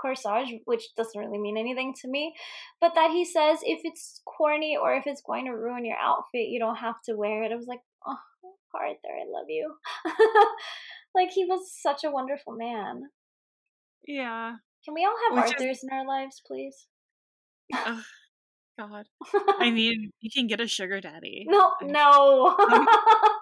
[0.00, 2.34] corsage, which doesn't really mean anything to me,
[2.80, 6.48] but that he says if it's corny or if it's going to ruin your outfit,
[6.48, 7.52] you don't have to wear it.
[7.52, 8.16] I was like, oh,
[8.74, 9.74] Arthur, I love you.
[11.14, 13.02] like he was such a wonderful man.
[14.06, 14.56] Yeah.
[14.84, 15.84] Can we all have which Arthurs is...
[15.84, 16.86] in our lives, please?
[18.78, 19.06] God.
[19.58, 21.44] I mean, you can get a sugar daddy.
[21.48, 22.56] No, no.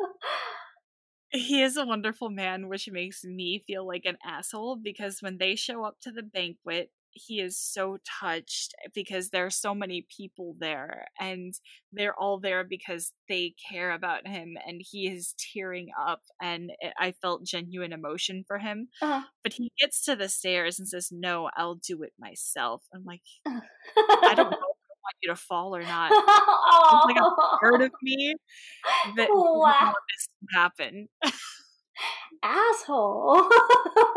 [1.30, 5.56] He is a wonderful man, which makes me feel like an asshole because when they
[5.56, 6.90] show up to the banquet,
[7.26, 11.54] he is so touched because there are so many people there and
[11.92, 17.12] they're all there because they care about him and he is tearing up and I
[17.12, 18.88] felt genuine emotion for him.
[19.02, 19.22] Uh-huh.
[19.42, 23.22] But he gets to the stairs and says, "No, I'll do it myself." I'm like,
[23.46, 24.58] I don't know
[25.08, 26.12] want you to fall or not.
[26.12, 27.30] It's like a
[27.60, 28.34] part of me
[29.16, 29.94] that wow.
[30.08, 31.08] this happen.
[32.42, 33.48] Asshole.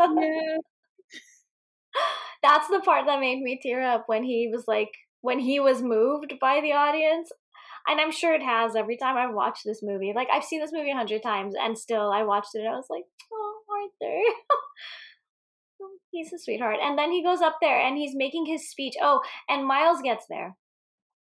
[0.16, 0.58] yeah.
[2.42, 4.90] That's the part that made me tear up when he was like
[5.20, 7.30] when he was moved by the audience.
[7.86, 10.12] And I'm sure it has every time I watch this movie.
[10.14, 12.72] Like I've seen this movie a hundred times and still I watched it and I
[12.72, 14.20] was like, Oh, Arthur.
[16.10, 16.78] he's a sweetheart.
[16.82, 18.94] And then he goes up there and he's making his speech.
[19.02, 20.56] Oh, and Miles gets there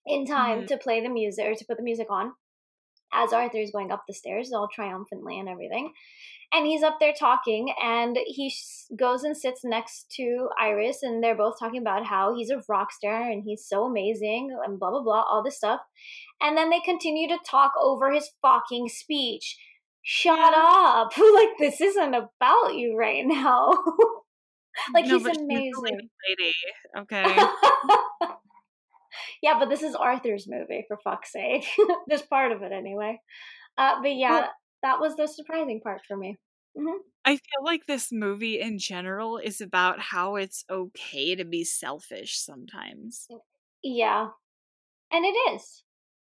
[0.07, 0.66] in time mm-hmm.
[0.66, 2.32] to play the music or to put the music on
[3.13, 5.93] as Arthur is going up the stairs, all triumphantly and everything.
[6.53, 8.53] And he's up there talking, and he
[8.99, 12.91] goes and sits next to Iris, and they're both talking about how he's a rock
[12.91, 15.81] star and he's so amazing, and blah, blah, blah, all this stuff.
[16.41, 19.59] And then they continue to talk over his fucking speech.
[20.03, 21.11] Shut up.
[21.35, 23.69] like, this isn't about you right now.
[24.95, 25.73] like, no, he's amazing.
[25.85, 26.55] lady.
[26.99, 27.37] Okay.
[29.43, 31.66] Yeah, but this is Arthur's movie for fuck's sake.
[32.09, 33.20] this part of it anyway.
[33.77, 34.51] Uh, but yeah, well,
[34.82, 36.36] that was the surprising part for me.
[36.77, 36.99] Mm-hmm.
[37.24, 42.39] I feel like this movie in general is about how it's okay to be selfish
[42.39, 43.27] sometimes.
[43.82, 44.28] Yeah,
[45.12, 45.82] and it is.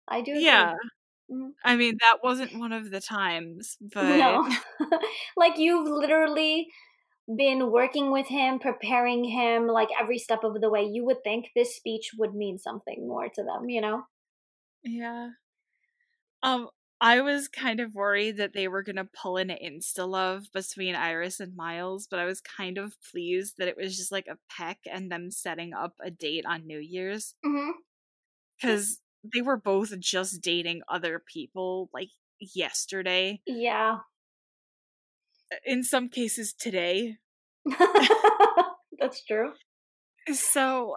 [0.09, 0.33] I do.
[0.33, 0.45] Agree.
[0.45, 0.75] Yeah.
[1.31, 1.49] Mm-hmm.
[1.65, 4.49] I mean, that wasn't one of the times, but no.
[5.37, 6.69] like you've literally
[7.35, 11.51] been working with him, preparing him like every step of the way, you would think
[11.55, 14.03] this speech would mean something more to them, you know?
[14.85, 15.31] Yeah.
[16.43, 16.69] Um
[17.01, 20.95] I was kind of worried that they were going to pull an insta love between
[20.95, 24.39] Iris and Miles, but I was kind of pleased that it was just like a
[24.51, 27.35] peck and them setting up a date on New Year's.
[27.43, 29.29] Because mm-hmm.
[29.35, 32.09] they were both just dating other people like
[32.41, 33.43] yesterday.
[33.47, 33.99] Yeah.
[35.65, 37.17] In some cases, today.
[38.99, 39.53] That's true.
[40.33, 40.97] So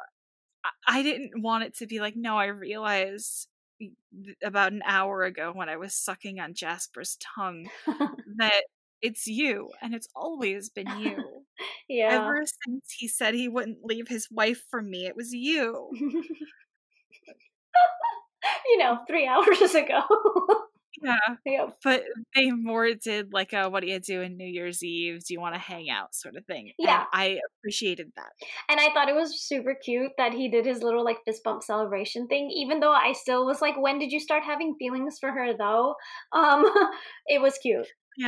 [0.87, 3.47] I didn't want it to be like, no, I realized
[4.43, 7.69] about an hour ago when I was sucking on Jasper's tongue
[8.37, 8.63] that
[9.01, 11.43] it's you and it's always been you.
[11.89, 12.09] yeah.
[12.11, 15.89] Ever since he said he wouldn't leave his wife for me, it was you.
[18.65, 20.01] you know, three hours ago.
[21.03, 21.35] Yeah.
[21.45, 21.77] Yep.
[21.83, 22.03] But
[22.35, 25.23] they more did like a what do you do in New Year's Eve?
[25.25, 26.71] Do you want to hang out sort of thing.
[26.77, 26.99] Yeah.
[26.99, 28.31] And I appreciated that.
[28.69, 31.63] And I thought it was super cute that he did his little like fist bump
[31.63, 35.31] celebration thing, even though I still was like, when did you start having feelings for
[35.31, 35.95] her though?
[36.33, 36.65] Um
[37.27, 37.87] it was cute.
[38.17, 38.27] Yeah.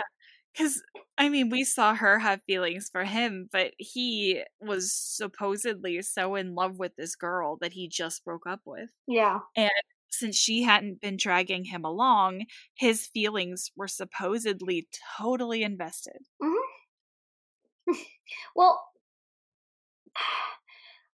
[0.53, 0.81] Because,
[1.17, 6.55] I mean, we saw her have feelings for him, but he was supposedly so in
[6.55, 8.89] love with this girl that he just broke up with.
[9.07, 9.39] Yeah.
[9.55, 9.69] And
[10.11, 16.19] since she hadn't been dragging him along, his feelings were supposedly totally invested.
[16.41, 17.93] Mm-hmm.
[18.55, 18.81] well,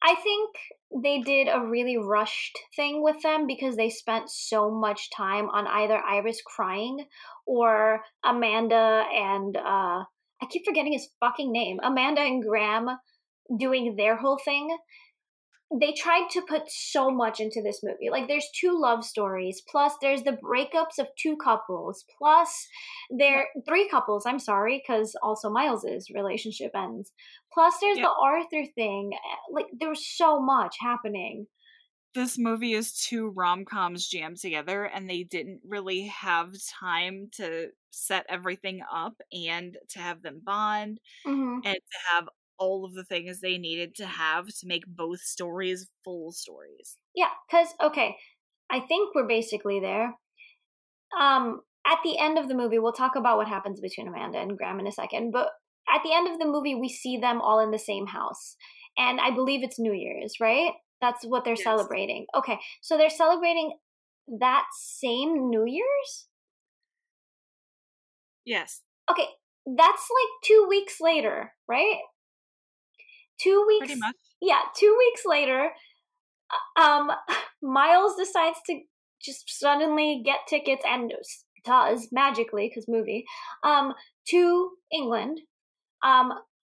[0.02, 0.56] I think
[1.02, 5.66] they did a really rushed thing with them because they spent so much time on
[5.66, 7.06] either Iris crying
[7.46, 10.04] or Amanda and uh
[10.42, 11.78] I keep forgetting his fucking name.
[11.82, 12.88] Amanda and Graham
[13.56, 14.76] doing their whole thing
[15.72, 18.10] they tried to put so much into this movie.
[18.10, 22.66] Like there's two love stories, plus there's the breakups of two couples, plus
[23.10, 27.12] there three couples, I'm sorry, cuz also Miles's relationship ends.
[27.52, 29.12] Plus there's the Arthur thing.
[29.50, 31.46] Like there was so much happening.
[32.14, 38.24] This movie is two rom-coms jammed together and they didn't really have time to set
[38.28, 41.58] everything up and to have them bond mm-hmm.
[41.64, 42.28] and to have
[42.58, 46.96] all of the things they needed to have to make both stories full stories.
[47.14, 48.16] Yeah, cuz okay,
[48.70, 50.14] I think we're basically there.
[51.18, 54.56] Um at the end of the movie, we'll talk about what happens between Amanda and
[54.56, 55.50] Graham in a second, but
[55.94, 58.56] at the end of the movie we see them all in the same house.
[58.96, 60.72] And I believe it's New Year's, right?
[61.00, 61.64] That's what they're yes.
[61.64, 62.26] celebrating.
[62.34, 62.58] Okay.
[62.80, 63.76] So they're celebrating
[64.28, 66.26] that same New Year's?
[68.44, 68.82] Yes.
[69.10, 69.26] Okay,
[69.66, 71.96] that's like 2 weeks later, right?
[73.40, 73.86] Two weeks.
[73.86, 74.14] Pretty much.
[74.40, 75.70] Yeah, two weeks later,
[76.76, 77.10] uh, um,
[77.62, 78.80] Miles decides to
[79.22, 81.12] just suddenly get tickets and
[81.64, 83.24] does magically because movie
[83.62, 83.94] um
[84.28, 85.40] to England.
[86.02, 86.32] Um,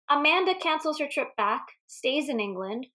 [0.09, 2.87] Amanda cancels her trip back, stays in England.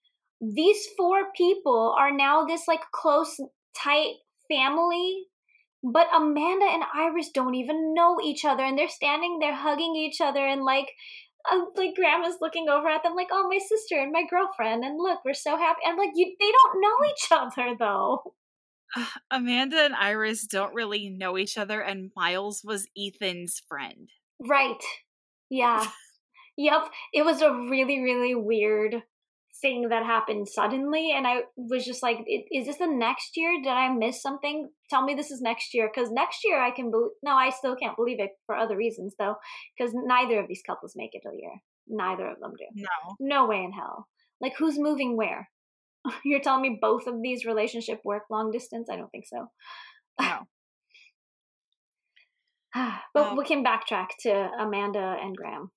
[0.41, 3.39] These four people are now this like close,
[3.75, 4.15] tight
[4.49, 5.27] family
[5.83, 10.21] but Amanda and Iris don't even know each other and they're standing there hugging each
[10.21, 10.87] other and like
[11.51, 14.97] uh, like grandma's looking over at them like oh my sister and my girlfriend and
[14.97, 18.33] look we're so happy and like you they don't know each other though.
[19.31, 24.09] Amanda and iris don't really know each other and miles was ethan's friend.
[24.39, 24.83] Right.
[25.49, 25.85] Yeah.
[26.55, 29.01] Yep it was a really really weird
[29.63, 32.19] thing that happened suddenly and i was just like
[32.51, 33.51] is this the next year?
[33.63, 34.69] Did i miss something?
[34.89, 35.89] Tell me this is next year.
[35.93, 39.15] Because next year i can believe no i still can't believe it for other reasons
[39.17, 39.35] though
[39.75, 41.55] because neither of these couples make it a year.
[41.87, 42.65] Neither of them do.
[42.75, 43.15] No.
[43.19, 44.07] No way in hell.
[44.41, 45.49] Like who's moving where?
[46.25, 48.89] You're telling me both of these relationship work long distance?
[48.91, 49.47] I don't think so.
[50.21, 50.39] No.
[53.13, 55.71] But we can backtrack to amanda and graham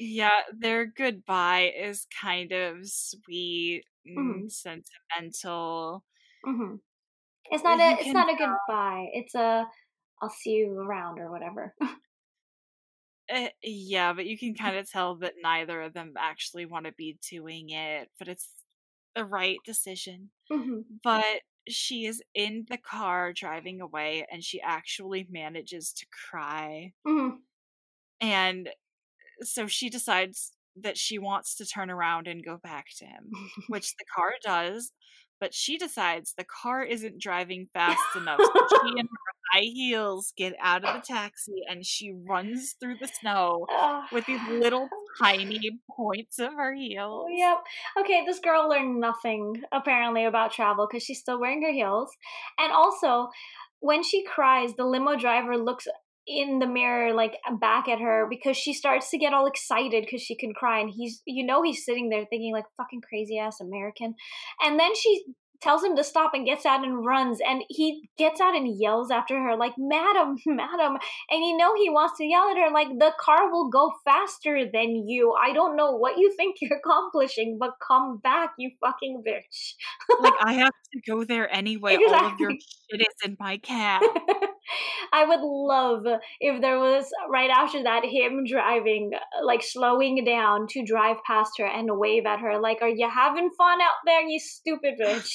[0.00, 4.48] yeah, their goodbye is kind of sweet and mm-hmm.
[4.48, 6.04] sentimental.
[6.46, 6.76] Mm-hmm.
[7.50, 9.06] It's not you a it's not a goodbye.
[9.12, 9.66] It's a
[10.22, 11.74] I'll see you around or whatever.
[13.32, 16.92] Uh, yeah, but you can kind of tell that neither of them actually want to
[16.92, 18.48] be doing it, but it's
[19.14, 20.30] the right decision.
[20.50, 20.80] Mm-hmm.
[21.02, 26.92] But she is in the car driving away and she actually manages to cry.
[27.06, 27.36] Mm-hmm.
[28.20, 28.68] And
[29.42, 33.30] so she decides that she wants to turn around and go back to him,
[33.68, 34.92] which the car does.
[35.38, 38.40] But she decides the car isn't driving fast enough.
[38.40, 42.96] So she and her high heels get out of the taxi and she runs through
[43.00, 44.06] the snow ah.
[44.12, 44.88] with these little
[45.20, 47.26] tiny points of her heels.
[47.28, 47.58] Oh, yep.
[48.00, 52.10] Okay, this girl learned nothing apparently about travel because she's still wearing her heels.
[52.58, 53.28] And also,
[53.80, 55.86] when she cries, the limo driver looks
[56.26, 60.04] in the mirror like uh, back at her because she starts to get all excited
[60.04, 63.38] because she can cry and he's you know he's sitting there thinking like fucking crazy
[63.38, 64.14] ass american.
[64.60, 65.24] And then she
[65.62, 69.10] tells him to stop and gets out and runs and he gets out and yells
[69.10, 70.96] after her like madam madam.
[71.30, 74.64] And you know he wants to yell at her like the car will go faster
[74.70, 75.32] than you.
[75.32, 79.74] I don't know what you think you're accomplishing but come back you fucking bitch.
[80.20, 81.94] Like i have to go there anyway.
[81.94, 82.18] Exactly.
[82.18, 84.02] all of your shit is in my cab
[85.12, 86.04] I would love
[86.40, 89.12] if there was right after that him driving,
[89.42, 93.50] like slowing down to drive past her and wave at her, like, "Are you having
[93.56, 95.30] fun out there, you stupid bitch?"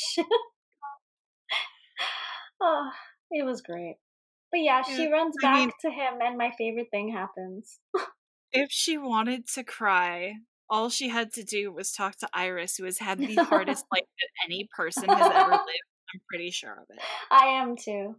[2.62, 2.90] oh,
[3.32, 3.98] it was great.
[4.52, 7.80] But yeah, she runs back I mean, to him, and my favorite thing happens.
[8.52, 10.34] if she wanted to cry,
[10.70, 14.03] all she had to do was talk to Iris, who has had the hardest life
[14.20, 15.90] that any person has ever lived.
[16.14, 16.99] I'm pretty sure of it.
[17.30, 18.16] I am too.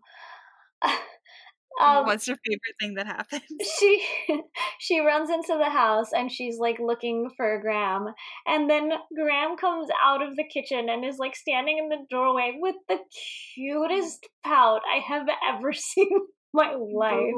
[1.81, 3.43] Um, What's your favorite thing that happened?
[3.79, 4.05] She
[4.79, 8.09] she runs into the house and she's like looking for Graham,
[8.47, 12.57] and then Graham comes out of the kitchen and is like standing in the doorway
[12.61, 12.99] with the
[13.55, 16.21] cutest pout I have ever seen in
[16.53, 17.35] my life.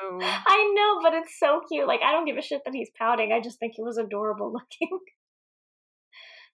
[0.00, 1.86] Oh, I know, but it's so cute.
[1.86, 3.32] Like I don't give a shit that he's pouting.
[3.32, 4.98] I just think he was adorable looking.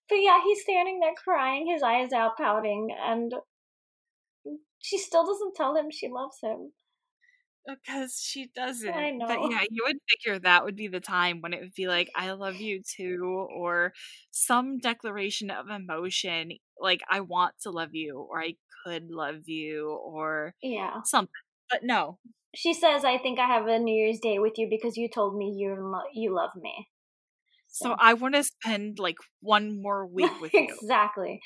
[0.09, 3.33] but yeah, he's standing there crying, his eyes out, pouting, and
[4.81, 6.73] she still doesn't tell him she loves him.
[7.69, 8.95] Uh, because she doesn't.
[8.95, 9.27] I know.
[9.27, 12.11] But yeah, you would figure that would be the time when it would be like,
[12.15, 13.95] I love you too, or
[14.31, 19.89] some declaration of emotion, like, I want to love you, or I could love you,
[19.91, 21.33] or yeah, something.
[21.71, 22.19] But no.
[22.55, 25.37] She says, I think I have a New Year's Day with you because you told
[25.37, 26.89] me you, lo- you love me.
[27.77, 30.69] So, I want to spend like one more week with you.
[30.71, 31.41] exactly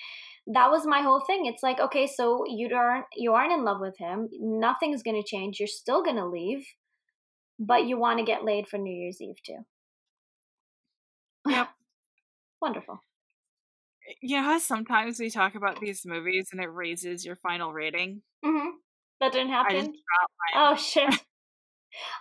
[0.55, 1.47] that was my whole thing.
[1.47, 4.29] It's like, okay, so you aren't you aren't in love with him.
[4.41, 5.61] Nothing's gonna change.
[5.61, 6.67] You're still gonna leave,
[7.59, 9.59] but you want to get laid for New Year's Eve too.
[11.47, 11.69] Yep.
[12.63, 12.99] Wonderful.
[14.23, 18.23] You know how sometimes we talk about these movies and it raises your final rating?
[18.45, 18.71] Mm-hmm.
[19.21, 19.93] That didn't happen.
[20.55, 21.15] Oh shit.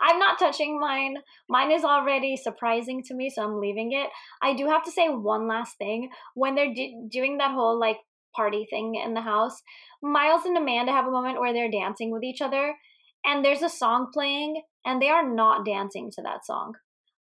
[0.01, 1.17] I'm not touching mine.
[1.49, 4.09] Mine is already surprising to me, so I'm leaving it.
[4.41, 6.09] I do have to say one last thing.
[6.35, 6.73] When they're
[7.09, 7.97] doing that whole like
[8.37, 9.61] party thing in the house.
[10.01, 12.75] Miles and Amanda have a moment where they're dancing with each other,
[13.25, 16.75] and there's a song playing, and they are not dancing to that song.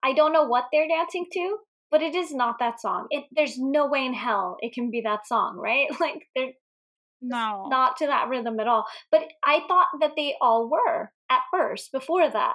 [0.03, 1.59] I don't know what they're dancing to,
[1.91, 3.07] but it is not that song.
[3.11, 5.89] It there's no way in hell it can be that song, right?
[6.01, 6.53] Like they're
[7.23, 8.85] no not to that rhythm at all.
[9.11, 12.55] But I thought that they all were at first before that.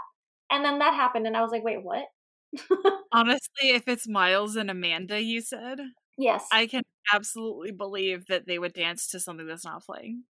[0.51, 2.05] And then that happened and I was like, wait, what?
[3.11, 5.79] Honestly, if it's Miles and Amanda, you said.
[6.17, 6.47] Yes.
[6.51, 6.83] I can
[7.13, 10.23] absolutely believe that they would dance to something that's not playing.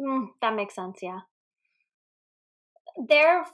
[0.00, 1.20] Mm, that makes sense, yeah.
[3.08, 3.44] Their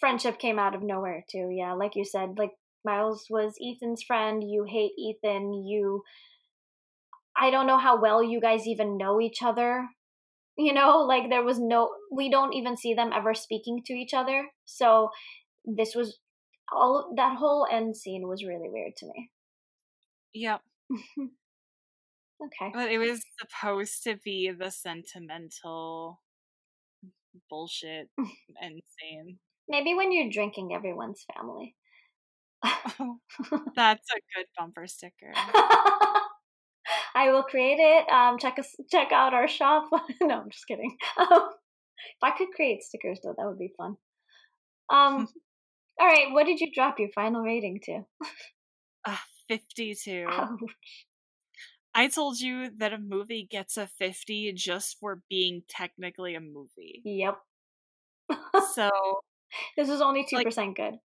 [0.00, 1.72] friendship came out of nowhere, too, yeah.
[1.72, 2.50] Like you said, like
[2.86, 4.42] Miles was Ethan's friend.
[4.42, 5.52] You hate Ethan.
[5.66, 6.02] You.
[7.36, 9.88] I don't know how well you guys even know each other.
[10.58, 11.90] You know, like there was no.
[12.10, 14.46] We don't even see them ever speaking to each other.
[14.64, 15.10] So
[15.64, 16.18] this was.
[16.72, 19.30] All that whole end scene was really weird to me.
[20.34, 20.60] Yep.
[22.44, 22.70] okay.
[22.74, 26.20] But it was supposed to be the sentimental
[27.48, 29.38] bullshit insane.
[29.68, 31.74] Maybe when you're drinking everyone's family.
[32.64, 33.18] oh,
[33.76, 35.32] that's a good bumper sticker.
[37.16, 38.12] I will create it.
[38.12, 39.88] Um, check us check out our shop.
[40.20, 40.96] no, I'm just kidding.
[41.18, 41.50] Um,
[41.98, 43.96] if I could create stickers though, that would be fun.
[44.90, 45.26] Um,
[46.00, 48.02] all right, what did you drop your final rating to?
[49.06, 49.16] uh,
[49.48, 50.26] 52.
[50.28, 50.60] Ouch.
[51.94, 57.00] I told you that a movie gets a 50 just for being technically a movie.
[57.04, 57.38] Yep.
[58.74, 58.90] so
[59.78, 60.98] this is only 2% like, good.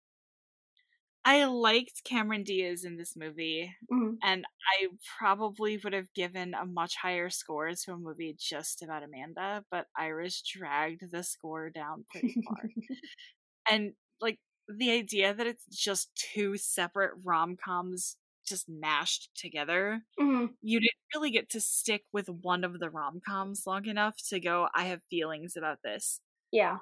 [1.24, 4.16] I liked Cameron Diaz in this movie, mm-hmm.
[4.24, 4.44] and
[4.80, 4.88] I
[5.20, 9.86] probably would have given a much higher score to a movie just about Amanda, but
[9.96, 12.70] Iris dragged the score down pretty far.
[13.72, 18.18] and like the idea that it's just two separate rom coms
[18.48, 20.02] just mashed together.
[20.20, 20.48] Mm-hmm.
[20.62, 24.40] You didn't really get to stick with one of the rom coms long enough to
[24.40, 26.20] go, I have feelings about this.
[26.52, 26.78] Yeah.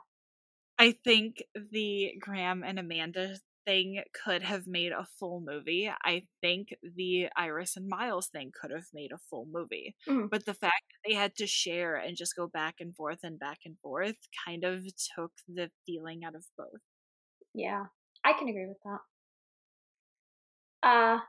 [0.78, 3.36] I think the Graham and Amanda
[3.70, 5.92] thing could have made a full movie.
[6.04, 9.96] I think the Iris and Miles thing could have made a full movie.
[10.08, 10.28] Mm-hmm.
[10.32, 13.38] But the fact that they had to share and just go back and forth and
[13.38, 14.16] back and forth
[14.46, 14.86] kind of
[15.16, 16.82] took the feeling out of both.
[17.54, 17.86] Yeah,
[18.26, 19.02] I can agree with that.
[20.82, 21.20] Uh,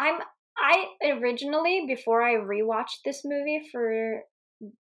[0.00, 0.18] I'm
[0.58, 4.22] I originally before I rewatched this movie for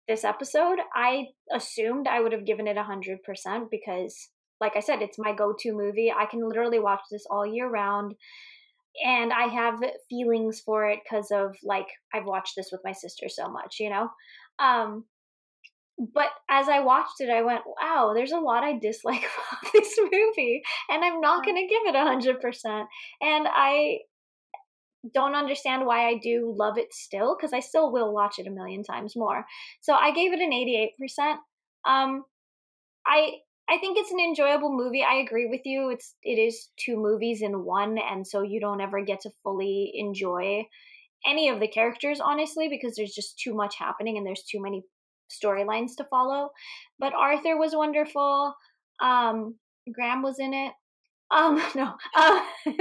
[0.07, 4.29] this episode, I assumed I would have given it a hundred percent because
[4.61, 6.13] like I said, it's my go-to movie.
[6.15, 8.15] I can literally watch this all year round.
[9.05, 9.79] and I have
[10.09, 13.89] feelings for it because of like I've watched this with my sister so much, you
[13.89, 14.09] know.
[14.59, 15.05] Um,
[16.13, 19.23] but as I watched it, I went, "Wow, there's a lot I dislike
[19.61, 22.87] about this movie, and I'm not going to give it a hundred percent."
[23.21, 23.99] And I
[25.13, 28.51] don't understand why I do love it still because I still will watch it a
[28.51, 29.45] million times more.
[29.81, 31.37] So I gave it an 88%.
[31.87, 32.23] Um,
[33.07, 33.31] I
[33.71, 35.03] I think it's an enjoyable movie.
[35.03, 35.89] I agree with you.
[35.89, 39.93] It's it is two movies in one, and so you don't ever get to fully
[39.95, 40.65] enjoy
[41.25, 44.83] any of the characters, honestly, because there's just too much happening and there's too many
[45.29, 46.49] storylines to follow.
[46.99, 48.53] But Arthur was wonderful.
[49.01, 49.55] Um,
[49.93, 50.73] Graham was in it.
[51.31, 51.83] Um, no.
[51.83, 52.77] Um, um,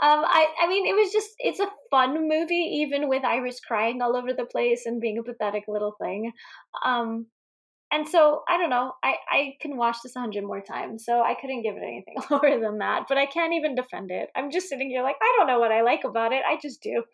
[0.00, 4.16] I, I mean, it was just, it's a fun movie, even with Iris crying all
[4.16, 6.32] over the place and being a pathetic little thing.
[6.84, 7.26] Um,
[7.94, 8.92] and so I don't know.
[9.04, 12.16] I I can watch this a hundred more times, so I couldn't give it anything
[12.30, 13.04] lower than that.
[13.08, 14.30] But I can't even defend it.
[14.34, 16.42] I'm just sitting here like I don't know what I like about it.
[16.48, 17.04] I just do.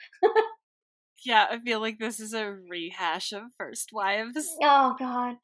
[1.25, 4.49] yeah, I feel like this is a rehash of First Wives.
[4.63, 5.37] Oh God,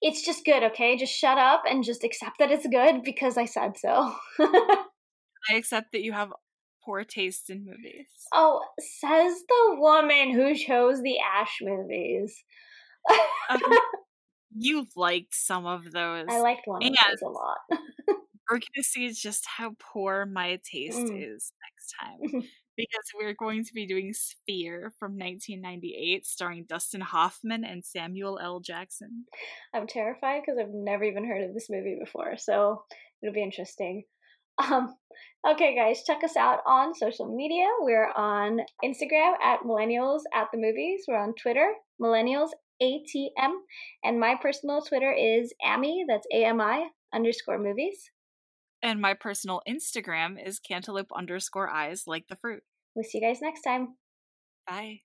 [0.00, 0.62] it's just good.
[0.62, 4.14] Okay, just shut up and just accept that it's good because I said so.
[4.38, 6.32] I accept that you have
[6.84, 8.06] poor taste in movies.
[8.32, 12.44] Oh, says the woman who chose the Ash movies.
[13.50, 13.60] um,
[14.58, 16.26] you liked some of those.
[16.28, 17.58] I liked one of those a lot.
[18.50, 21.34] we're gonna see just how poor my taste mm.
[21.34, 22.42] is next time.
[22.76, 28.60] because we're going to be doing Sphere from 1998, starring Dustin Hoffman and Samuel L.
[28.60, 29.24] Jackson.
[29.74, 32.82] I'm terrified because I've never even heard of this movie before, so
[33.22, 34.04] it'll be interesting.
[34.58, 34.94] Um,
[35.46, 37.66] okay, guys, check us out on social media.
[37.80, 41.04] We're on Instagram at Millennials at the Movies.
[41.06, 42.48] We're on Twitter, Millennials
[42.82, 43.52] ATM.
[44.04, 48.10] And my personal Twitter is Ami, that's A-M-I, underscore movies.
[48.82, 52.62] And my personal Instagram is cantaloupe underscore eyes like the fruit.
[52.94, 53.96] We'll see you guys next time.
[54.66, 55.00] Bye.